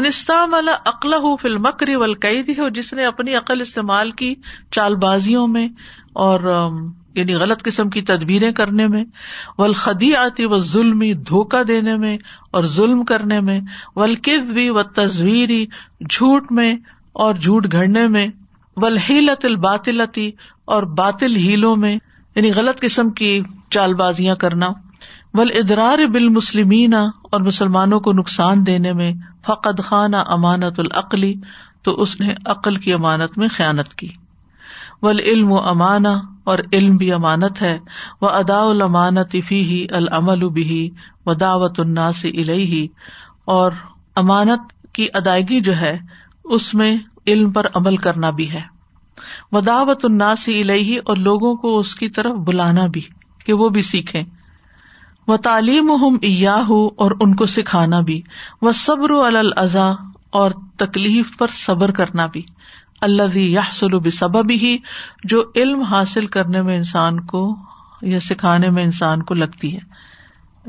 عقل 0.86 1.14
فل 1.42 1.58
مکری 1.58 1.96
ولقید 1.96 2.58
ہو 2.60 2.70
جس 2.70 2.94
نے 2.94 3.06
اپنی 3.06 3.36
عقل 3.36 3.62
استعمال 3.62 4.12
کی 4.12 4.34
چال 4.72 4.96
بازیوں 4.96 5.48
میں 5.48 5.68
اور 6.14 6.40
یعنی 7.16 7.36
غلط 7.36 7.64
قسم 7.64 7.90
کی 7.90 8.02
تدبیریں 8.02 8.52
کرنے 8.52 8.88
میں 8.88 9.04
ولخدی 9.58 10.16
آتی 10.16 10.46
و 10.46 10.58
ظلم 10.58 11.04
دھوکا 11.28 11.62
دینے 11.68 11.96
میں 11.96 12.18
اور 12.52 12.64
ظلم 12.64 13.04
کرنے 13.06 13.40
میں 13.40 13.60
ولکد 13.96 14.52
بھی 14.52 14.70
و 14.70 14.84
تصویری 14.84 15.66
جھوٹ 16.10 16.52
میں 16.52 16.74
اور 17.14 17.36
جھوٹ 17.36 17.72
گھڑنے 17.72 18.08
میں 18.08 18.28
ولحیلت 18.78 19.46
الباطلتی 19.46 20.32
اور 20.66 20.84
باطل 20.84 21.36
ہیلوں 21.36 21.76
میں 21.76 21.98
یعنی 22.36 22.54
غلط 22.54 22.80
قسم 22.80 23.10
کی 23.10 23.42
چال 23.70 23.94
بازیاں 23.94 24.36
کرنا 24.36 24.68
ول 25.34 25.50
ادرار 25.54 26.06
بال 26.14 26.30
مسلمین 26.30 26.94
اور 26.94 27.42
مسلمانوں 27.42 28.00
کو 28.00 28.14
نقصان 28.14 28.66
دینے 28.66 28.94
میں، 28.94 29.14
فقد 29.46 29.84
خانہ 29.84 30.18
امانت 30.18 30.80
العقلی 30.80 31.34
تو 31.84 32.02
اس 32.02 32.20
نے 32.20 32.34
عقل 32.46 32.76
کی 32.76 32.94
امانت 32.94 33.38
میں 33.38 33.48
خیانت 33.48 33.94
کی۔ 33.94 34.10
ول 35.02 35.20
علم 35.20 35.52
و 35.52 35.58
امانا 35.58 36.14
اور 36.44 36.60
علم 36.74 36.98
بھی 36.98 37.12
امانت 37.12 37.62
ہے 37.62 37.80
وہ 38.22 38.30
ادا 38.30 38.62
المانت 38.62 39.36
فی 39.48 39.62
ہی 39.62 39.86
العمل 39.92 40.50
بھی 40.50 40.90
و 41.26 41.34
دعوت 41.34 41.80
الناس 41.80 42.26
الہی 42.26 42.88
اور 43.46 43.72
امانت 44.16 44.94
کی 44.94 45.08
ادائیگی 45.14 45.62
جو 45.62 45.78
ہے 45.78 45.98
اس 46.50 46.74
میں 46.74 46.98
علم 47.28 47.52
پر 47.52 47.68
عمل 47.74 47.98
کرنا 47.98 48.30
بھی 48.30 48.52
ہے۔ 48.52 48.62
وداوت 49.52 50.06
الناسی 50.06 50.62
الہی 50.62 50.98
اور 50.98 51.16
لوگوں 51.16 51.56
کو 51.56 51.80
اس 51.80 51.96
کی 51.96 52.10
طرف 52.10 52.36
بلانا 52.36 52.86
بھی، 52.86 53.02
کہ 53.46 53.54
وہ 53.54 53.70
بھی 53.70 53.82
سیکھیں۔ 53.82 54.24
وہ 55.28 55.38
تعلیم 55.38 55.92
ہم 55.92 56.18
ہو 56.70 56.88
اور 56.88 57.12
ان 57.20 57.36
کو 57.36 57.46
سکھانا 57.46 58.00
بھی۔ 58.00 58.22
وہ 58.62 58.72
صبر 58.72 59.12
الزا 59.12 59.92
اور 60.30 60.52
تکلیف 60.78 61.38
پر 61.38 61.48
صبر 61.52 61.92
کرنا 61.92 62.26
بھی۔ 62.26 62.42
اللہ 63.02 63.38
یا 63.38 63.62
سبب 64.12 64.50
ہی 64.50 64.78
جو 65.24 65.44
علم 65.56 65.82
حاصل 65.82 66.26
کرنے 66.26 66.62
میں 66.62 66.78
انسان 66.78 67.20
کو 67.20 67.56
یا 68.02 68.20
سکھانے 68.20 68.70
میں 68.70 68.84
انسان 68.84 69.24
کو 69.24 69.34
لگتی 69.34 69.78
ہے۔ 69.78 70.10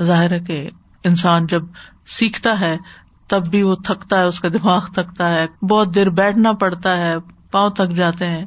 ظاہر 0.02 0.30
ہے 0.30 0.40
کہ 0.40 0.70
انسان 1.04 1.46
جب 1.46 1.62
سیکھتا 2.06 2.60
ہے 2.60 2.76
تب 3.30 3.46
بھی 3.46 3.62
وہ 3.62 3.74
تھکتا 3.74 4.18
ہے، 4.18 4.24
اس 4.24 4.40
کا 4.40 4.48
دماغ 4.48 4.84
تھکتا 4.94 5.34
ہے، 5.34 5.46
بہت 5.66 5.94
دیر 5.94 6.10
بیٹھنا 6.10 6.52
پڑتا 6.52 6.96
ہے، 6.96 7.14
پاؤں 7.50 7.70
تھک 7.70 7.96
جاتے 7.96 8.26
ہیں۔ 8.26 8.44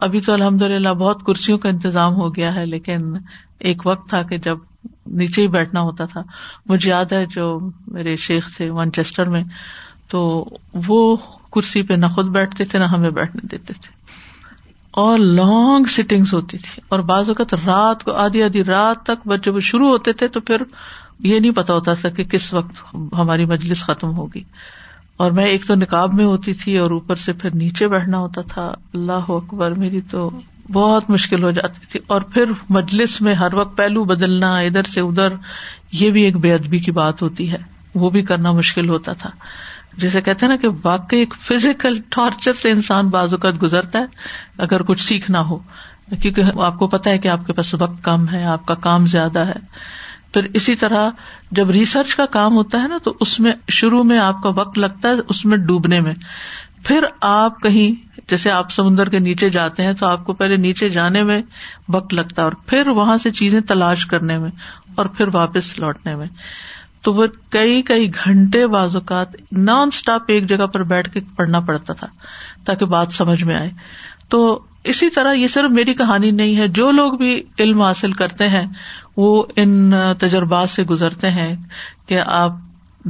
ابھی 0.00 0.20
تو 0.20 0.32
الحمد 0.32 0.62
للہ 0.62 0.88
بہت 0.88 1.22
کرسیوں 1.26 1.58
کا 1.58 1.68
انتظام 1.68 2.14
ہو 2.14 2.36
گیا 2.36 2.54
ہے، 2.54 2.66
لیکن 2.66 3.12
ایک 3.58 3.82
وقت 3.86 4.08
تھا 4.08 4.22
کہ 4.22 4.38
جب 4.38 4.58
نیچے 5.06 5.42
ہی 5.42 5.48
بیٹھنا 5.48 5.80
ہوتا 5.80 6.04
تھا۔ 6.04 6.22
مجھے 6.66 6.90
یاد 6.90 7.04
ہے 7.12 7.26
جو 7.26 7.60
میرے 7.86 8.16
شیخ 8.16 8.56
تھے 8.56 8.72
مانچیسٹر 8.72 9.28
میں، 9.28 9.44
تو 10.08 10.48
وہ 10.88 11.16
کرسی 11.52 11.82
پہ 11.82 11.94
نہ 11.94 12.06
خود 12.06 12.26
بیٹھتے 12.26 12.64
تھے، 12.64 12.78
نہ 12.78 12.84
ہمیں 12.84 13.10
بیٹھنے 13.10 13.46
دیتے 13.46 13.72
تھے۔ 13.72 14.02
اور 14.90 15.18
لانگ 15.18 15.84
سیٹنگس 15.84 16.34
ہوتی 16.34 16.58
تھی۔ 16.58 16.82
اور 16.88 16.98
بعض 16.98 17.28
اوقات 17.28 17.54
رات 17.54 18.04
کو، 18.04 18.12
آدھی 18.12 18.42
آدھی 18.42 18.64
رات 18.64 19.02
تک 19.02 19.44
جب 19.44 19.60
شروع 19.60 19.88
ہوتے 19.88 20.12
تھے، 20.12 20.28
تو 20.28 20.40
پھر 20.40 20.62
یہ 21.18 21.40
نہیں 21.40 21.50
پتا 21.50 21.74
ہوتا 21.74 21.94
تھا 21.94 22.08
کہ 22.08 22.24
کس 22.24 22.54
وقت 22.54 22.94
ہماری 22.94 23.44
مجلس 23.44 23.82
ختم 23.82 24.16
ہوگی۔ 24.16 24.42
اور 25.16 25.30
میں 25.30 25.46
ایک 25.46 25.66
تو 25.66 25.74
نکاب 25.74 26.14
میں 26.14 26.24
ہوتی 26.24 26.54
تھی 26.54 26.78
اور 26.78 26.90
اوپر 26.90 27.16
سے 27.16 27.32
پھر 27.32 27.54
نیچے 27.54 27.88
بیٹھنا 27.88 28.18
ہوتا 28.18 28.40
تھا۔ 28.40 28.72
اللہ 28.94 29.24
اکبر، 29.28 29.70
میری 29.70 30.00
تو 30.10 30.30
بہت 30.72 31.10
مشکل 31.10 31.44
ہو 31.44 31.50
جاتی 31.50 31.86
تھی۔ 31.88 32.00
اور 32.06 32.20
پھر 32.20 32.44
مجلس 32.70 33.20
میں 33.20 33.34
ہر 33.34 33.54
وقت 33.54 33.76
پہلو 33.76 34.04
بدلنا، 34.04 34.58
ادھر 34.58 34.82
سے 34.82 35.00
ادھر، 35.00 35.28
یہ 35.92 36.10
بھی 36.10 36.22
ایک 36.22 36.36
بے 36.36 36.54
ادبی 36.54 36.78
کی 36.78 36.90
بات 36.90 37.22
ہوتی 37.22 37.52
ہے۔ 37.52 37.56
وہ 37.94 38.10
بھی 38.10 38.22
کرنا 38.22 38.52
مشکل 38.52 38.88
ہوتا 38.88 39.12
تھا۔ 39.12 39.30
جیسے 39.96 40.20
کہتے 40.20 40.46
ہیں 40.46 40.52
نا 40.52 40.56
کہ 40.56 40.68
واقعی 40.84 41.18
ایک 41.18 41.34
فزیکل 41.40 42.00
ٹارچر 42.08 42.52
سے 42.52 42.70
انسان 42.70 43.08
بعض 43.08 43.34
اوقات 43.34 43.62
گزرتا 43.62 43.98
ہے، 43.98 44.04
اگر 44.58 44.82
کچھ 44.82 45.02
سیکھنا 45.02 45.40
ہو۔ 45.40 45.58
کیونکہ 46.22 46.42
آپ 46.62 46.78
کو 46.78 46.86
پتا 46.86 47.10
ہے 47.10 47.18
کہ 47.18 47.28
آپ 47.28 47.46
کے 47.46 47.52
پاس 47.52 47.74
وقت 47.74 48.04
کم 48.04 48.28
ہے، 48.28 48.44
آپ 48.44 48.66
کا 48.66 48.74
کام 48.74 49.06
زیادہ 49.06 49.38
ہے۔ 49.38 49.52
پھر 50.32 50.46
اسی 50.54 50.76
طرح 50.76 51.10
جب 51.50 51.70
ریسرچ 51.70 52.14
کا 52.14 52.26
کام 52.26 52.54
ہوتا 52.54 52.82
ہے 52.82 52.88
نا، 52.88 52.98
تو 53.04 53.14
اس 53.20 53.40
میں 53.40 53.52
شروع 53.68 54.02
میں 54.02 54.18
آپ 54.18 54.42
کا 54.42 54.48
وقت 54.48 54.78
لگتا 54.78 55.08
ہے، 55.08 55.14
اس 55.28 55.44
میں 55.44 55.56
ڈوبنے 55.56 56.00
میں۔ 56.00 56.14
پھر 56.84 57.04
آپ 57.20 57.62
کہیں، 57.62 58.20
جیسے 58.30 58.50
آپ 58.50 58.70
سمندر 58.70 59.08
کے 59.08 59.18
نیچے 59.18 59.50
جاتے 59.50 59.82
ہیں، 59.82 59.92
تو 59.92 60.06
آپ 60.06 60.24
کو 60.24 60.32
پہلے 60.32 60.56
نیچے 60.56 60.88
جانے 60.88 61.22
میں 61.22 61.42
وقت 61.88 62.14
لگتا 62.14 62.42
ہے 62.42 62.44
اور 62.44 62.52
پھر 62.66 62.88
وہاں 62.88 63.18
سے 63.18 63.30
چیزیں 63.30 63.60
تلاش 63.60 64.06
کرنے 64.06 64.38
میں 64.38 64.50
اور 64.94 65.06
پھر 65.06 65.26
واپس 65.32 65.78
لوٹنے 65.78 66.16
میں۔ 66.16 66.26
تو 67.02 67.14
وہ 67.14 67.26
کئی 67.50 67.82
کئی 67.82 68.10
گھنٹے 68.24 68.66
بعض 68.66 68.96
اوقات 68.96 69.28
نان 69.52 69.88
اسٹاپ 69.88 70.22
ایک 70.28 70.48
جگہ 70.48 70.66
پر 70.66 70.82
بیٹھ 70.82 71.10
کے 71.10 71.20
پڑھنا 71.36 71.60
پڑتا 71.60 71.92
تھا، 71.92 72.06
تاکہ 72.64 72.86
بات 72.86 73.12
سمجھ 73.12 73.44
میں 73.44 73.56
آئے۔ 73.56 73.70
تو 74.28 74.60
اسی 74.84 75.10
طرح 75.10 75.32
یہ 75.32 75.46
صرف 75.46 75.70
میری 75.70 75.94
کہانی 75.94 76.30
نہیں 76.30 76.56
ہے، 76.56 76.68
جو 76.68 76.90
لوگ 76.90 77.12
بھی 77.12 77.42
علم 77.58 77.82
حاصل 77.82 78.12
کرتے 78.12 78.48
ہیں 78.48 78.66
وہ 79.16 79.44
ان 79.56 79.92
تجربات 80.18 80.70
سے 80.70 80.82
گزرتے 80.82 81.30
ہیں 81.30 81.56
کہ 82.06 82.20
آپ 82.26 82.52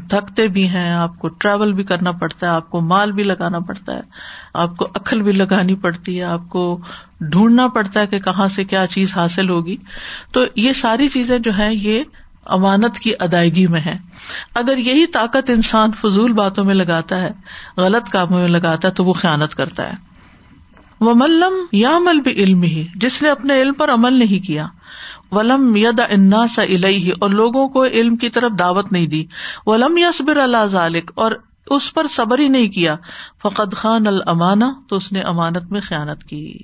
تھکتے 0.09 0.49
بھی 0.49 0.69
ہیں، 0.69 0.91
آپ 0.91 1.19
کو 1.19 1.29
ٹریول 1.29 1.73
بھی 1.73 1.85
کرنا 1.85 2.12
پڑتا 2.12 2.47
ہے، 2.47 2.53
آپ 2.53 2.71
کو 2.71 2.81
مال 2.81 3.12
بھی 3.12 3.23
لگانا 3.23 3.59
پڑتا 3.59 3.95
ہے، 3.95 4.01
آپ 4.55 4.77
کو 4.77 4.85
عقل 4.85 5.23
بھی 5.23 5.33
لگانی 5.33 5.75
پڑتی 5.75 6.19
ہے، 6.19 6.25
آپ 6.25 6.48
کو 6.48 6.81
ڈھونڈنا 7.21 7.69
پڑتا 7.69 8.00
ہے 8.00 8.07
کہ 8.07 8.19
کہاں 8.19 8.48
سے 8.48 8.65
کیا 8.65 8.87
چیز 8.87 9.17
حاصل 9.17 9.50
ہوگی۔ 9.50 9.77
تو 10.33 10.40
یہ 10.57 10.73
ساری 10.73 11.09
چیزیں 11.09 11.38
جو 11.38 11.59
ہے 11.59 11.75
یہ 11.75 12.03
امانت 12.46 12.98
کی 12.98 13.13
ادائیگی 13.21 13.67
میں 13.67 13.81
ہے 13.81 13.96
اگر 14.55 14.79
یہی 14.79 15.07
طاقت 15.07 15.50
انسان 15.50 15.90
فضول 15.92 16.33
باتوں 16.33 16.65
میں 16.65 16.75
لگاتا 16.75 17.21
ہے، 17.21 17.31
غلط 17.77 18.09
کاموں 18.09 18.40
میں 18.40 18.48
لگاتا 18.48 18.88
ہے، 18.88 18.92
تو 18.92 19.05
وہ 19.05 19.13
خیالت 19.13 19.55
کرتا 19.55 19.88
ہے۔ 19.88 19.94
وہ 21.00 21.15
ملم 21.15 21.55
یا 21.73 21.98
مل 21.98 22.21
بھی 22.21 22.31
علم 22.31 22.63
ہی 22.63 22.87
جس 22.94 23.23
نے 23.23 23.31
اپنے 23.31 23.63
علم 23.63 23.75
پر 23.75 23.92
عمل 23.92 24.13
نہیں 24.13 24.46
کیا 24.46 24.67
ولم 25.33 25.77
ید 25.77 26.01
انا 26.11 26.47
سا 26.47 26.63
الہی 26.63 27.11
اور 27.11 27.31
لوگوں 27.31 27.69
کو 27.69 27.85
علم 27.85 28.17
کی 28.17 28.29
طرف 28.29 28.53
دعوت 28.59 28.93
نہیں 28.93 29.07
دی۔ 29.07 29.25
ولم 29.67 29.97
یسبر 29.97 30.37
اللہ 30.37 30.67
ذالک، 30.67 31.11
اور 31.15 31.33
اس 31.71 31.95
پر 31.95 32.07
صبر 32.07 32.39
ہی 32.39 32.49
نہیں 32.49 32.69
کیا۔ 32.69 32.97
فقد 33.43 33.75
خان 33.75 34.07
المانا 34.07 34.73
تو 34.89 34.97
اس 34.97 35.13
نے 35.13 35.21
امانت 35.21 35.73
میں 35.73 35.81
خیالت 35.81 36.25
کی۔ 36.25 36.59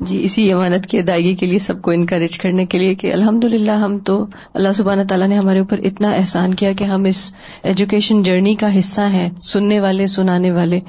جی 0.00 0.24
اسی 0.24 0.52
امانت 0.52 0.86
کی 0.86 0.98
ادائیگی 0.98 1.34
کے 1.34 1.46
لیے 1.46 1.58
سب 1.58 1.82
کو 1.82 1.90
انکریج 1.90 2.38
کرنے 2.38 2.66
کے 2.66 2.78
لیے 2.78 2.94
کہ 2.94 3.12
الحمد 3.12 3.44
للہ 3.44 3.70
ہم 3.70 3.98
تو 3.98 4.26
اللہ 4.54 4.72
سبحانہ 4.72 5.02
تعالیٰ 5.08 5.28
نے 5.28 5.38
ہمارے 5.38 5.58
اوپر 5.58 5.78
اتنا 5.78 6.10
احسان 6.10 6.54
کیا 6.54 6.72
کہ 6.72 6.84
ہم 6.84 7.04
اس 7.04 7.34
ایجوکیشن 7.62 8.22
جرنی 8.22 8.54
کا 8.54 8.78
حصہ 8.78 9.00
ہیں، 9.00 9.30
سننے 9.42 9.80
والے، 9.80 10.06
سنانے 10.06 10.52
والے۔ 10.52 10.80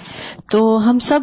تو 0.51 0.89
ہم 0.89 0.99
سب 0.99 1.19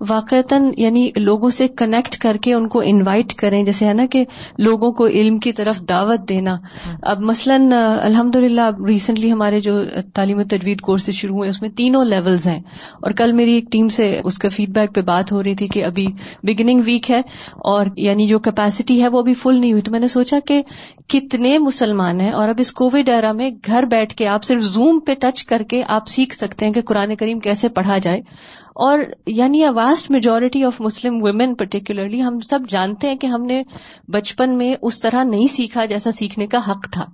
واقعتاً 0.00 0.70
یعنی 0.76 1.10
لوگوں 1.16 1.50
سے 1.50 1.68
کنیکٹ 1.68 2.16
کر 2.18 2.36
کے 2.42 2.54
ان 2.54 2.68
کو 2.68 2.82
انوائٹ 2.84 3.34
کریں، 3.34 3.62
جیسے 3.62 3.86
ہے 3.86 3.94
نا 3.94 4.06
کہ 4.06 4.24
لوگوں 4.58 4.92
کو 4.92 5.06
علم 5.06 5.38
کی 5.38 5.52
طرف 5.52 5.80
دعوت 5.88 6.28
دینا۔ 6.28 6.56
اب 7.02 7.20
مثلاً 7.20 7.72
الحمد 8.02 8.36
للہ 8.36 8.70
ریسنٹلی 8.88 9.32
ہمارے 9.32 9.60
جو 9.60 9.72
تعلیم 10.14 10.38
و 10.38 10.42
تجوید 10.42 10.80
کورسز 10.80 11.10
شروع 11.10 11.36
ہوئے، 11.36 11.48
اس 11.48 11.60
میں 11.60 11.68
تینوں 11.68 12.04
لیولز 12.04 12.46
ہیں۔ 12.46 12.60
اور 13.02 13.10
کل 13.10 13.32
میری 13.32 13.52
ایک 13.52 13.72
ٹیم 13.72 13.88
سے 13.88 14.20
اس 14.24 14.38
کا 14.38 14.48
فیڈ 14.48 14.68
بیک 14.68 14.94
پہ 14.94 15.00
بات 15.00 15.32
ہو 15.32 15.42
رہی 15.42 15.54
تھی 15.54 15.66
کہ 15.66 15.84
ابھی 15.84 16.06
بگننگ 16.42 16.82
ویک 16.84 17.10
ہے 17.10 17.22
اور 17.52 17.86
یعنی 17.96 18.26
جو 18.26 18.38
کیپیسٹی 18.38 19.02
ہے 19.02 19.08
وہ 19.08 19.18
ابھی 19.18 19.34
فل 19.34 19.60
نہیں 19.60 19.72
ہوئی۔ 19.72 19.82
تو 19.82 19.90
میں 19.90 20.00
نے 20.00 20.08
سوچا 20.08 20.38
کہ 20.46 20.62
کتنے 21.08 21.58
مسلمان 21.58 22.20
ہیں 22.20 22.30
اور 22.30 22.48
اب 22.48 22.54
اس 22.58 22.72
کووڈ 22.72 23.08
ایرا 23.08 23.32
میں 23.32 23.50
گھر 23.66 23.82
بیٹھ 23.82 24.14
کے 24.14 24.26
آپ 24.26 24.44
صرف 24.44 24.62
زوم 24.62 25.00
پہ 25.00 25.14
ٹچ 25.14 25.44
کر 25.46 25.62
کے 25.62 25.82
آپ 25.88 26.08
سیکھ 26.08 26.34
سکتے 26.34 26.66
ہیں 26.66 26.72
کہ 26.72 26.82
قرآن 26.82 27.14
کریم 27.16 27.38
کیسے 27.38 27.68
پڑھا 27.68 27.98
جائے۔ 27.98 28.20
اور 28.74 28.98
یعنی 29.26 29.64
vast 29.68 30.10
majority 30.10 30.64
of 30.64 30.80
Muslim 30.80 31.22
women 31.22 31.54
particularly 31.54 32.22
ہم 32.22 32.40
سب 32.40 32.60
جانتے 32.68 33.08
ہیں 33.08 33.16
کہ 33.16 33.26
ہم 33.26 33.42
نے 33.42 33.62
بچپن 34.08 34.56
میں 34.58 34.74
اس 34.82 35.00
طرح 35.00 35.24
نہیں 35.24 35.46
سیکھا 35.46 35.84
جیسا 35.84 36.10
سیکھنے 36.10 36.46
کا 36.46 36.58
حق 36.58 36.90
تھا۔ 36.92 37.04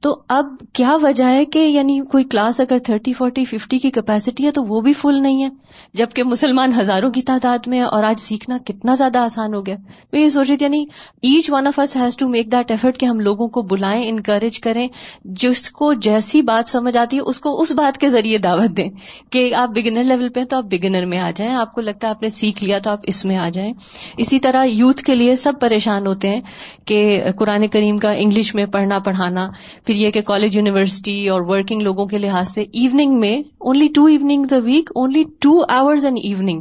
تو 0.00 0.20
اب 0.28 0.46
کیا 0.72 0.96
وجہ 1.02 1.24
ہے 1.24 1.44
کہ 1.44 1.58
یعنی 1.58 2.00
کوئی 2.12 2.24
کلاس 2.24 2.60
اگر 2.60 2.78
تھرٹی 2.78 3.12
فورٹی 3.12 3.44
ففٹی 3.44 3.78
کی 3.78 3.90
کیپیسٹی 3.90 4.46
ہے 4.46 4.50
تو 4.50 4.64
وہ 4.64 4.80
بھی 4.80 4.92
فل 4.92 5.22
نہیں 5.22 5.42
ہے، 5.42 5.48
جبکہ 5.94 6.24
مسلمان 6.24 6.70
ہزاروں 6.80 7.10
کی 7.10 7.22
تعداد 7.22 7.66
میں 7.66 7.80
اور 7.80 8.04
آج 8.04 8.20
سیکھنا 8.20 8.58
کتنا 8.66 8.94
زیادہ 8.94 9.18
آسان 9.18 9.54
ہو 9.54 9.66
گیا۔ 9.66 9.76
میں 10.12 10.20
یہ 10.20 10.28
سوچ 10.28 10.48
رہی 10.48 10.56
تھی 10.56 10.66
یعنی 10.66 10.84
each 11.22 11.50
one 11.52 11.66
of 11.66 11.80
us 11.80 11.96
has 11.96 12.16
to 12.16 12.28
make 12.28 12.52
that 12.52 12.70
effort 12.70 12.98
کہ 12.98 13.06
ہم 13.06 13.20
لوگوں 13.20 13.48
کو 13.48 13.62
بلائیں 13.62 14.08
انکریج 14.08 14.60
کریں، 14.60 14.88
جس 15.24 15.70
کو 15.70 15.92
جیسی 15.94 16.42
بات 16.42 16.68
سمجھ 16.68 16.96
آتی 16.96 17.16
ہے 17.16 17.22
اس 17.22 17.40
کو 17.40 17.60
اس 17.62 17.72
بات 17.72 17.98
کے 17.98 18.10
ذریعے 18.10 18.38
دعوت 18.38 18.76
دیں 18.76 18.88
کہ 19.30 19.54
آپ 19.54 19.68
بگنر 19.68 20.04
لیول 20.04 20.28
پہ 20.28 20.44
تو 20.44 20.56
آپ 20.56 20.64
بگنر 20.64 20.89
ڈنر 20.92 21.06
میں 21.06 21.18
آ 21.18 21.30
جائیں۔ 21.36 21.54
آپ 21.54 21.72
کو 21.72 21.80
لگتا 21.80 22.06
ہے 22.06 22.10
آپ 22.10 22.22
نے 22.22 22.28
سیکھ 22.28 22.64
لیا 22.64 22.78
تو 22.78 22.90
آپ 22.90 23.00
اس 23.02 23.24
میں 23.24 23.36
آ 23.36 23.48
جائیں۔ 23.48 23.72
اسی 24.16 24.38
طرح 24.38 24.64
یوتھ 24.64 25.02
کے 25.02 25.14
لیے 25.14 25.36
سب 25.36 25.52
پریشان 25.60 26.06
ہوتے 26.06 26.28
ہیں 26.28 26.40
کہ 26.84 27.22
قرآن 27.36 27.68
کریم 27.68 27.98
کا 27.98 28.10
انگلش 28.10 28.54
میں 28.54 28.66
پڑھنا 28.66 28.98
پڑھانا، 28.98 29.48
پھر 29.86 29.94
یہ 29.94 30.10
کہ 30.10 30.20
کالج، 30.20 30.56
یونیورسٹی 30.56 31.28
اور 31.28 31.42
ورکنگ 31.42 31.82
لوگوں 31.82 32.06
کے 32.06 32.18
لحاظ 32.18 32.48
سے 32.48 32.64
ایوننگ 32.72 33.20
میں 33.20 33.38
only 33.58 33.88
two 33.94 34.04
evening 34.04 34.44
the 34.44 34.58
week 34.58 34.90
only 34.94 35.24
two 35.40 35.62
hours 35.68 36.04
an 36.04 36.16
evening 36.22 36.60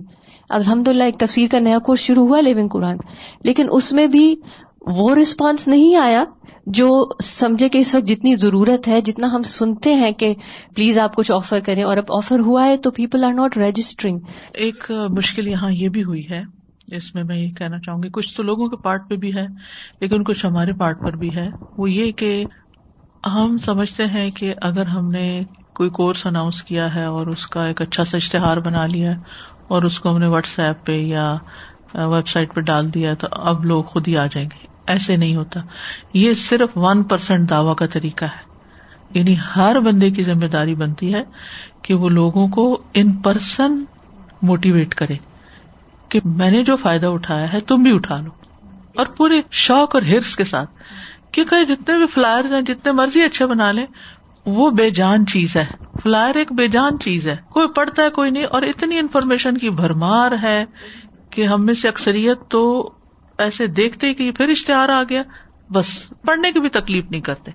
الحمد 0.49 0.87
للہ 0.87 1.03
ایک 1.03 1.17
تفسیر 1.17 1.47
کا 1.51 1.59
نیا 1.59 1.79
کورس 1.79 1.99
شروع 1.99 2.27
ہوا 2.27 2.41
لیونگ 2.41 2.67
قرآن۔ 2.67 2.97
لیکن 3.43 3.67
اس 3.71 3.93
میں 3.93 4.07
بھی 4.07 4.35
وہ 4.81 5.15
رسپانس 5.15 5.67
نہیں 5.67 5.95
آیا۔ 5.95 6.23
جو 6.69 6.87
سمجھے 7.23 7.69
کہ 7.69 7.77
اس 7.77 7.93
وقت 7.95 8.07
جتنی 8.07 8.35
ضرورت 8.35 8.87
ہے، 8.87 8.99
جتنا 9.01 9.27
ہم 9.31 9.41
سنتے 9.47 9.93
ہیں 9.95 10.11
کہ 10.13 10.33
پلیز 10.75 10.99
آپ 10.99 11.15
کچھ 11.15 11.31
آفر 11.31 11.59
کریں، 11.65 11.83
اور 11.83 11.97
اب 11.97 12.11
آفر 12.17 12.39
ہوا 12.39 12.65
ہے 12.65 12.77
تو 12.77 12.91
پیپل 12.91 13.23
آر 13.23 13.33
ناٹ 13.33 13.57
رجسٹرنگ 13.57 14.19
ایک 14.55 14.91
مشکل 15.17 15.47
یہاں 15.47 15.71
یہ 15.71 15.89
بھی 15.89 16.03
ہوئی 16.03 16.29
ہے، 16.29 16.41
اس 16.87 17.13
میں 17.15 17.23
میں 17.23 17.37
یہ 17.37 17.51
کہنا 17.53 17.79
چاہوں 17.79 18.01
گی، 18.03 18.09
کچھ 18.13 18.35
تو 18.35 18.43
لوگوں 18.43 18.67
کے 18.67 18.77
پارٹ 18.83 19.09
پہ 19.09 19.15
بھی 19.15 19.33
ہے، 19.35 19.45
لیکن 20.01 20.23
کچھ 20.23 20.45
ہمارے 20.45 20.73
پارٹ 20.79 21.01
پر 21.01 21.15
بھی 21.17 21.35
ہے۔ 21.35 21.47
وہ 21.77 21.91
یہ 21.91 22.11
کہ 22.13 22.45
ہم 23.23 23.57
سمجھتے 23.57 24.05
ہیں 24.07 24.29
کہ 24.31 24.53
اگر 24.61 24.85
ہم 24.87 25.09
نے 25.11 25.27
کوئی 25.75 25.89
کورس 25.91 26.25
اناؤنس 26.25 26.63
کیا 26.63 26.93
ہے 26.95 27.05
اور 27.05 27.27
اس 27.27 27.45
کا 27.47 27.65
ایک 27.65 27.81
اچھا 27.81 28.03
سا 28.03 28.17
اشتہار 28.17 28.57
بنا 28.61 28.85
لیا 28.87 29.11
اور 29.67 29.83
اس 29.83 29.99
کو 29.99 30.09
ہم 30.09 30.17
نے 30.17 30.27
واٹس 30.27 30.57
ایپ 30.59 30.85
پہ 30.85 30.91
یا 30.91 31.25
ویب 31.95 32.27
سائٹ 32.27 32.55
پہ 32.55 32.61
ڈال 32.61 32.93
دیا 32.93 33.13
تو 33.13 33.27
اب 33.31 33.65
لوگ 33.65 33.83
خود 33.83 34.07
ہی 34.07 34.17
آ 34.17 34.25
جائیں 34.25 34.47
گے۔ 34.47 34.67
ایسے 34.89 35.17
نہیں 35.17 35.35
ہوتا۔ 35.35 35.59
یہ 36.13 36.33
صرف 36.33 36.77
ون 36.77 37.03
پرسینٹ 37.03 37.49
دعوی 37.49 37.75
کا 37.75 37.85
طریقہ 37.85 38.25
ہے۔ 38.25 38.49
یعنی 39.13 39.35
ہر 39.55 39.79
بندے 39.79 40.11
کی 40.11 40.23
ذمہ 40.23 40.45
داری 40.45 40.75
بنتی 40.75 41.13
ہے 41.13 41.23
کہ 41.81 41.93
وہ 41.93 42.09
لوگوں 42.09 42.47
کو 42.47 42.83
ان 42.93 43.11
پرسن 43.11 43.83
موٹیویٹ 44.41 44.95
کرے 44.95 45.15
کہ 46.09 46.19
میں 46.25 46.51
نے 46.51 46.63
جو 46.63 46.75
فائدہ 46.75 47.07
اٹھایا 47.07 47.53
ہے 47.53 47.59
تم 47.59 47.83
بھی 47.83 47.95
اٹھا 47.95 48.21
لو۔ 48.21 48.29
اور 48.95 49.05
پورے 49.05 49.41
شوق 49.51 49.95
اور 49.95 50.03
ہرس 50.03 50.35
کے 50.35 50.43
ساتھ۔ 50.43 50.69
کیونکہ 51.31 51.63
جتنے 51.63 51.97
بھی 51.97 52.07
فلائر 52.07 52.53
ہیں، 52.53 52.61
جتنے 52.61 52.91
مرضی 52.91 53.23
اچھے 53.23 53.45
بنا 53.45 53.71
لیں، 53.71 53.85
وہ 54.45 54.69
بے 54.69 54.89
جان 54.89 55.25
چیز 55.25 55.57
ہے۔ 55.57 55.65
فلائر 56.03 56.35
ایک 56.35 56.51
بے 56.51 56.67
جان 56.67 56.99
چیز 56.99 57.27
ہے۔ 57.27 57.35
کوئی 57.49 57.67
پڑھتا 57.67 58.03
ہے، 58.03 58.09
کوئی 58.09 58.31
نہیں، 58.31 58.43
اور 58.43 58.61
اتنی 58.61 58.97
انفارمیشن 58.99 59.57
کی 59.57 59.69
بھرمار 59.69 60.31
ہے 60.43 60.65
کہ 61.29 61.45
ہم 61.45 61.65
میں 61.65 61.73
سے 61.73 61.87
اکثریت 61.87 62.37
تو 62.49 62.93
ایسے 63.39 63.67
دیکھتے 63.67 64.13
کہ 64.13 64.31
پھر 64.31 64.49
اشتہار 64.49 64.89
آ 64.89 65.01
گیا 65.09 65.21
بس 65.69 65.87
پڑھنے 66.27 66.51
کی 66.51 66.59
بھی 66.59 66.69
تکلیف 66.69 67.05
نہیں 67.11 67.21
کرتے۔ 67.21 67.51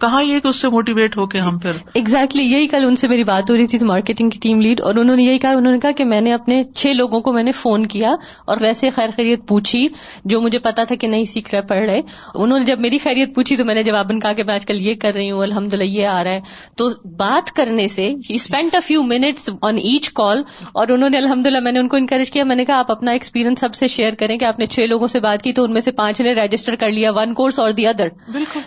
کہاں 0.00 0.24
یہ 0.24 0.40
کہ 0.40 0.48
اس 0.48 0.56
سے 0.56 0.68
موٹیویٹ 0.68 1.16
ہو 1.16 1.26
کے 1.26 1.38
ہم 1.38 1.58
پھر 1.58 1.70
ایگزیکٹلی 1.94 2.42
یہی 2.42 2.66
کل 2.66 2.84
ان 2.84 2.96
سے 2.96 3.08
میری 3.08 3.24
بات 3.24 3.50
ہو 3.50 3.56
رہی 3.56 3.66
تھی 3.66 3.78
مارکیٹنگ 3.82 4.30
کی 4.30 4.38
ٹیم 4.42 4.60
لیڈ 4.60 4.80
اور 4.80 4.94
انہوں 4.94 5.16
نے 5.16 5.22
یہی 5.22 5.38
کہا 5.38 5.50
انہوں 5.50 5.72
نے 5.72 5.78
کہا 5.78 5.90
کہ 5.90 6.04
میں 6.04 6.20
نے 6.20 6.32
اپنے 6.32 6.64
چھ 6.74 6.86
لوگوں 6.86 7.20
کو 7.20 7.32
میں 7.32 7.42
نے 7.42 7.52
فون 7.52 7.86
کیا 7.86 8.10
اور 8.44 8.56
ویسے 8.60 8.90
خیر 8.90 9.08
خیریت 9.16 9.48
پوچھی 9.48 9.88
جو 10.24 10.40
مجھے 10.40 10.58
پتا 10.58 10.84
تھا 10.84 10.94
کہ 10.94 11.08
نہیں 11.08 11.24
سیکھ 11.24 11.54
رہے 11.54 11.62
پڑھ 11.62 11.78
رہے۔ 11.78 12.00
انہوں 12.34 12.58
نے 12.58 12.64
جب 12.64 12.80
میری 12.80 12.98
خیریت 12.98 13.34
پوچھی 13.34 13.56
تو 13.56 13.64
میں 13.64 13.74
نے 13.74 13.82
جواباً 13.82 14.20
کہا 14.20 14.32
کہ 14.32 14.44
میں 14.44 14.54
آج 14.54 14.66
کل 14.66 14.80
یہ 14.80 14.94
کر 14.94 15.12
رہی 15.14 15.30
ہوں 15.30 15.42
الحمد 15.42 15.74
للہ 15.74 15.84
یہ 15.84 16.06
آ 16.06 16.24
رہا 16.24 16.30
ہے۔ 16.30 16.40
تو 16.76 16.88
بات 17.16 17.52
کرنے 17.52 17.88
سے 17.88 18.14
spend 18.28 18.70
a 18.72 18.80
few 18.80 19.02
minutes 19.02 19.50
on 19.62 19.76
each 19.76 20.10
call 20.10 20.42
اور 20.72 20.88
انہوں 20.88 21.08
نے 21.08 21.18
الحمد 21.18 21.46
للہ 21.46 21.60
میں 21.60 21.72
نے 21.72 21.80
ان 21.80 21.88
کو 21.88 21.96
انکریج 21.96 22.30
کیا۔ 22.30 22.44
میں 22.44 22.56
نے 22.56 22.64
کہا 22.64 22.78
آپ 22.78 22.90
اپنا 22.90 23.12
ایکسپیرینس 23.12 23.60
سب 23.60 23.74
سے 23.74 23.86
شیئر 23.86 24.14
کریں 24.14 24.38
کہ 24.38 24.44
آپ 24.44 24.58
نے 24.58 24.66
چھ 24.66 24.80
لوگوں 24.80 25.06
سے 25.06 25.20
بات 25.20 25.42
کی 25.42 25.52
تو 25.52 25.64
ان 25.64 25.72
میں 25.72 25.80
سے 25.80 25.92
پانچ 25.92 26.20
نے 26.20 26.32
رجسٹر 26.32 26.74
کر 26.74 26.90
لیا 26.90 27.10
ون 27.12 27.34
کورس 27.34 27.58
اور 27.58 27.72
دی 27.72 27.86
ادر 27.86 28.08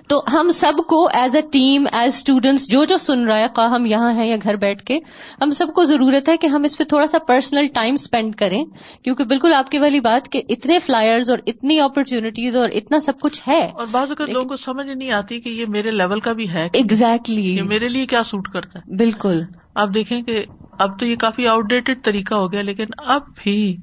تو 0.07 0.23
ہم 0.33 0.49
سب 0.49 0.73
کو 0.87 1.07
as 1.17 1.35
a 1.35 1.41
team 1.41 1.85
as 1.91 2.13
students 2.13 2.69
جو 2.69 2.85
جو 2.85 2.97
سن 2.97 3.27
رہا 3.27 3.37
ہے 3.37 3.47
خواہ 3.47 3.69
ہم 3.69 3.85
یہاں 3.85 4.13
ہیں 4.13 4.27
یا 4.27 4.35
گھر 4.43 4.55
بیٹھ 4.55 4.83
کے 4.83 4.97
ہم 5.41 5.49
سب 5.49 5.67
کو 5.75 5.83
ضرورت 5.83 6.29
ہے 6.29 6.37
کہ 6.37 6.47
ہم 6.47 6.63
اس 6.63 6.77
پہ 6.77 6.83
تھوڑا 6.83 7.07
سا 7.07 7.17
پرسنل 7.19 7.67
ٹائم 7.67 7.93
اسپینڈ 7.93 8.35
کریں 8.35 8.63
کیونکہ 9.03 9.23
بالکل 9.23 9.53
آپ 9.53 9.69
کی 9.69 9.79
والی 9.79 9.99
بات 9.99 10.31
کہ 10.31 10.41
اتنے 10.49 10.79
فلائرز 10.79 11.29
اور 11.29 11.39
اتنی 11.47 11.79
اپرچونیٹیز 11.79 12.55
اور 12.55 12.69
اتنا 12.69 12.99
سب 12.99 13.13
کچھ 13.21 13.41
ہے۔ 13.47 13.69
اور 13.69 13.87
بعض 13.91 14.09
اوقات 14.09 14.29
لوگوں 14.29 14.49
کو 14.49 14.57
سمجھ 14.57 14.87
نہیں 14.87 15.11
آتی 15.11 15.41
کہ 15.41 15.49
یہ 15.49 15.65
میرے 15.67 15.91
لیول 15.91 16.19
کا 16.19 16.33
بھی 16.33 16.49
ہے 16.49 16.67
ایگزیکٹلی 16.73 17.61
میرے 17.61 17.87
لیے 17.87 18.05
کیا 18.05 18.23
سوٹ 18.23 18.47
کرتا 18.47 18.79
ہے۔ 18.79 18.95
بالکل۔ 18.95 19.41
آپ 19.75 19.89
دیکھیں 19.93 20.21
کہ 20.21 20.45
اب 20.79 20.99
تو 20.99 21.05
یہ 21.05 21.15
کافی 21.15 21.47
آؤٹ 21.47 21.69
ڈیٹڈ 21.69 22.03
طریقہ 22.03 22.35
ہو 22.35 22.51
گیا 22.51 22.61
لیکن 22.61 22.85
اب 22.97 23.21
بھی 23.43 23.77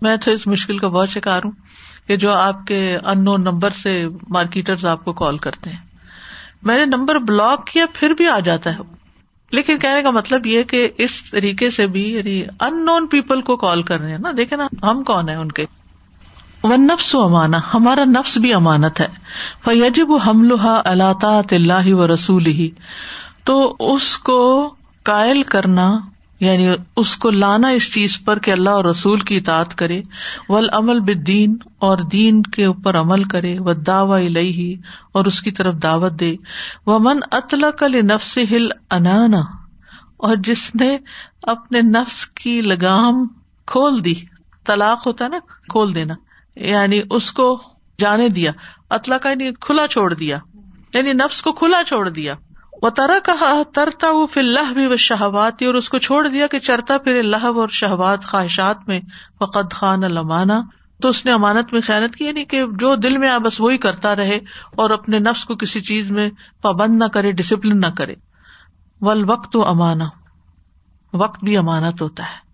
میں 0.00 0.16
تو 0.16 0.32
اس 0.32 0.46
مشکل 0.46 0.76
کا 0.76 0.88
بہت 0.88 1.08
شکار 1.08 1.40
ہوں 1.44 1.52
کہ 2.08 2.16
جو 2.16 2.32
آپ 2.32 2.66
کے 2.66 2.96
ان 2.96 3.24
نون 3.24 3.42
نمبر 3.42 3.70
سے 3.70 4.04
مارکیٹرز 4.28 4.86
آپ 4.86 5.04
کو 5.04 5.12
کال 5.12 5.36
کرتے 5.36 5.70
ہیں۔ 5.70 5.95
میں 6.66 6.78
نے 6.78 6.84
نمبر 6.84 7.18
بلاک 7.18 7.66
کیا 7.66 7.86
پھر 7.94 8.10
بھی 8.10 8.28
آ 8.28 8.38
جاتا 8.38 8.70
ہے۔ 8.70 8.76
لیکن 9.50 9.78
کہنے 9.78 10.02
کا 10.02 10.10
مطلب 10.10 10.46
یہ 10.46 10.62
کہ 10.62 10.88
اس 10.98 11.30
طریقے 11.30 11.70
سے 11.70 11.86
بھی 11.86 12.14
یعنی 12.14 12.42
ان 12.60 12.84
نون 12.84 13.06
پیپل 13.06 13.40
کو 13.40 13.56
کال 13.56 13.82
کر 13.82 14.00
رہے 14.00 14.10
ہیں 14.10 14.18
نا۔ 14.18 14.30
دیکھے 14.36 14.56
نا، 14.56 14.68
ہم 14.82 15.02
کون 15.02 15.28
ہیں 15.28 15.36
ان 15.36 15.52
کے؟ 15.52 15.66
ون 16.62 16.86
نفس 16.86 17.14
و 17.14 17.22
امانا 17.22 17.60
ہمارا 17.74 18.04
نفس 18.04 18.36
بھی 18.36 18.54
امانت 18.54 19.00
ہے۔ 19.00 19.06
فیجب 19.64 20.06
حملہ 20.26 20.80
اللہ 20.84 21.40
اللہ 21.50 21.94
و 21.94 22.14
رسول 22.14 22.46
ہی 22.46 22.70
تو 23.44 23.76
اس 23.78 24.18
کو 24.18 24.74
قائل 25.02 25.42
کرنا 25.42 25.98
یعنی 26.40 26.68
اس 26.96 27.16
کو 27.16 27.30
لانا 27.30 27.68
اس 27.68 27.92
چیز 27.92 28.24
پر 28.24 28.38
کہ 28.38 28.50
اللہ 28.50 28.70
اور 28.70 28.84
رسول 28.84 29.18
کی 29.18 29.36
اطاعت 29.36 29.74
کرے 29.74 30.02
ول 30.48 30.68
عمل 30.72 31.00
بدین 31.00 31.56
اور 31.78 31.98
دین 31.98 32.42
کے 32.42 32.64
اوپر 32.64 33.00
عمل 33.00 33.24
کرے 33.24 33.58
و 33.58 33.72
دعوی 33.72 34.26
الہی 34.26 34.74
اور 35.12 35.24
اس 35.24 35.42
کی 35.42 35.50
طرف 35.50 35.74
دعوت 35.82 36.20
دے۔ 36.20 36.36
وہ 36.86 36.98
من 36.98 37.20
اطلاع 37.32 37.70
کل 37.70 38.06
نفس 38.06 38.38
ہل 38.38 38.68
انانا 38.90 39.40
اور 40.16 40.36
جس 40.36 40.74
نے 40.74 40.98
اپنے 41.42 41.80
نفس 41.80 42.26
کی 42.26 42.60
لگام 42.60 43.26
کھول 43.66 44.04
دی، 44.04 44.14
طلاق 44.66 45.06
ہوتا 45.06 45.24
ہے 45.24 45.30
نا، 45.30 45.38
کھول 45.68 45.94
دینا۔ 45.94 46.14
یعنی 46.56 47.00
اس 47.10 47.32
کو 47.32 47.62
جانے 47.98 48.28
دیا 48.28 48.52
اطلاع 48.90 49.18
کا 49.18 49.30
یعنی 49.30 49.50
کھلا 49.60 49.86
چھوڑ 49.86 50.14
دیا۔ 50.14 50.38
یعنی 50.94 51.12
نفس 51.12 51.42
کو 51.42 51.52
کھلا 51.52 51.84
چھوڑ 51.86 52.08
دیا۔ 52.08 52.34
وہ 52.82 52.88
ترا 52.88 53.18
کہا 53.24 53.62
ترتا 53.74 54.10
وہ 54.10 54.26
پھر 54.26 54.40
اللہ 54.40 54.72
بھی 54.72 54.86
وہ 54.86 54.96
شہبات 54.96 55.62
اور 55.62 55.74
اس 55.74 55.88
کو 55.88 55.98
چھوڑ 55.98 56.28
دیا 56.28 56.46
کہ 56.46 56.58
چرتا 56.58 56.98
پھر 56.98 57.18
اللہ 57.18 57.44
اور 57.44 57.68
شہبات 57.68 58.24
خواہشات 58.24 58.88
میں 58.88 59.00
فقط 59.38 59.74
خان 59.74 60.04
المانا 60.04 60.60
تو 61.02 61.08
اس 61.08 61.24
نے 61.24 61.32
امانت 61.32 61.72
میں 61.72 61.80
خیالت 61.80 62.16
کی 62.16 62.24
یعنی 62.24 62.44
کہ 62.44 62.62
جو 62.66 62.94
دل 62.94 63.16
میں 63.16 63.30
آ، 63.30 63.38
بس 63.38 63.60
وہی 63.60 63.78
کرتا 63.78 64.16
رہے 64.16 64.36
اور 64.76 64.90
اپنے 64.90 65.18
نفس 65.18 65.44
کو 65.44 65.56
کسی 65.56 65.80
چیز 65.80 66.10
میں 66.10 66.30
پابند 66.62 67.02
نہ 67.02 67.04
کرے 67.04 67.32
ڈسپلن 67.32 67.80
نہ 67.80 67.86
کرے۔ 67.86 68.14
ول 69.00 69.30
وقت 69.30 69.56
و 69.56 69.68
امانا 69.68 70.08
وقت 71.12 71.44
بھی 71.44 71.56
امانت 71.56 72.02
ہوتا 72.02 72.22
ہے۔ 72.22 72.46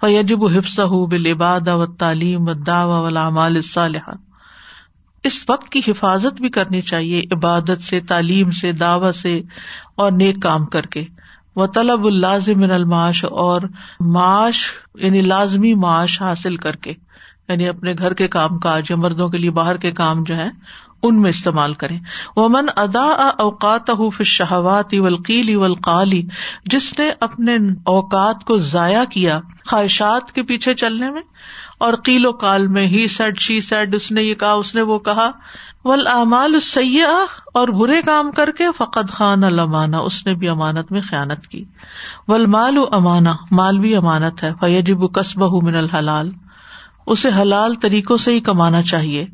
فیجب 0.00 0.44
حفظ 0.44 0.80
ہُو 0.80 1.06
بلباد 1.06 1.68
و 1.68 1.86
تعلیم 1.86 2.48
و 2.48 2.52
داوا 2.52 3.00
ولامال 3.00 3.62
صالحات 3.62 4.27
اس 5.24 5.44
وقت 5.48 5.68
کی 5.68 5.80
حفاظت 5.88 6.40
بھی 6.40 6.48
کرنی 6.48 6.80
چاہیے، 6.80 7.22
عبادت 7.30 7.82
سے، 7.82 8.00
تعلیم 8.00 8.50
سے 8.50 8.72
دعوت 8.72 9.14
سے 9.14 9.42
اور 9.94 10.12
نیک 10.12 10.42
کام 10.42 10.64
کر 10.64 10.86
کے۔ 10.86 11.04
وہ 11.56 11.66
طلب 11.66 12.04
الازم 12.04 12.62
الماش 12.62 13.24
اور 13.24 13.60
معاش 14.00 14.72
یعنی 14.94 15.20
لازمی 15.20 15.74
معاش 15.74 16.22
حاصل 16.22 16.56
کر 16.56 16.76
کے 16.76 16.92
یعنی 17.48 17.68
اپنے 17.68 17.94
گھر 17.98 18.12
کے 18.12 18.28
کام 18.28 18.58
کاج 18.58 18.84
یا 18.90 18.96
مردوں 18.96 19.28
کے 19.28 19.38
لیے 19.38 19.50
باہر 19.50 19.76
کے 19.76 19.92
کام 19.92 20.22
جو 20.22 20.36
ہے 20.36 20.48
ان 21.02 21.20
میں 21.20 21.30
استعمال 21.30 21.74
کریں۔ 21.74 21.98
وہ 22.36 22.48
من 22.48 22.66
ادا 22.76 23.30
اوقات 23.38 23.90
شہوات 24.24 24.86
ولقیلی 24.92 25.54
ولقالی 25.54 26.22
جس 26.64 26.98
نے 26.98 27.10
اپنے 27.20 27.54
اوقات 27.84 28.44
کو 28.44 28.56
ضائع 28.56 29.04
کیا 29.04 29.34
خواہشات 29.66 30.32
کے 30.32 30.42
پیچھے 30.42 30.74
چلنے 30.74 31.10
میں 31.10 31.22
اور 31.78 31.94
قیل 31.94 32.26
و 32.26 32.32
کال 32.32 32.68
میں 32.68 32.86
ہی 32.86 33.06
سیڈ، 33.08 33.38
شی 33.38 33.60
سیڈ، 33.60 33.94
اس 33.94 34.12
نے 34.12 34.22
یہ 34.22 34.34
کہا، 34.34 34.52
اس 34.52 34.74
نے 34.74 34.82
وہ 34.82 34.98
کہا 34.98 35.30
ول 35.84 36.06
امال 36.06 36.60
سیاح 36.60 37.40
اور 37.54 37.68
برے 37.68 38.02
کام 38.02 38.32
کر 38.32 38.50
کے 38.50 38.64
فقط 38.76 39.10
خان 39.10 39.44
المانا 39.44 39.98
اس 39.98 40.26
نے 40.26 40.34
بھی 40.34 40.48
امانت 40.48 40.92
میں 40.92 41.00
خیانت 41.00 41.46
کی۔ 41.46 41.64
ول 42.28 42.46
مال 42.46 42.76
امانا 42.92 43.34
مال 43.50 43.78
بھی 43.78 43.96
امانت 43.96 44.42
ہے۔ 44.42 44.52
فیجب 44.60 45.12
قصبہ 45.12 45.60
من 45.62 45.74
الحلال، 45.74 46.32
اسے 47.06 47.28
حلال 47.28 47.74
طریقوں 47.74 48.16
سے 48.16 48.32
ہی 48.32 48.40
کمانا 48.40 48.82
چاہیے۔ 48.82 49.26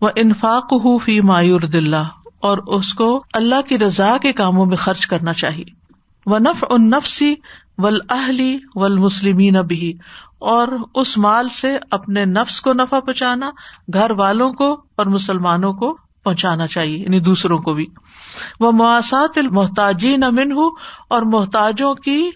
وہ 0.00 0.08
انفاق 0.16 0.72
ہو 0.72 0.98
فی 0.98 1.20
مایور 1.20 1.60
دلہ 1.60 2.04
اور 2.40 2.58
اس 2.58 2.94
کو 2.94 3.24
اللہ 3.32 3.60
کی 3.68 3.78
رضا 3.78 4.16
کے 4.22 4.32
کاموں 4.32 4.66
میں 4.66 4.76
خرچ 4.76 5.06
کرنا 5.06 5.32
چاہیے۔ 5.32 5.80
وہ 6.26 6.38
نف 6.38 6.64
ان 6.70 6.90
نفسی 6.90 7.34
ول 7.82 7.98
اہلی 8.10 8.58
ول 8.74 8.96
مسلمین 8.96 9.56
ابھی 9.56 9.92
اور 10.38 10.68
اس 10.94 11.18
مال 11.18 11.48
سے 11.48 11.78
اپنے 11.90 12.24
نفس 12.24 12.60
کو 12.60 12.72
نفع 12.72 13.00
پہنچانا، 13.00 13.50
گھر 13.94 14.10
والوں 14.10 14.50
کو 14.50 14.72
اور 14.96 15.06
مسلمانوں 15.06 15.72
کو 15.72 15.98
پہنچانا 16.24 16.66
چاہیے 16.66 16.98
یعنی 16.98 17.20
دوسروں 17.20 17.58
کو 17.58 17.74
بھی۔ 17.74 17.84
وہ 18.60 18.72
مواسات 18.72 19.38
المحتاجین 19.38 20.22
امن 20.22 20.52
ہوں 20.52 20.70
اور 21.08 21.22
محتاجوں 21.22 21.94
کی 21.94 22.30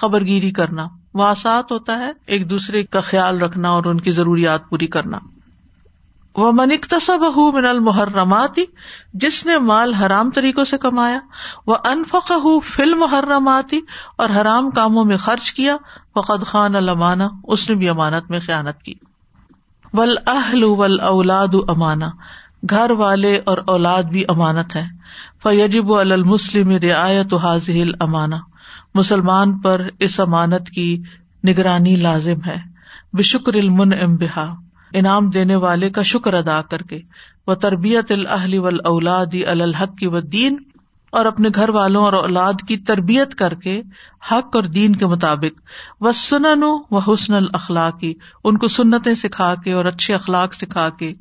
خبر 0.00 0.26
گیری 0.26 0.50
کرنا۔ 0.50 0.86
مواسات 1.14 1.72
ہوتا 1.72 1.98
ہے 1.98 2.10
ایک 2.26 2.50
دوسرے 2.50 2.82
کا 2.82 3.00
خیال 3.00 3.42
رکھنا 3.42 3.68
اور 3.68 3.84
ان 3.84 4.00
کی 4.00 4.12
ضروریات 4.12 4.68
پوری 4.68 4.86
کرنا۔ 4.86 5.18
وہ 6.36 6.52
منکتصب 6.52 7.36
ہُو 7.36 7.52
من 7.52 7.66
المحرماتی 7.66 8.64
جس 9.14 9.46
نے 9.46 9.58
مال 9.58 9.94
حرام 9.94 10.30
طریقوں 10.30 10.64
سے 10.64 10.78
کمایا 10.78 11.18
وہ 11.66 11.76
انفق 11.84 12.30
ہُو 12.30 12.60
فل 12.60 12.94
محرماتی 12.94 13.80
اور 14.18 14.30
حرام 14.30 14.70
کاموں 14.70 15.04
میں 15.04 15.16
خرچ 15.16 15.52
کیا، 15.52 15.76
فقد 16.14 16.46
خان 16.46 16.76
المانا 16.76 17.28
اس 17.44 17.70
نے 17.70 17.76
بھی 17.76 17.88
امانت 17.88 18.30
میں 18.30 18.40
خیانت 18.46 18.82
کی۔ 18.82 18.94
ول 19.92 20.16
اہل 20.26 20.64
ول 20.64 21.00
اولاد 21.00 21.54
امانا 21.68 22.10
گھر 22.70 22.90
والے 22.90 23.40
اور 23.44 23.58
اولاد 23.66 24.02
بھی 24.02 24.24
امانت 24.28 24.76
ہے۔ 24.76 24.86
فیجب 25.42 25.92
المسلم 25.92 26.70
رعایت 26.70 27.34
حاضل 27.34 27.90
امانا 28.00 28.36
مسلمان 28.94 29.58
پر 29.58 29.86
اس 29.98 30.20
امانت 30.20 30.70
کی 30.70 31.02
نگرانی 31.46 31.96
لازم 31.96 32.38
ہے۔ 32.46 32.56
بشکر 33.12 33.54
المن 33.54 33.92
ام 34.02 34.16
بحا 34.16 34.65
انعام 34.92 35.30
دینے 35.30 35.56
والے 35.56 35.90
کا 35.90 36.02
شکر 36.02 36.34
ادا 36.34 36.60
کر 36.62 36.82
کے، 36.82 37.00
وہ 37.46 37.54
تربیت 37.54 38.12
الحلی 38.12 38.58
و 38.58 38.66
الحق 38.66 39.96
کی 39.96 40.06
و 40.06 40.20
دین 40.20 40.56
اور 41.12 41.26
اپنے 41.26 41.48
گھر 41.54 41.68
والوں 41.68 42.02
اور 42.02 42.12
اولاد 42.12 42.52
کی 42.68 42.76
تربیت 42.76 43.34
کر 43.34 43.54
کے 43.54 43.82
حق 44.32 44.56
اور 44.56 44.62
دین 44.62 44.96
کے 44.96 45.06
مطابق، 45.06 45.60
وہ 46.00 46.12
سنن 46.12 46.62
و 46.90 46.98
حسن 46.98 47.34
الخلاقی 47.34 48.14
ان 48.44 48.58
کو 48.58 48.68
سنتیں 48.68 49.14
سکھا 49.14 49.54
کے 49.64 49.72
اور 49.72 49.84
اچھے 49.84 50.14
اخلاق 50.14 50.54
سکھا 50.54 50.88
کے 50.88 51.12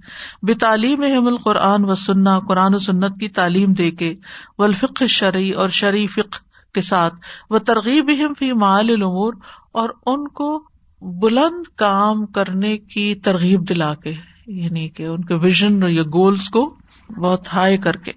بے 0.44 0.54
تعلیم 0.54 1.04
حم 1.04 1.28
القرآن 1.28 1.86
و 1.86 1.96
سننا 1.96 2.40
قرآن 2.40 2.76
و 2.76 2.80
سنت 2.80 3.20
کی 3.20 3.30
تعلیم 3.30 3.74
دے 3.74 3.92
کے 3.92 4.14
ولفق 4.58 5.04
شرعی 5.10 5.52
اور 5.52 5.70
شرعی 5.70 6.08
فق 6.08 6.36
کے 6.76 6.82
ساتھ 6.82 7.16
وہ 7.50 7.58
ترغیب 7.58 8.12
فی 8.40 8.54
مال 8.54 8.90
العمور 8.90 9.34
اور 9.72 9.90
ان 10.06 10.28
کو 10.28 10.64
بلند 11.02 11.78
کام 11.78 12.26
کرنے 12.26 12.78
کی 12.78 13.16
ترغیب 13.16 13.70
دلا 13.70 13.94
کے 13.94 14.14
یعنی 14.48 14.90
کہ 14.90 15.04
ان 15.04 15.26
کے 15.26 15.36
ویژن 15.36 15.90
یا 15.90 16.04
گولس 16.04 16.50
کو 16.50 16.76
بہت 17.18 17.48
ہائی 17.54 17.78
کر 17.78 17.96
کے۔ 17.96 18.12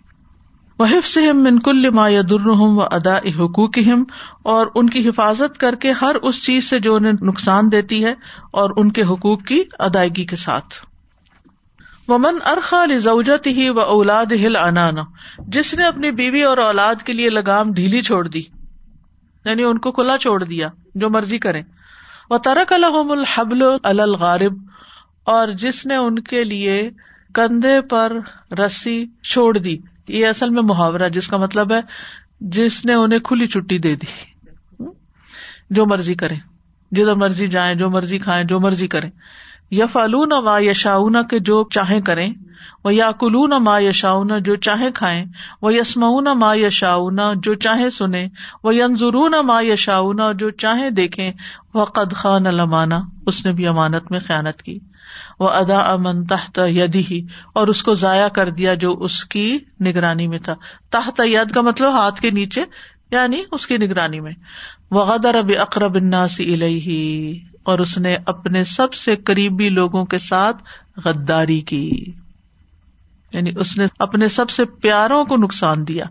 وہ 0.79 0.87
حفظ 0.91 1.19
منکل 1.35 1.91
ما 1.91 2.09
یا 2.09 2.21
و 2.31 2.83
ادا 2.83 3.17
حقوق 3.17 3.79
اور 4.43 4.67
ان 4.75 4.91
کی 4.91 5.09
حفاظت 5.09 5.59
کر 5.59 5.75
کے 5.75 5.91
ہر 5.91 6.15
اس 6.15 6.45
چیز 6.45 6.71
سے 6.71 6.79
جو 6.79 6.95
انہیں 6.95 7.13
نقصان 7.23 7.73
دیتی 7.73 8.05
ہے 8.05 8.15
اور 8.51 8.71
ان 8.77 8.93
کے 8.93 9.03
حقوق 9.03 9.43
کی 9.43 9.63
ادائیگی 9.79 10.25
کے 10.25 10.37
ساتھ۔ 10.37 10.75
ومن 12.09 12.39
ارخا 12.47 12.85
زوجت 12.99 13.47
ہی 13.47 13.69
و 13.69 13.81
اولاد 13.81 14.27
ہل 14.33 14.57
انانا 14.57 15.03
جس 15.39 15.75
نے 15.75 15.85
اپنی 15.85 16.11
بیوی 16.11 16.43
اور 16.43 16.59
اولاد 16.59 16.95
کے 17.05 17.13
لیے 17.13 17.31
لگام 17.31 17.73
ڈھیلی 17.73 18.03
چھوڑ 18.03 18.29
دی 18.29 18.43
یعنی 19.45 19.65
ان 19.65 19.79
کو 19.79 19.93
کھلا 19.93 20.19
چھوڑ 20.19 20.45
دیا، 20.45 20.69
جو 20.95 21.11
مرضی 21.11 21.39
کریں۔ 21.39 21.63
وہ 22.31 22.39
ترک 22.39 22.73
الحم 22.73 23.11
الحبل 23.11 23.63
الغارب، 23.83 24.57
اور 25.25 25.49
جس 25.49 25.87
نے 25.87 25.97
ان 25.97 26.19
کے 26.19 26.45
لیے 26.45 26.91
کندھے 27.35 27.81
پر 27.81 28.13
رسی 28.59 29.07
چھوڑ 29.23 29.59
دی۔ 29.59 29.77
یہ 30.09 30.27
اصل 30.27 30.51
میں 30.51 30.63
محاورہ، 30.63 31.09
جس 31.09 31.29
کا 31.29 31.37
مطلب 31.37 31.73
ہے 31.73 31.81
جس 32.41 32.85
نے 32.85 32.95
انہیں 32.95 33.19
کھلی 33.19 33.47
چھٹی 33.47 33.79
دے 33.79 33.95
دی۔ 33.95 34.13
جو 35.71 35.87
مرضی 35.87 36.15
کرے 36.15 36.35
جدھر 36.93 37.15
مرضی 37.15 37.47
جائیں، 37.47 37.75
جو 37.75 37.91
مرضی 37.91 38.19
کھائیں، 38.19 38.45
جو 38.45 38.61
مرضی 38.61 38.89
کریں۔ 38.89 39.11
یا 39.71 39.87
فالون 39.87 40.33
ما 40.45 40.59
یشاؤن 40.61 41.17
کے 41.31 41.39
جو 41.39 41.65
چاہیں 41.65 42.01
کریں 42.01 42.33
وہ 42.85 42.95
یا 42.95 43.11
کلون 43.13 43.65
ما 43.65 43.79
یشاؤن 43.81 44.43
جو 44.43 44.57
چاہیں 44.57 44.91
کھائیں 44.91 45.25
وہ 45.63 45.75
یسمعون 45.75 46.29
ما 46.35 46.55
یشاؤن 46.55 47.19
جو 47.43 47.55
چاہیں 47.55 47.91
سنیں 47.91 48.29
وہ 48.65 48.75
ینظرون 48.75 49.35
ما 49.47 49.61
یشاؤن 49.63 50.21
جو 50.39 50.51
چاہیں 50.51 50.91
دیکھیں 50.91 51.33
وہ 51.75 51.85
قد 51.85 52.13
خان 52.13 52.47
المانا 52.47 53.01
اس 53.27 53.47
نے 53.47 53.53
بھی 53.53 53.67
امانت 53.67 54.11
میں 54.11 54.21
خیانت 54.27 54.63
کی 54.63 54.79
وہ 55.41 55.49
ادا 55.49 55.79
امن 55.79 56.25
تحت 56.25 56.59
یدی 56.67 57.03
ہی 57.11 57.27
اور 57.53 57.67
اس 57.67 57.83
کو 57.83 57.95
ضائع 57.95 58.29
کر 58.29 58.51
دیا 58.51 58.75
جو 58.75 58.93
اس 58.93 59.25
کی 59.25 59.59
نگرانی 59.81 60.27
میں 60.27 60.39
تھا۔ 60.39 60.55
تحت 60.91 61.21
ید 61.25 61.51
کا 61.51 61.61
مطلب 61.61 61.93
ہاتھ 61.93 62.21
کے 62.21 62.31
نیچے 62.31 62.65
یعنی 63.11 63.43
اس 63.53 63.67
کی 63.67 63.77
نگرانی 63.77 64.21
میں۔ 64.21 64.33
وہ 64.91 65.05
غدر 65.05 65.35
اب 65.35 65.51
اقرب 65.59 65.95
الناس 65.95 66.41
الیہ 66.41 67.35
اور 67.69 67.79
اس 67.79 67.99
نے 67.99 68.17
اپنے 68.27 68.65
سب 68.65 68.93
سے 68.93 69.17
قریبی 69.17 69.69
لوگوں 69.69 70.05
کے 70.05 70.19
ساتھ 70.19 70.63
غداری 71.05 71.61
کی۔ 71.61 72.13
یعنی 73.33 73.51
اس 73.57 73.79
نے 73.79 73.85
اپنے 73.99 74.29
سب 74.29 74.51
سے 74.51 74.65
پیاروں 74.65 75.25
کو 75.25 75.37
نقصان 75.37 75.89
دیا، 75.89 76.05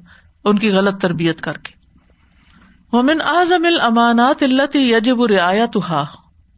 ان 0.44 0.60
کی 0.60 0.70
غلط 0.70 1.02
تربیت 1.02 1.42
کر 1.42 1.52
کے۔ 1.52 1.72
مومن 2.94 3.22
اعظم 3.22 3.66
الامانات 3.66 4.44
اللہ 4.44 4.78
یجب 4.78 5.24
رعایت 5.24 5.78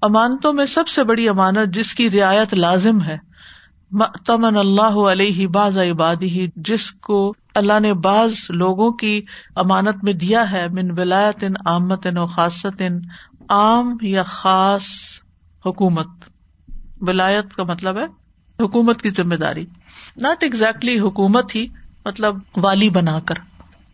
امانتوں 0.02 0.54
میں 0.54 0.66
سب 0.66 0.88
سے 0.88 1.04
بڑی 1.04 1.30
امانت 1.30 1.74
جس 1.74 1.95
کی 1.95 2.10
رعایت 2.12 2.54
لازم 2.54 3.02
ہے 3.02 3.18
تمن 4.26 4.58
اللہ 4.58 5.00
علیہ 5.12 5.47
باز 5.47 5.78
عبادی 5.78 6.47
جس 6.56 6.91
کو 6.91 7.34
اللہ 7.56 7.80
نے 7.80 7.93
بعض 7.93 8.32
لوگوں 8.50 8.91
کی 8.91 9.22
امانت 9.56 10.04
میں 10.04 10.14
دیا 10.14 10.52
ہے، 10.52 10.68
من 10.68 11.00
ولایت 11.00 11.43
ان 11.43 11.54
آمت 11.66 12.08
و 12.16 12.26
خاصت 12.26 12.82
عام 13.50 13.97
یا 14.02 14.24
خاص 14.24 14.86
حکومت. 15.66 16.08
ولایت 17.02 17.54
کا 17.54 17.64
مطلب 17.64 17.97
ہے 17.97 18.06
حکومت 18.64 19.02
کی 19.02 19.10
ذمہ 19.10 19.36
داری. 19.36 19.66
ناٹ 20.18 20.43
ایگزیکٹلی 20.43 21.00
حکومت 21.00 21.56
ہی 21.56 21.66
مطلب 22.06 22.38
والی 22.58 22.89
بنا 22.89 23.20
کر. 23.20 23.36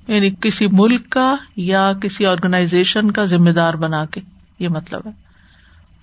یعنی 0.07 0.29
کسی 0.41 0.67
ملک 0.71 1.09
کا 1.09 1.35
یا 1.55 1.93
کسی 1.93 2.25
آرگنائزیشن 2.25 3.11
کا 3.11 3.25
ذمہ 3.25 3.49
دار 3.49 3.73
بنا 3.73 4.05
کے، 4.05 4.21
یہ 4.59 4.69
مطلب 4.69 5.01
ہے. 5.05 5.11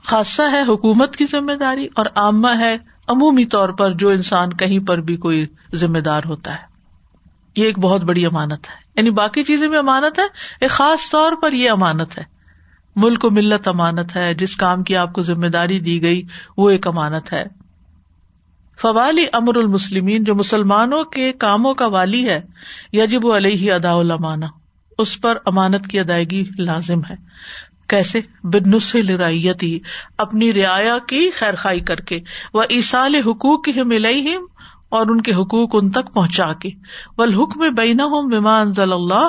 خاصہ 0.04 0.42
ہے 0.52 0.62
حکومت 0.68 1.16
کی 1.16 1.26
ذمہ 1.26 1.52
داری 1.52 1.88
اور 1.94 2.06
عامہ 2.06 2.48
ہے 2.58 2.76
عمومی 3.08 3.44
طور 3.44 3.68
پر 3.68 3.92
جو 3.92 4.08
انسان 4.08 4.52
کہیں 4.52 4.86
پر 4.86 5.00
بھی 5.00 5.16
کوئی 5.16 5.46
ذمہ 5.74 5.98
دار 5.98 6.22
ہوتا 6.24 6.52
ہے. 6.52 6.72
یہ 7.56 7.64
ایک 7.64 7.78
بہت 7.78 8.00
بڑی 8.00 8.26
امانت 8.26 8.68
ہے. 8.70 8.74
یعنی 8.96 9.10
باقی 9.10 9.44
چیزیں 9.44 9.68
بھی 9.68 9.76
امانت 9.76 10.18
ہے، 10.18 10.24
ایک 10.60 10.70
خاص 10.70 11.10
طور 11.10 11.32
پر 11.42 11.52
یہ 11.52 11.70
امانت 11.70 12.18
ہے. 12.18 12.31
ملک 12.96 13.24
و 13.24 13.30
ملت 13.30 13.68
امانت 13.68 14.16
ہے، 14.16 14.34
جس 14.34 14.56
کام 14.56 14.82
کی 14.82 14.96
آپ 14.96 15.12
کو 15.12 15.22
ذمہ 15.22 15.46
داری 15.46 15.78
دی 15.78 16.02
گئی، 16.02 16.22
وہ 16.56 16.70
ایک 16.70 16.86
امانت 16.86 17.32
ہے۔ 17.32 17.42
فوالی 18.82 19.24
امر 19.32 19.56
المسلمین، 19.56 20.24
جو 20.24 20.34
مسلمانوں 20.34 21.04
کے 21.04 21.32
کاموں 21.32 21.74
کا 21.74 21.86
والی 21.86 22.28
ہے، 22.28 22.40
یجب 22.92 23.32
علیہ 23.32 23.72
ادا 23.72 23.92
المانا 23.92 24.46
اس 24.98 25.20
پر 25.20 25.36
امانت 25.46 25.86
کی 25.86 26.00
ادائیگی 26.00 26.44
لازم 26.58 27.04
ہے۔ 27.10 27.14
کیسے؟ 27.88 28.20
بنس 28.44 28.94
لرائیت 28.94 29.62
ہی 29.62 29.78
اپنی 30.18 30.52
رعایا 30.52 30.98
کی 31.06 31.30
خیر 31.30 31.56
خائی 31.56 31.80
کر 31.80 32.00
کے 32.00 32.20
وہ 32.54 32.62
ایسال 32.68 33.14
حقوق 33.14 33.68
ملئی 33.86 34.34
اور 34.88 35.06
ان 35.06 35.20
کے 35.20 35.32
حقوق 35.32 35.70
ان 35.72 35.90
تک 35.90 36.14
پہنچا 36.14 36.52
کے۔ 36.52 36.68
حکم 37.18 37.74
بینا 37.74 38.04
ہوں 38.04 38.30
بیمان 38.30 38.72
ضل 38.72 38.92
اللہ، 38.92 39.28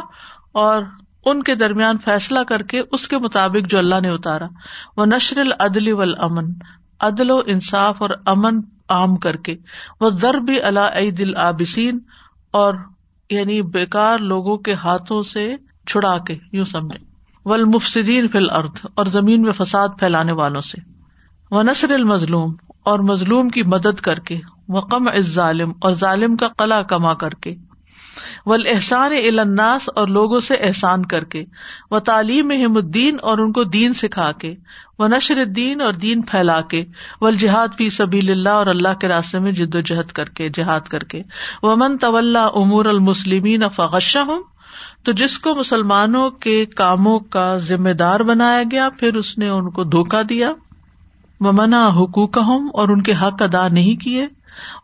اور 0.51 0.81
ان 1.25 1.43
کے 1.43 1.55
درمیان 1.55 1.97
فیصلہ 1.97 2.39
کر 2.39 2.61
کے 2.61 2.81
اس 2.91 3.07
کے 3.07 3.17
مطابق 3.17 3.69
جو 3.69 3.77
اللہ 3.77 3.95
نے 4.01 4.09
اتارا۔ 4.09 4.47
وہ 4.97 5.05
نشر 5.05 5.37
العدل 5.37 5.93
ول 5.93 6.13
امن 6.17 6.45
عدل 6.99 7.31
و 7.31 7.39
انصاف 7.45 8.01
اور 8.01 8.09
امن 8.25 8.59
عام 8.89 9.15
کر 9.15 9.35
کے۔ 9.35 9.55
وہ 10.01 10.09
ضرب 10.09 10.51
اللہ 10.63 10.79
عید 10.79 11.19
العابسین 11.19 11.99
اور 12.51 12.73
یعنی 13.29 13.61
بےکار 13.61 14.17
لوگوں 14.17 14.57
کے 14.57 14.73
ہاتھوں 14.73 15.21
سے 15.21 15.55
چھڑا 15.87 16.17
کے۔ 16.17 16.37
یوں 16.51 16.65
سمجھے 16.65 17.05
ول 17.45 17.63
مفصدین 17.63 18.27
فل 18.27 18.49
ارد 18.49 18.85
اور 18.95 19.05
زمین 19.05 19.41
میں 19.41 19.51
فساد 19.51 19.89
پھیلانے 19.99 20.31
والوں 20.31 20.61
سے۔ 20.61 20.77
وہ 21.51 21.63
نثر 21.63 21.89
المظلوم۔ 21.89 22.55
اور 22.83 22.99
مظلوم 22.99 23.49
کی 23.49 23.63
مدد 23.63 23.99
کر 24.01 24.19
کے۔ 24.19 24.39
وقم 24.69 25.07
از 25.07 25.33
ظالم 25.33 25.71
اور 25.81 25.91
ظالم 25.91 26.37
کا 26.37 26.47
قلع 26.47 26.81
کما 26.81 27.13
کر 27.13 27.29
کے۔ 27.29 27.55
ول 28.45 28.63
احسان 28.67 29.11
الناس 29.13 29.89
اور 29.95 30.07
لوگوں 30.07 30.39
سے 30.39 30.55
احسان 30.55 31.05
کر 31.05 31.23
کے 31.23 31.43
وہ 31.91 31.99
تعلیم 31.99 32.49
الدین 32.49 33.17
اور 33.21 33.37
ان 33.37 33.51
کو 33.51 33.63
دین 33.63 33.93
سکھا 33.93 34.31
کے 34.31 34.53
وہ 34.99 35.07
نشر 35.07 35.37
الدین 35.37 35.81
اور 35.81 35.93
دین 35.93 36.21
پھیلا 36.21 36.59
کے 36.61 36.83
ول 37.21 37.37
جہاد 37.37 37.67
فی 37.77 37.89
سبیل 37.89 38.31
اللہ 38.31 38.49
اور 38.49 38.67
اللہ 38.67 38.93
کے 38.93 39.07
راستے 39.07 39.39
میں 39.39 39.51
جد 39.51 39.75
و 39.75 39.79
جہد 39.79 40.11
کر 40.11 40.29
کے، 40.29 40.49
جہاد 40.49 40.87
کر 40.89 41.03
کے 41.03 41.21
وہ 41.63 41.75
من 41.75 41.97
طول 41.97 42.35
امور 42.35 42.85
المسلمین 42.85 43.63
فغشہ 43.75 44.19
ہوں 44.19 44.43
تو 45.03 45.11
جس 45.11 45.39
کو 45.39 45.55
مسلمانوں 45.55 46.29
کے 46.29 46.65
کاموں 46.65 47.19
کا 47.19 47.57
ذمہ 47.57 47.93
دار 47.93 48.19
بنایا 48.19 48.63
گیا، 48.71 48.89
پھر 48.89 49.15
اس 49.15 49.37
نے 49.37 49.49
ان 49.49 49.69
کو 49.69 49.83
دھوکا 49.83 50.21
دیا 50.29 50.51
وہ 51.39 51.51
منا 51.51 51.87
حقوق 51.87 52.37
اور 52.37 52.89
ان 52.89 53.01
کے 53.01 53.13
حق 53.21 53.41
ادا 53.41 53.67
نہیں 53.67 54.01
کیے۔ 54.01 54.27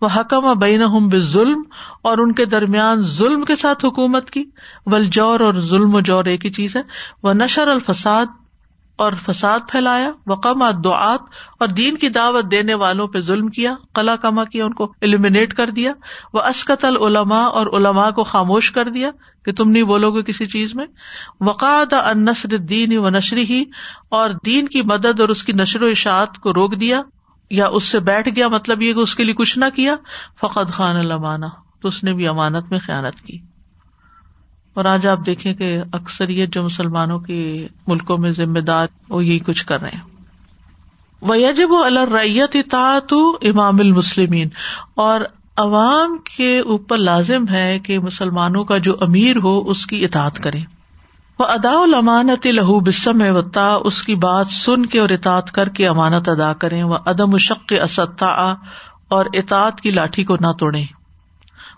وہ 0.01 0.09
حکم 0.15 0.59
بین 0.59 1.09
ظلم 1.17 1.63
اور 2.01 2.17
ان 2.17 2.33
کے 2.33 2.45
درمیان 2.45 3.01
ظلم 3.01 3.45
کے 3.45 3.55
ساتھ 3.55 3.85
حکومت 3.85 4.29
کی۔ 4.29 4.43
ول 4.85 5.03
جور 5.03 5.39
اور 5.39 5.53
ظلم 5.53 5.95
و 5.95 5.99
جور 5.99 6.25
ایک 6.25 6.45
ہی 6.45 6.51
چیز 6.51 6.75
ہے۔ 6.75 6.81
وہ 7.23 7.33
نشر 7.33 7.67
الفساد 7.67 8.25
اور 8.95 9.11
فساد 9.13 9.59
پھیلایا۔ 9.69 10.11
وقم 10.27 10.71
دعات 10.83 11.19
اور 11.59 11.67
دین 11.67 11.97
کی 11.97 12.09
دعوت 12.09 12.51
دینے 12.51 12.73
والوں 12.73 13.07
پہ 13.07 13.19
ظلم 13.19 13.47
کیا۔ 13.47 13.73
کلا 13.95 14.15
کما 14.15 14.43
کیا، 14.43 14.65
ان 14.65 14.73
کو 14.73 14.93
المینیٹ 15.01 15.53
کر 15.53 15.69
دیا۔ 15.69 15.91
وہ 16.33 16.41
اسکت 16.41 16.85
العلماء 16.85 17.47
اور 17.47 17.67
علماء 17.67 18.09
کو 18.09 18.23
خاموش 18.23 18.71
کر 18.71 18.89
دیا 18.89 19.09
کہ 19.45 19.51
تم 19.51 19.69
نہیں 19.69 19.83
بولو 19.83 20.11
گے 20.11 20.21
کسی 20.21 20.45
چیز 20.45 20.75
میں۔ 20.75 20.85
وقاد 21.41 21.93
ان 21.93 22.27
دین 22.69 22.97
و 22.97 23.09
نشری 23.09 23.43
ہی 23.43 23.63
اور 24.09 24.29
دین 24.45 24.67
کی 24.67 24.81
مدد 24.81 25.19
اور 25.19 25.29
اس 25.29 25.43
کی 25.43 25.53
نشر 25.53 25.81
و 25.81 25.85
اشاعت 25.85 26.37
کو 26.37 26.53
روک 26.53 26.75
دیا۔ 26.75 27.01
یا 27.49 27.67
اس 27.67 27.83
سے 27.83 27.99
بیٹھ 27.99 28.29
گیا 28.35 28.47
مطلب 28.47 28.81
یہ 28.81 28.93
کہ 28.93 28.99
اس 28.99 29.15
کے 29.15 29.23
لیے 29.23 29.33
کچھ 29.33 29.57
نہ 29.57 29.65
کیا 29.75 29.95
فقط 30.39 30.71
خان 30.71 30.97
المانا 30.97 31.47
تو 31.81 31.87
اس 31.87 32.03
نے 32.03 32.13
بھی 32.13 32.27
امانت 32.27 32.71
میں 32.71 32.79
خیالت 32.79 33.21
کی۔ 33.21 33.37
اور 34.73 34.85
آج 34.85 35.07
آپ 35.07 35.25
دیکھیں 35.25 35.53
کہ 35.53 35.77
اکثریت 35.93 36.53
جو 36.53 36.63
مسلمانوں 36.63 37.19
کے 37.19 37.67
ملکوں 37.87 38.17
میں 38.17 38.31
ذمہ 38.31 38.59
دار 38.59 38.87
وہ 39.09 39.25
یہی 39.25 39.39
کچھ 39.39 39.65
کر 39.65 39.81
رہے 39.81 39.89
ہیں۔ 39.89 40.01
وہ 41.21 41.39
یجب 41.39 41.73
الریت 41.85 42.55
اطاعت 42.55 43.13
امام 43.41 43.79
المسلمین 43.79 44.47
اور 44.95 45.21
عوام 45.57 46.17
کے 46.17 46.59
اوپر 46.59 46.97
لازم 46.97 47.47
ہے 47.51 47.79
کہ 47.79 47.99
مسلمانوں 47.99 48.63
کا 48.63 48.77
جو 48.77 48.95
امیر 49.01 49.35
ہو، 49.43 49.69
اس 49.69 49.87
کی 49.87 50.05
اطاعت 50.05 50.39
کرے۔ 50.39 50.78
وہ 51.39 51.45
ادا 51.45 51.71
الامانت 51.71 52.47
لہو 52.47 52.79
بسم 52.79 53.21
وطا 53.35 53.67
اس 53.83 54.01
کی 54.03 54.15
بات 54.15 54.47
سن 54.47 54.85
کے 54.85 54.99
اور 54.99 55.09
اطاط 55.09 55.51
کر 55.51 55.69
کے 55.69 55.87
امانت 55.87 56.29
ادا 56.29 56.53
کریں۔ 56.53 56.83
وہ 56.83 56.97
عدم 57.05 57.37
شق 57.37 57.73
اسطا 57.83 58.51
اور 59.09 59.25
اطاط 59.33 59.79
کی 59.81 59.91
لاٹھی 59.91 60.23
کو 60.23 60.35
نہ 60.35 60.51
توڑے 60.59 60.81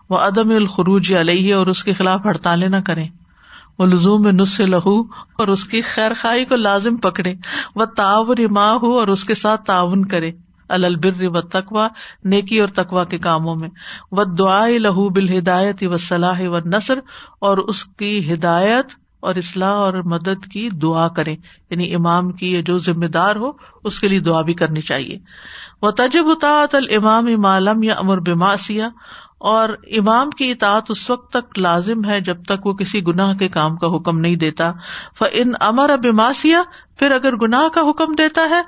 وہ 0.09 0.17
عدم 0.17 0.49
الخروج 0.49 1.13
علیہ 1.13 1.53
اور 1.55 1.67
اس 1.67 1.83
کے 1.83 1.93
خلاف 1.93 2.25
ہڑتالیں 2.25 2.67
نہ 2.69 2.75
کریں۔ 2.85 3.07
وہ 3.79 3.85
لزوم 3.85 4.27
نس 4.27 4.59
لہو 4.59 5.01
اور 5.37 5.47
اس 5.47 5.63
کی 5.63 5.81
خیر 5.81 6.13
خائی 6.13 6.45
کو 6.45 6.55
لازم 6.55 6.95
پکڑے 6.95 7.33
وہ 7.75 7.85
تعاون 7.85 8.45
ماں 8.51 8.73
ہو 8.83 8.97
اور 8.99 9.07
اس 9.07 9.23
کے 9.23 9.35
ساتھ 9.35 9.65
تعاون 9.65 10.05
کرے 10.05 10.31
البر 10.69 11.21
و 11.21 11.41
تقوا 11.41 11.87
نیکی 12.23 12.59
اور 12.59 12.69
تقوا 12.69 13.03
کے 13.03 13.17
کاموں 13.17 13.55
میں۔ 13.55 13.69
وہ 14.11 14.23
دعا 14.23 14.65
لہو 14.67 15.09
بال 15.09 15.37
ہدایت 15.37 15.83
و 15.83 15.97
صلاح 15.97 16.41
و 16.41 16.59
نثر 16.59 16.99
اور 17.39 17.57
اس 17.57 17.85
کی 17.85 18.33
ہدایت 18.33 18.85
اور 19.21 19.35
اصلاح 19.35 19.73
اور 19.73 19.93
مدد 19.93 20.45
کی 20.51 20.69
دعا 20.69 21.07
کرے 21.07 21.35
یعنی 21.69 21.95
امام 21.95 22.31
کی 22.31 22.61
جو 22.63 22.79
ذمہ 22.79 23.05
دار 23.05 23.35
ہو، 23.35 23.51
اس 23.83 23.99
کے 23.99 24.07
لیے 24.07 24.19
دعا 24.19 24.41
بھی 24.41 24.53
کرنی 24.53 24.81
چاہیے۔ 24.81 25.17
وہ 25.81 25.91
تجب 25.91 26.29
اطاعت 26.29 26.75
المام 26.75 27.27
امالم 27.27 27.83
یا 27.83 27.93
امر 27.93 28.19
بماسیا 28.19 28.89
اور 29.39 29.69
امام 29.69 30.29
کی 30.29 30.51
اطاعت 30.51 30.83
اس 30.89 31.09
وقت 31.09 31.31
تک 31.31 31.59
لازم 31.59 32.05
ہے 32.05 32.19
جب 32.21 32.43
تک 32.43 32.67
وہ 32.67 32.73
کسی 32.73 33.05
گناہ 33.07 33.33
کے 33.33 33.47
کام 33.47 33.77
کا 33.77 33.87
حکم 33.87 34.19
نہیں 34.19 34.35
دیتا۔ 34.35 34.71
ف 35.19 35.23
ان 35.31 35.51
امر 35.59 35.97
بماسیا 36.03 36.61
پھر 36.97 37.11
اگر 37.11 37.35
گناہ 37.35 37.67
کا 37.69 37.81
حکم 37.81 38.15
دیتا 38.17 38.41
ہے 38.49 38.61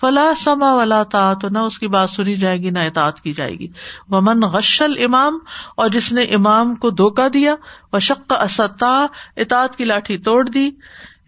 فلاں 0.00 0.34
سما 0.34 0.74
ولا 0.74 1.02
تا 1.02 1.34
تو 1.34 1.48
نہ 1.48 1.58
اس 1.58 1.78
کی 1.78 1.88
بات 1.88 2.10
سنی 2.10 2.34
جائے 2.34 2.58
گی، 2.58 2.70
نہ 2.70 2.78
اطاعت 2.78 3.20
کی 3.20 3.32
جائے 3.32 3.52
گی۔ 3.52 3.66
وہ 4.08 4.20
من 4.22 4.40
غشل 4.40 5.04
امام 5.04 5.38
اور 5.76 5.88
جس 5.88 6.12
نے 6.12 6.22
امام 6.22 6.74
کو 6.74 6.90
دھوکا 6.90 7.26
دیا 7.32 7.54
وہ 7.92 7.98
شک 7.98 8.32
استا، 8.40 9.06
اطاعت 9.36 9.76
کی 9.76 9.84
لاٹھی 9.84 10.18
توڑ 10.18 10.48
دی 10.48 10.70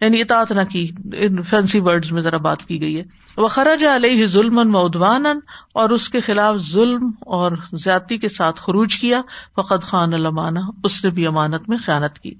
یعنی 0.01 0.21
اطاعت 0.21 0.51
نہ 0.51 0.63
کی، 0.63 0.91
ان 1.13 1.41
فینسی 1.43 1.79
ورڈ 1.79 2.05
میں 2.11 2.21
ذرا 2.21 2.37
بات 2.37 2.61
کی 2.61 2.81
گئی 2.81 2.97
ہے۔ 2.97 3.03
وہ 3.37 3.47
خرج 3.47 3.85
علیہ 3.85 4.25
ظلم 4.25 4.75
و 4.75 4.79
ادوان 4.79 5.25
اور 5.73 5.89
اس 5.89 6.09
کے 6.09 6.21
خلاف 6.21 6.55
ظلم 6.57 7.11
اور 7.19 7.51
زیادتی 7.73 8.17
کے 8.17 8.29
ساتھ 8.29 8.61
خروج 8.61 8.95
کیا 8.95 9.21
فقط 9.55 9.83
خان 9.83 10.13
المانا 10.13 10.61
اس 10.83 11.05
نے 11.05 11.09
بھی 11.09 11.27
امانت 11.27 11.69
میں 11.69 11.77
خیانت 11.85 12.19
کی۔ 12.19 12.33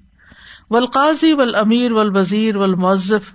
ولقاضی 0.70 1.32
ول 1.32 1.54
امیر 1.54 1.92
ول 1.92 2.16
وزیر 2.16 2.56
ول 2.56 2.74
مذف 2.74 3.32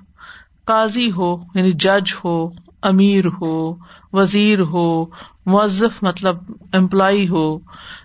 قاضی 0.65 1.11
ہو 1.11 1.35
یعنی 1.55 1.71
جج 1.71 2.13
ہو 2.25 2.64
امیر 2.85 3.25
ہو، 3.41 3.75
وزیر 4.13 4.59
ہو 4.59 5.05
مذف 5.45 6.03
مطلب 6.03 6.37
امپلائی 6.73 7.27
ہو، 7.29 7.57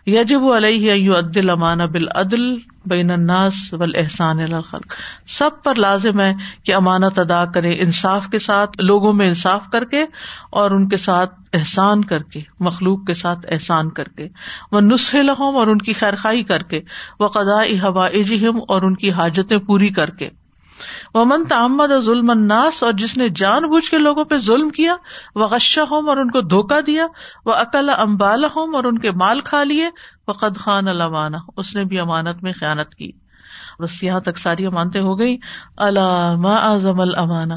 یجب 0.07 0.53
علیہ 0.53 1.15
عدل 1.15 1.51
امان 1.51 1.79
بال 1.79 2.09
عدل 2.15 2.57
بین 2.87 3.11
الناس 3.11 3.73
ول 3.73 3.93
احسان 3.95 4.41
الخلق۔ 4.41 4.93
سب 5.27 5.51
پر 5.65 5.75
لازم 5.75 6.21
ہے 6.21 6.33
کہ 6.65 6.75
امانت 6.75 7.19
ادا 7.19 7.45
کرے 7.45 7.73
انصاف 7.73 8.27
کے 8.27 8.39
ساتھ، 8.39 8.81
لوگوں 8.81 9.13
میں 9.13 9.29
انصاف 9.29 9.69
کر 9.73 9.85
کے 9.85 10.03
اور 10.51 10.71
ان 10.71 10.89
کے 10.89 10.97
ساتھ 10.97 11.35
احسان 11.53 12.05
کر 12.05 12.23
کے، 12.23 12.41
مخلوق 12.61 13.07
کے 13.07 13.15
ساتھ 13.15 13.47
احسان 13.51 13.91
کر 13.91 14.05
کے۔ 14.05 14.29
وہ 14.73 14.81
نسخے 14.81 15.23
لہوم 15.23 15.57
اور 15.57 15.67
ان 15.67 15.79
کی 15.79 15.93
خیر 15.93 16.17
خائی 16.17 16.43
کر 16.43 16.63
کے۔ 16.63 16.81
وہ 17.21 17.29
قدا 17.29 17.63
ہوا 17.63 18.07
اور 18.69 18.83
ان 18.83 18.95
کی 18.95 19.11
حاجتیں 19.11 19.59
پوری 19.59 19.89
کر 19.89 20.11
کے۔ 20.11 20.29
وہ 21.15 21.25
من 21.25 21.45
تعمد 21.49 22.01
ظلم 22.01 22.31
الناس 22.31 22.83
اور 22.83 22.93
جس 22.93 23.17
نے 23.17 23.29
جان 23.29 23.63
بوجھ 23.63 23.91
کے 23.91 23.99
لوگوں 23.99 24.25
پہ 24.25 24.39
ظلم 24.39 24.69
کیا 24.69 24.97
وہ 25.35 25.47
غشہ 25.47 25.81
ہوم 25.81 26.09
اور 26.09 26.17
ان 26.17 26.31
کو 26.31 26.41
دھوکا 26.41 26.81
دیا 26.87 27.07
وہ 27.47 27.53
عقل 27.53 27.91
امبال 27.99 28.45
ہوم 28.45 28.75
اور 28.75 28.85
ان 28.85 28.99
کے 28.99 29.11
مال 29.11 29.41
کھا 29.41 29.65
لیے 29.65 29.91
وہ 30.29 30.33
قد 30.33 30.59
خان 30.59 30.89
علامانہ 30.89 31.37
اس 31.57 31.77
نے 31.77 31.85
بھی 31.85 32.01
امانت 32.01 32.43
میں 32.43 32.53
خیانت 32.53 32.95
کی۔ 32.95 33.13
بس 33.81 34.03
یہاں 34.03 34.21
تک 34.21 34.39
ساری 34.39 34.67
امانتیں 34.67 35.03
ہو 35.03 35.19
گئی 35.19 35.37
علام 35.77 36.47
اعظم 36.47 37.01
المانا 37.01 37.57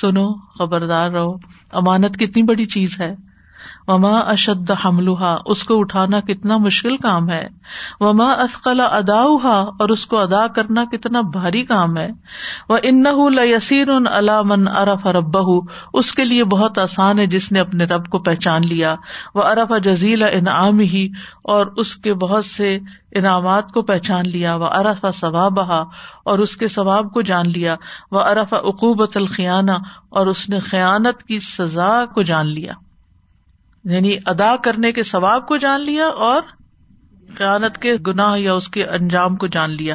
سنو، 0.00 0.34
خبردار 0.58 1.10
رہو۔ 1.10 1.34
امانت 1.72 2.16
کتنی 2.16 2.42
بڑی 2.42 2.64
چیز 2.64 3.00
ہے۔ 3.00 3.14
وما 3.88 4.18
اشد 4.18 4.70
حملہ 4.84 5.34
اس 5.46 5.64
کو 5.64 5.80
اٹھانا 5.80 6.20
کتنا 6.20 6.56
مشکل 6.56 6.96
کام 6.96 7.30
ہے۔ 7.30 7.46
وما 8.00 8.32
اثقل 8.32 8.80
ادا 8.80 9.22
اور 9.78 9.88
اس 9.88 10.06
کو 10.06 10.18
ادا 10.18 10.46
کرنا 10.46 10.84
کتنا 10.84 11.20
بھاری 11.20 11.62
کام 11.62 11.96
ہے۔ 11.98 12.08
وہ 12.68 12.78
ان 12.82 13.04
یسیر 13.44 13.98
من 14.44 14.68
ارف 14.68 15.06
رب 15.06 15.38
اس 15.94 16.12
کے 16.12 16.24
لیے 16.24 16.44
بہت 16.44 16.78
آسان 16.78 17.18
ہے 17.18 17.26
جس 17.26 17.52
نے 17.52 17.60
اپنے 17.60 17.84
رب 17.84 18.08
کو 18.08 18.18
پہچان 18.18 18.60
لیا۔ 18.68 18.94
وہ 19.34 19.42
ارف 19.42 19.72
جزیل 19.84 20.22
انعام 20.22 20.78
ہی 20.78 21.08
اور 21.44 21.66
اس 21.76 21.96
کے 21.96 22.14
بہت 22.14 22.44
سے 22.44 22.78
انعامات 23.12 23.72
کو 23.72 23.82
پہچان 23.82 24.28
لیا۔ 24.28 24.54
وہ 24.54 24.66
ارف 24.66 25.06
ثواب 25.20 25.60
اور 25.60 26.38
اس 26.38 26.56
کے 26.56 26.68
ثواب 26.68 27.12
کو 27.12 27.22
جان 27.22 27.50
لیا۔ 27.50 27.74
وہ 28.10 28.20
ارف 28.20 28.52
عقوبت 28.52 29.16
الخیانہ 29.16 29.76
اور 30.08 30.26
اس 30.26 30.48
نے 30.48 30.60
خیانت 30.60 31.22
کی 31.22 31.40
سزا 31.40 32.04
کو 32.14 32.22
جان 32.22 32.46
لیا۔ 32.46 32.72
یعنی 33.84 34.16
ادا 34.26 34.56
کرنے 34.56 34.92
کے 34.92 35.02
ثواب 35.02 35.46
کو 35.46 35.56
جان 35.56 35.80
لیا 35.80 36.06
اور 36.06 36.42
قیانت 37.36 37.78
کے 37.78 37.94
گناہ 38.06 38.38
یا 38.38 38.54
اس 38.54 38.68
کے 38.68 38.84
انجام 38.84 39.36
کو 39.36 39.46
جان 39.46 39.70
لیا، 39.70 39.94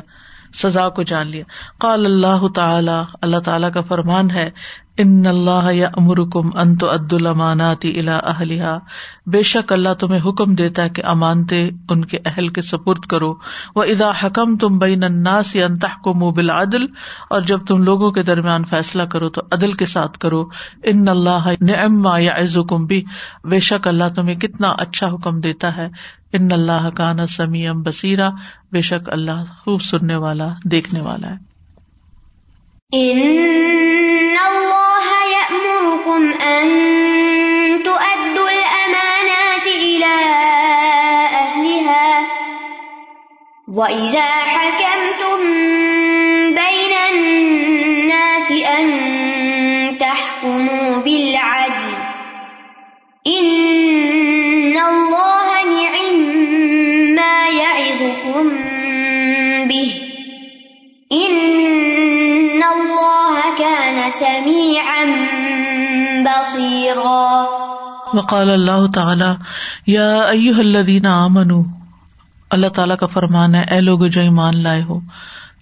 سزا 0.54 0.90
کو 0.90 1.04
جان 1.04 1.28
لیا۔ 1.28 1.44
قال 1.80 2.06
اللہ 2.06 2.48
تعالی، 2.56 3.02
اللہ 3.22 3.40
تعالیٰ 3.40 3.72
کا 3.72 3.82
فرمان 3.82 4.32
ہے 4.32 4.50
ان 5.02 5.26
اللہ 5.28 5.72
یا 5.72 5.90
امرکم 5.98 6.58
انت 6.58 6.84
عد 6.84 7.14
الماناتی 7.14 8.00
الا 8.00 8.18
اہلیہ 8.18 8.78
بے 9.26 9.44
شک 9.44 9.74
اللہ 9.74 9.94
تمہیں 10.00 10.30
حکم 10.30 10.56
دیتا 10.56 10.84
ہے 10.84 10.90
کہ 10.90 11.06
امانتے 11.06 11.70
ان 11.90 12.06
کے 12.06 12.18
اہل 12.26 12.48
کے 12.48 12.62
سپرد 12.62 13.00
کرو۔ 13.00 13.34
وہ 13.76 13.84
ادا 13.84 14.10
حکم 14.24 14.58
تم 14.58 14.78
بین 14.78 15.04
الناس 15.04 15.56
انتہ 15.56 15.88
کو 16.04 16.32
بل 16.32 16.50
عدل 16.50 16.84
اور 17.30 17.42
جب 17.42 17.66
تم 17.66 17.84
لوگوں 17.84 18.10
کے 18.10 18.24
درمیان 18.24 18.66
فیصلہ 18.66 19.04
کرو 19.04 19.30
تو 19.30 19.42
عدل 19.52 19.72
کے 19.72 19.86
ساتھ 19.86 20.18
کرو۔ 20.18 20.44
ان 20.84 21.08
اللہ 21.08 21.50
نعما 21.62 22.20
یا 22.20 22.32
عزکم 22.38 22.86
بھی 22.86 23.04
بے 23.44 23.60
شک 23.60 23.88
اللہ 23.88 24.10
تمہیں 24.16 24.36
کتنا 24.36 24.70
اچھا 24.70 25.08
حکم 25.08 25.40
دیتا 25.40 25.78
ہے۔ 25.78 25.88
ان 26.34 26.52
اللہ 26.52 26.90
کا 26.96 27.14
نا 27.14 27.28
سمیم 27.28 27.82
بصیرہ 27.82 28.30
بے 28.72 28.82
شک 28.82 29.10
اللہ 29.12 29.44
خوب 29.60 29.82
سننے 29.82 30.16
والا، 30.16 30.48
دیکھنے 30.64 31.02
والا 31.02 31.30
ہے۔ 31.30 31.49
أن 36.42 36.66
تؤدوا 37.84 38.50
الأمانات 38.50 39.68
إلى 39.68 40.16
أهلها 41.44 42.28
وإذا 43.68 44.26
حكمتم 44.26 45.40
بين 46.50 46.94
الناس 47.14 48.52
أن 48.52 48.88
تحكموا 49.98 50.98
بالعدل 50.98 51.94
إن 53.28 53.69
سميعا 64.14 65.04
بصيرا. 66.26 67.44
وقال 68.14 68.50
اللہ 68.50 68.92
تعالی، 68.94 69.32
یا 69.88 70.22
ایوہ 70.22 70.60
الذین 70.60 71.06
آمنوا، 71.06 71.64
اللہ 72.52 72.68
تعالیٰ 72.68 72.98
کا 72.98 73.06
فرمان 73.06 73.56
ہے، 73.56 73.64
اے 73.72 73.82
لوگ 73.82 74.06
جو 74.06 74.22
ایمان 74.22 74.64
لائے 74.64 74.84
ہو، 74.84 75.00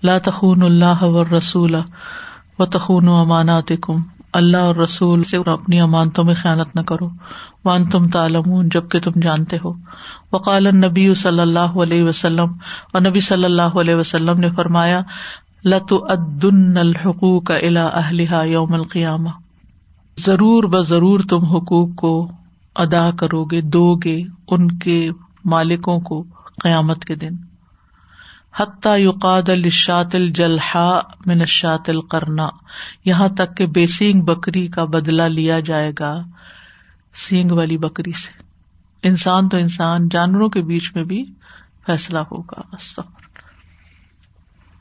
لا 0.04 0.18
تخون 0.18 0.64
اللہ 0.64 1.04
والرسول 1.04 1.76
و 2.60 2.66
تخون 2.66 3.08
اماناتکم، 3.08 4.02
اللہ 4.34 4.58
اور 4.58 4.76
رسول 4.76 5.24
سے 5.24 5.38
اپنی 5.38 5.80
امانتوں 5.80 6.24
میں 6.24 6.36
خیانت 6.36 6.76
نہ 6.76 6.82
کرو 6.82 7.10
وان 7.66 7.86
تم 7.86 8.08
تعلمون، 8.08 8.70
جبکہ 8.70 9.00
تم 9.00 9.12
جانتے 9.22 9.58
ہو۔ 9.64 9.74
وقال 10.34 10.68
النبی 10.68 11.14
صلی 11.14 11.40
اللہ 11.40 11.82
علیہ 11.84 12.04
وسلم، 12.04 12.54
اور 12.94 13.02
نبی 13.02 13.20
صلی 13.20 13.46
اللہ 13.46 13.80
علیہ 13.82 13.96
وسلم 13.96 14.40
نے 14.40 14.50
فرمایا 14.56 15.02
لتؤدن 15.66 16.78
الحقوق 16.78 17.52
الى 17.52 17.80
اہلها 17.94 18.46
یوم 18.46 18.74
القیامہ۔ 18.74 19.30
ضرور 20.18 20.64
ب 20.64 20.80
ضرور 20.80 21.20
تم 21.30 21.46
حقوق 21.46 21.96
کو 21.96 22.32
ادا 22.76 23.12
کرو 23.12 23.46
گے 23.46 23.62
دو 23.62 23.96
گے 23.96 24.24
ان 24.48 24.78
کے 24.78 25.10
مالکوں 25.46 26.00
کو 26.00 26.26
قیامت 26.64 27.06
کے 27.06 27.16
دن۔ 27.16 27.30
حتیٰ 28.58 29.00
یقاد 29.00 29.50
الشاط 29.50 30.16
الجلحا 30.16 30.96
من 31.26 31.40
الشاط 31.40 31.90
القرنا 31.90 32.50
یہاں 33.06 33.28
تک 33.28 33.58
کہ 33.58 33.66
بے 33.66 33.88
سینگ 33.88 34.22
بکری 34.22 34.68
کا 34.68 34.84
بدلا 34.84 35.28
لیا 35.28 35.60
جائے 35.60 35.92
گا 36.00 36.22
سینگ 37.30 37.52
والی 37.52 37.78
بکری 37.78 38.12
سے۔ 38.12 38.44
انسان 39.04 39.50
تو 39.50 39.58
انسان، 39.58 40.10
جانوروں 40.10 40.50
کے 40.50 40.62
بیچ 40.62 40.96
میں 40.96 41.04
بھی 41.04 41.26
فیصلہ 41.86 42.20
ہوگا۔ 42.20 42.62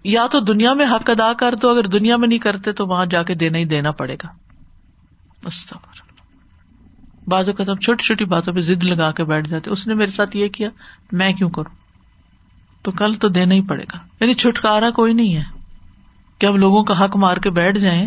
یا 0.07 0.27
تو 0.27 0.41
دنیا 0.41 0.73
میں 0.73 0.87
حق 0.87 1.11
ادا 1.11 1.33
کر 1.33 1.55
دو، 1.55 1.71
اگر 1.71 1.85
دنیا 1.85 2.17
میں 2.17 2.29
نہیں 2.29 2.39
کرتے 2.39 2.73
تو 2.73 2.87
وہاں 2.87 3.07
جا 3.07 3.23
کے 3.23 3.35
دینا 3.35 3.59
ہی 3.59 3.65
دینا 3.65 3.91
پڑے 3.91 4.15
گا۔ 4.15 4.29
بعض 7.29 7.49
اوقات 7.49 7.69
ہم 7.69 7.75
چھوٹی 7.75 8.05
چھوٹی 8.05 8.25
باتوں 8.25 8.55
پہ 8.55 8.61
ضد 8.61 8.85
لگا 8.85 9.13
کے 9.13 9.25
بیٹھ 9.25 9.49
جاتے 9.49 9.71
اس 9.71 9.87
نے 9.87 9.95
میرے 9.95 10.11
ساتھ 10.11 10.37
یہ 10.37 10.49
کیا، 10.49 10.69
میں 11.13 11.33
کیوں 11.33 11.51
کروں؟ 11.51 11.75
تو 12.83 12.91
کل 12.91 13.15
تو 13.15 13.29
دینا 13.29 13.55
ہی 13.55 13.61
پڑے 13.61 13.83
گا۔ 13.83 13.99
یعنی 14.21 14.35
چھٹکارا 14.35 14.91
کوئی 14.91 15.13
نہیں 15.13 15.37
ہے 15.37 15.43
کہ 16.39 16.47
ہم 16.47 16.57
لوگوں 16.57 16.85
کا 16.85 17.05
حق 17.05 17.17
مار 17.17 17.37
کے 17.37 17.51
بیٹھ 17.51 17.79
جائیں 17.79 18.07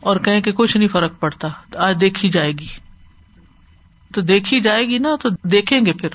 اور 0.00 0.16
کہیں 0.16 0.40
کہ 0.40 0.52
کچھ 0.52 0.76
نہیں 0.76 0.88
فرق 0.88 1.20
پڑتا، 1.20 1.48
آج 1.76 2.00
دیکھی 2.00 2.28
جائے 2.28 2.52
گی۔ 2.52 2.66
تو 4.14 4.20
دیکھی 4.20 4.60
جائے 4.60 4.86
گی 4.86 4.98
نا، 4.98 5.16
تو 5.22 5.28
دیکھیں 5.42 5.86
گے 5.86 5.92
پھر۔ 5.92 6.08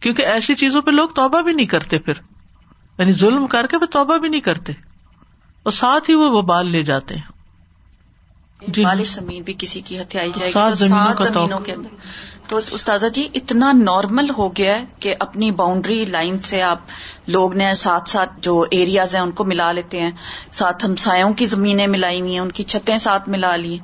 کیونکہ 0.00 0.22
ایسی 0.22 0.54
چیزوں 0.54 0.82
پہ 0.82 0.90
لوگ 0.90 1.08
توبہ 1.08 1.40
بھی 1.40 1.52
نہیں 1.52 1.66
کرتے 1.66 1.98
پھر۔ 1.98 2.14
یعنی 2.98 3.12
ظلم 3.12 3.46
کر 3.46 3.66
کے 3.66 3.78
پھر 3.78 3.86
توبہ 3.86 4.16
بھی 4.16 4.28
نہیں 4.28 4.40
کرتے 4.40 4.72
اور 5.62 5.72
ساتھ 5.72 6.10
ہی 6.10 6.14
وہ 6.14 6.42
بال 6.42 6.70
لے 6.70 6.82
جاتے 6.82 7.14
ہیں۔ 7.14 7.38
جی۔ 8.68 8.84
زمین 9.04 9.42
بھی 9.42 9.54
کسی 9.58 9.80
کی 9.80 10.00
ہتھیائی 10.00 10.30
جائے 10.34 10.48
گی 10.48 10.52
سات 10.52 10.78
زمینوں 10.78 11.60
کے 11.60 11.72
اندر۔ 11.72 11.88
تو 12.48 12.60
استاذہ 12.70 13.06
جی 13.06 13.28
اتنا 13.34 13.72
نارمل 13.72 14.30
ہو 14.30 14.56
گیا 14.56 14.78
ہے 14.78 14.84
کہ 15.00 15.14
اپنی 15.20 15.50
باؤنڈری 15.50 16.04
لائن 16.04 16.40
سے 16.40 16.62
آپ 16.62 16.78
لوگ 17.26 17.54
نے 17.54 17.74
ساتھ 17.74 18.08
ساتھ 18.08 18.32
جو 18.40 18.64
ایریاز 18.70 19.14
ہیں 19.14 19.22
ان 19.22 19.30
کو 19.30 19.44
ملا 19.44 19.72
لیتے 19.72 20.00
ہیں۔ 20.00 20.10
ساتھ 20.50 20.84
ہم 20.84 21.32
کی 21.32 21.46
زمینیں 21.46 21.86
ملائی 21.86 22.20
ہوئی 22.20 22.32
ہیں 22.32 22.40
ان 22.40 22.52
کی 22.52 22.62
چھتیں 22.62 22.98
ساتھ 22.98 23.28
ملا 23.28 23.56
لی 23.56 23.78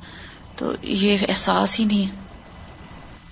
تو 0.55 0.73
یہ 0.83 1.17
احساس 1.29 1.79
ہی 1.79 1.85
نہیں 1.85 2.05
ہے۔ 2.05 2.24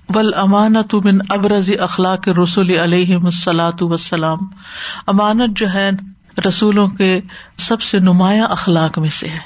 بل 0.09 0.33
امانت 0.33 0.95
بن 0.95 1.17
ابرز 1.29 1.71
اخلاق 1.79 2.27
رسول 2.27 2.69
علیہ 2.69 3.17
مسلاۃ 3.17 3.71
وسلام 3.81 4.37
امانت 5.07 5.57
جو 5.57 5.73
ہے 5.73 5.89
رسولوں 6.47 6.87
کے 6.87 7.21
سب 7.57 7.81
سے 7.81 7.99
نمایاں 7.99 8.47
اخلاق 8.47 8.99
میں 8.99 9.09
سے 9.09 9.27
ہے۔ 9.27 9.39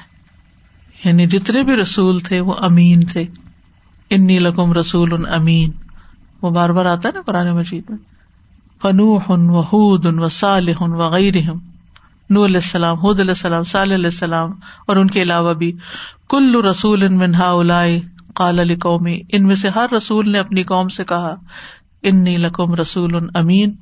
یعنی 1.05 1.25
جتنے 1.25 1.63
بھی 1.63 1.75
رسول 1.75 2.19
تھے 2.19 2.39
وہ 2.39 2.53
امین 2.59 3.05
تھے۔ 3.05 3.25
انی 4.09 4.39
لکم 4.39 4.73
رسول 4.73 5.13
ان 5.13 5.33
امین۔ 5.33 5.71
وہ 6.41 6.49
بار 6.49 6.69
بار 6.69 6.85
آتا 6.85 7.09
ہے 7.09 7.13
نا 7.13 7.21
قرآن 7.25 7.51
مجید 7.51 7.83
میں۔ 7.89 7.97
فنو 8.81 9.17
ہن 9.17 9.49
و 9.49 9.59
حود 9.59 10.05
ان 10.05 10.19
و 10.19 10.29
سال 10.29 10.69
ہن 10.69 10.93
وغیرہ 10.93 11.51
نو 12.29 12.45
علیہ 12.45 12.55
السلام 12.55 12.97
حد 12.97 13.19
علیہ 13.19 13.31
السلام 13.31 13.63
صلی 13.63 13.95
علیہ 13.95 14.05
السلام۔ 14.05 14.51
اور 14.87 14.95
ان 14.95 15.09
کے 15.09 15.21
علاوہ 15.21 15.53
بھی۔ 15.53 15.71
کل 16.29 16.65
رسول 16.65 17.03
ان 17.03 17.17
منہا 17.17 17.51
الائی 17.51 18.01
قال 18.37 18.59
علی 18.59 18.75
قومی 18.75 19.21
ان 19.33 19.47
میں 19.47 19.55
سے 19.55 19.69
ہر 19.69 19.85
رسول 19.97 20.29
نے 20.29 20.39
اپنی 20.39 20.63
قوم 20.63 20.87
سے 20.87 21.05
کہا، 21.05 21.35
انی 22.03 22.37
لکم 22.37 22.75
رسول 22.75 23.15
ان 23.15 23.27
امین، 23.35 23.75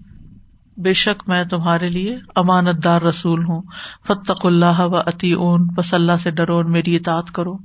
بے 0.78 0.94
شک 0.94 1.24
میں 1.28 1.44
تمہارے 1.44 1.90
لیے 1.90 2.18
امانت 2.36 2.84
دار 2.84 3.02
رسول 3.02 3.44
ہوں 3.44 3.62
فتق 4.08 4.46
اللہ 4.46 4.80
و 4.80 4.98
اتی 4.98 5.34
اون 5.34 5.68
بس 5.78 5.94
اللہ 5.94 6.18
سے 6.18 6.32
ڈرو 6.32 6.64
میری 6.64 6.96
اطاعت 6.96 7.32
کرو۔ 7.32 7.58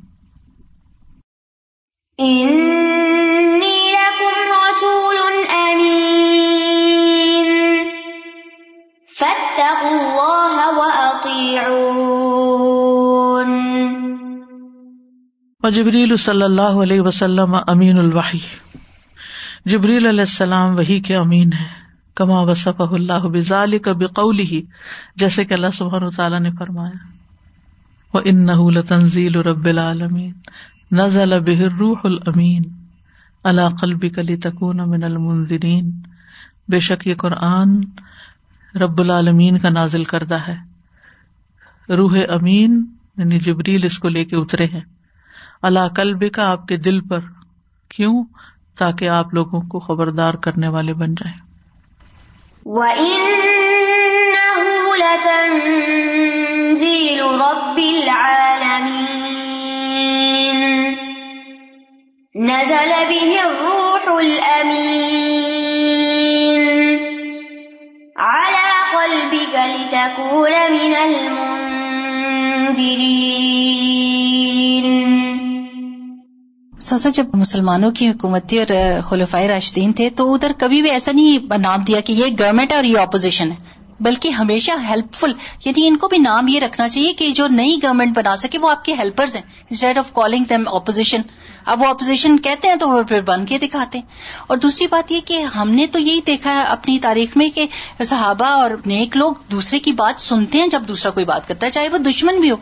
جبریل 15.68 16.16
صلی 16.16 16.42
اللہ 16.42 16.62
علیہ 16.62 17.00
وسلم 17.00 17.56
امین 17.66 17.98
الوحی۔ 17.98 18.38
جبریل 19.66 20.06
علیہ 20.06 20.20
السلام 20.20 20.76
وہی 20.76 21.00
کے 21.00 21.16
امین 21.16 21.52
ہے 21.52 21.66
کما 22.14 22.40
وصف 22.40 22.80
اللہ 22.80 23.28
بزال 23.28 23.78
کا 23.78 23.92
بقول 23.92 24.38
ہی 24.38 24.62
جیسے 25.16 25.44
کہ 25.44 25.54
اللہ 25.54 25.66
سبحان 25.72 26.10
تعالیٰ 26.10 26.40
نے 26.40 26.50
فرمایا۔ 26.58 27.06
وہ 28.14 28.20
ان 28.24 28.46
نہ 28.46 28.80
تنزیل 28.88 29.34
رب 29.34 29.66
العالمین 29.66 30.32
نزل 30.92 31.40
به 31.40 31.64
الروح 31.64 31.98
الامین 32.04 32.62
اللہ 33.44 33.76
قلبی 33.80 34.08
کلی 34.08 34.36
تکون 34.36 34.76
من 34.76 35.04
المنذرین 35.04 35.90
بے 36.68 36.80
شک 36.80 37.06
یہ 37.06 37.14
قرآن 37.14 37.80
رب 38.74 39.00
العالمین 39.00 39.58
کا 39.58 39.68
نازل 39.68 40.04
کردہ 40.04 40.38
ہے۔ 40.48 40.56
روح 41.96 42.18
امین 42.28 42.84
یعنی 43.16 43.38
جبریل 43.38 43.84
اس 43.84 43.98
کو 43.98 44.08
لے 44.08 44.24
کے 44.24 44.36
اترے 44.36 44.64
ہیں۔ 44.64 44.99
اللہ 45.68 45.88
قلب 45.96 46.22
کا 46.34 46.44
آپ 46.50 46.60
کے 46.68 46.76
دل 46.76 47.00
پر 47.00 47.24
کیوں 47.88 48.12
تاکہ 48.78 49.08
آپ 49.08 49.34
لوگوں 49.34 49.60
کو 49.72 49.80
خبردار 49.80 50.34
کرنے 50.44 50.68
والے 50.68 50.94
بن 50.94 51.14
جائیں؟ 51.14 51.34
وَإِنَّهُ 52.66 54.62
لَتَنزِيلُ 55.02 56.38
رَبِّ 57.42 57.78
الْعَالَمِينَ 57.88 59.00
نَزَلَ 62.48 62.92
بِهِ 63.10 63.30
الرُّوحُ 63.44 64.04
الْأَمِينَ 64.20 65.02
عَلَى 68.16 68.68
قَلْبِكَ 68.96 69.54
لِتَكُونَ 69.76 70.54
مِنَ 70.72 70.92
الْمُنذِرِينَ 71.04 71.80
ساتھ 76.98 77.16
جب 77.16 77.26
مسلمانوں 77.34 77.90
کی 77.90 78.08
حکومت 78.08 78.48
تھی 78.48 78.58
اور 78.58 79.00
خلفائے 79.02 79.48
راشدین 79.48 79.92
تھے 79.92 80.10
تو 80.10 80.34
ادھر 80.34 80.52
کبھی 80.58 80.82
بھی 80.82 80.90
ایسا 80.90 81.12
نہیں 81.12 81.38
نام 81.58 81.80
دیا 81.80 82.00
کہ 82.00 82.12
یہ 82.12 82.24
گورنمنٹ 82.40 82.72
ہے 82.72 82.76
اور 82.76 82.84
یہ 82.84 82.98
اپوزیشن 82.98 83.50
ہے۔ 83.50 83.79
بلکہ 84.00 84.28
ہمیشہ 84.28 84.70
ہیلپ 84.88 85.14
فل 85.14 85.32
یعنی 85.64 85.88
ان 85.88 85.96
کو 85.96 86.08
بھی 86.08 86.18
نام 86.18 86.48
یہ 86.48 86.60
رکھنا 86.60 86.88
چاہیے 86.88 87.12
کہ 87.12 87.30
جو 87.30 87.48
نئی 87.48 87.76
گورنمنٹ 87.82 88.16
بنا 88.16 88.36
سکے 88.36 88.58
وہ 88.58 88.70
آپ 88.70 88.84
کے 88.84 88.92
ہیلپرز 88.92 89.34
ہیں۔ 89.34 89.42
Instead 89.42 89.98
of 89.98 90.12
calling 90.12 90.44
them 90.44 90.62
opposition 90.74 91.20
اب 91.66 91.82
وہ 91.82 91.86
اپوزیشن 91.86 92.40
کہتے 92.40 92.68
ہیں 92.68 92.76
تو 92.76 92.88
وہ 92.88 93.02
پھر 93.02 93.20
بن 93.20 93.46
کے 93.46 93.58
دکھاتے 93.58 93.98
ہیں۔ 93.98 94.06
اور 94.46 94.56
دوسری 94.56 94.86
بات 94.86 95.12
یہ 95.12 95.20
کہ 95.24 95.42
ہم 95.42 95.70
نے 95.70 95.86
تو 95.86 95.98
یہی 95.98 96.20
دیکھا 96.26 96.52
ہے 96.52 96.62
اپنی 96.62 96.98
تاریخ 96.98 97.36
میں 97.36 97.48
کہ 97.48 97.66
صحابہ 98.04 98.46
اور 98.46 98.70
نیک 98.86 99.16
لوگ 99.16 99.34
دوسرے 99.50 99.78
کی 99.78 99.92
بات 99.92 100.20
سنتے 100.20 100.58
ہیں 100.58 100.66
جب 100.66 100.82
دوسرا 100.88 101.12
کوئی 101.12 101.24
بات 101.26 101.48
کرتا 101.48 101.66
ہے 101.66 101.70
چاہے 101.70 101.88
وہ 101.88 101.98
دشمن 101.98 102.40
بھی 102.40 102.50
ہو۔ 102.50 102.56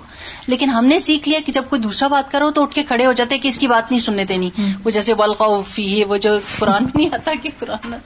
لیکن 0.47 0.70
ہم 0.70 0.84
نے 0.84 0.99
سیکھ 0.99 1.28
لیا 1.28 1.41
کہ 1.47 1.53
جب 1.53 1.62
کوئی 1.68 1.82
دوسرا 1.82 2.09
بات 2.09 2.32
کرو 2.32 2.51
تو 2.51 2.62
اٹھ 2.62 2.74
کے 2.74 2.82
کھڑے 2.82 3.07
ہو 3.07 3.12
جاتے 3.12 3.39
کہ 3.39 3.49
اس 3.49 3.59
کی 3.59 3.66
بات 3.66 3.91
نہیں 3.91 4.01
سننے 4.01 4.24
دینی۔ 4.24 4.51
وہ 4.84 4.91
جیسے 4.91 5.12
ولقی 5.12 6.01
ہے 6.01 6.05
وہ 6.05 6.16
جو 6.16 6.39
قرآن 6.59 6.84
نہیں 6.95 7.09
آتا 7.12 7.32
کہ 7.43 7.51
قرآن 7.59 7.91
نہ 7.91 7.97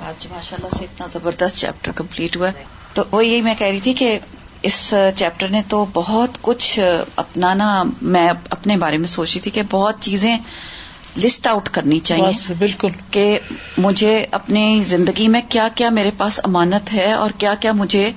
آج 0.00 0.26
ماشاء 0.30 0.56
اللہ 0.56 0.76
سے 0.78 0.84
اتنا 0.84 1.06
زبردست 1.12 1.56
چیپٹر 1.56 1.92
کمپلیٹ 1.92 2.36
ہوا 2.36 2.50
تو 2.94 3.02
وہ 3.10 3.26
یہی 3.26 3.42
میں 3.42 3.54
کہہ 3.58 3.66
رہی 3.66 3.80
تھی 3.80 3.92
کہ 3.92 4.18
اس 4.62 4.94
چیپٹر 5.16 5.48
نے 5.48 5.60
تو 5.68 5.86
بہت 5.92 6.38
کچھ 6.40 6.78
اپنانا 7.16 7.82
میں 8.02 8.28
اپنے 8.50 8.76
بارے 8.76 8.98
میں 8.98 9.08
سوچی 9.08 9.40
تھی 9.40 9.50
کہ 9.50 9.62
بہت 9.70 9.94
چیزیں 10.00 10.36
لسٹ 11.18 11.46
آؤٹ 11.46 11.68
کرنی 11.68 11.98
چاہیے 11.98 12.52
بالکل۔ 12.58 12.88
کہ 13.10 13.38
مجھے 13.78 14.26
اپنی 14.30 14.82
زندگی 14.86 15.28
میں 15.28 15.40
کیا 15.48 15.68
کیا 15.74 15.88
میرے 15.90 16.10
پاس 16.16 16.40
امانت 16.44 16.92
ہے 16.92 17.12
اور 17.12 17.30
کیا 17.38 17.54
کیا 17.60 17.72
مجھے 17.72 18.10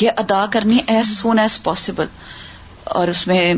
یہ 0.00 0.10
ادا 0.16 0.46
کرنی 0.50 0.78
ایز 0.86 1.18
سون 1.18 1.38
ایز 1.38 1.62
پاسبل 1.62 2.06
اور 2.84 3.08
اس 3.08 3.26
میں 3.26 3.54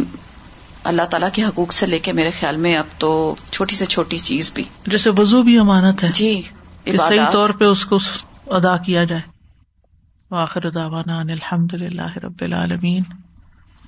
اللہ 0.85 1.03
تعالیٰ 1.03 1.29
کے 1.33 1.43
حقوق 1.43 1.73
سے 1.73 1.87
لے 1.87 1.99
کے 1.99 2.13
میرے 2.13 2.31
خیال 2.41 2.57
میں 2.57 2.77
اب 2.77 2.85
تو 2.99 3.35
چھوٹی 3.51 3.75
سے 3.75 3.87
چھوٹی 3.87 4.19
چیز 4.19 4.53
بھی۔ 4.55 4.65
جیسے 4.87 5.11
وضو 5.11 5.43
بھی 5.43 5.59
امانت 5.59 6.05
ہے۔ 6.05 6.09
جی۔ 6.15 6.43
صحیح 6.87 7.31
طور 7.33 7.51
پہ 7.51 7.65
اس 7.65 7.85
کو 7.85 7.99
ادا 8.47 8.77
کیا 8.77 9.05
جائے۔ 9.05 9.23
آخر 10.31 10.71
داوانا 10.71 11.19
الحمد 11.19 11.75
للہ 11.75 12.17
رب 12.17 12.37
العالمین۔ 12.41 13.03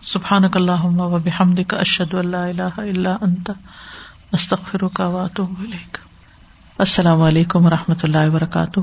سبحان 0.03 0.43
اللہ 0.55 0.85
و 0.85 1.19
بحمد 1.19 1.61
کا 1.69 1.77
اشد 1.77 2.15
اللہ 2.15 2.37
اللہ 2.37 2.81
اللہ 2.81 3.17
انت۔ 3.21 3.51
استخر 4.33 4.89
کا 4.89 5.07
واتو 5.07 5.47
السلام 6.79 7.23
علیکم 7.23 7.67
و 7.67 7.71
رحمۃ 7.71 7.95
اللہ 8.03 8.19
وبرکاتہ۔ 8.27 8.81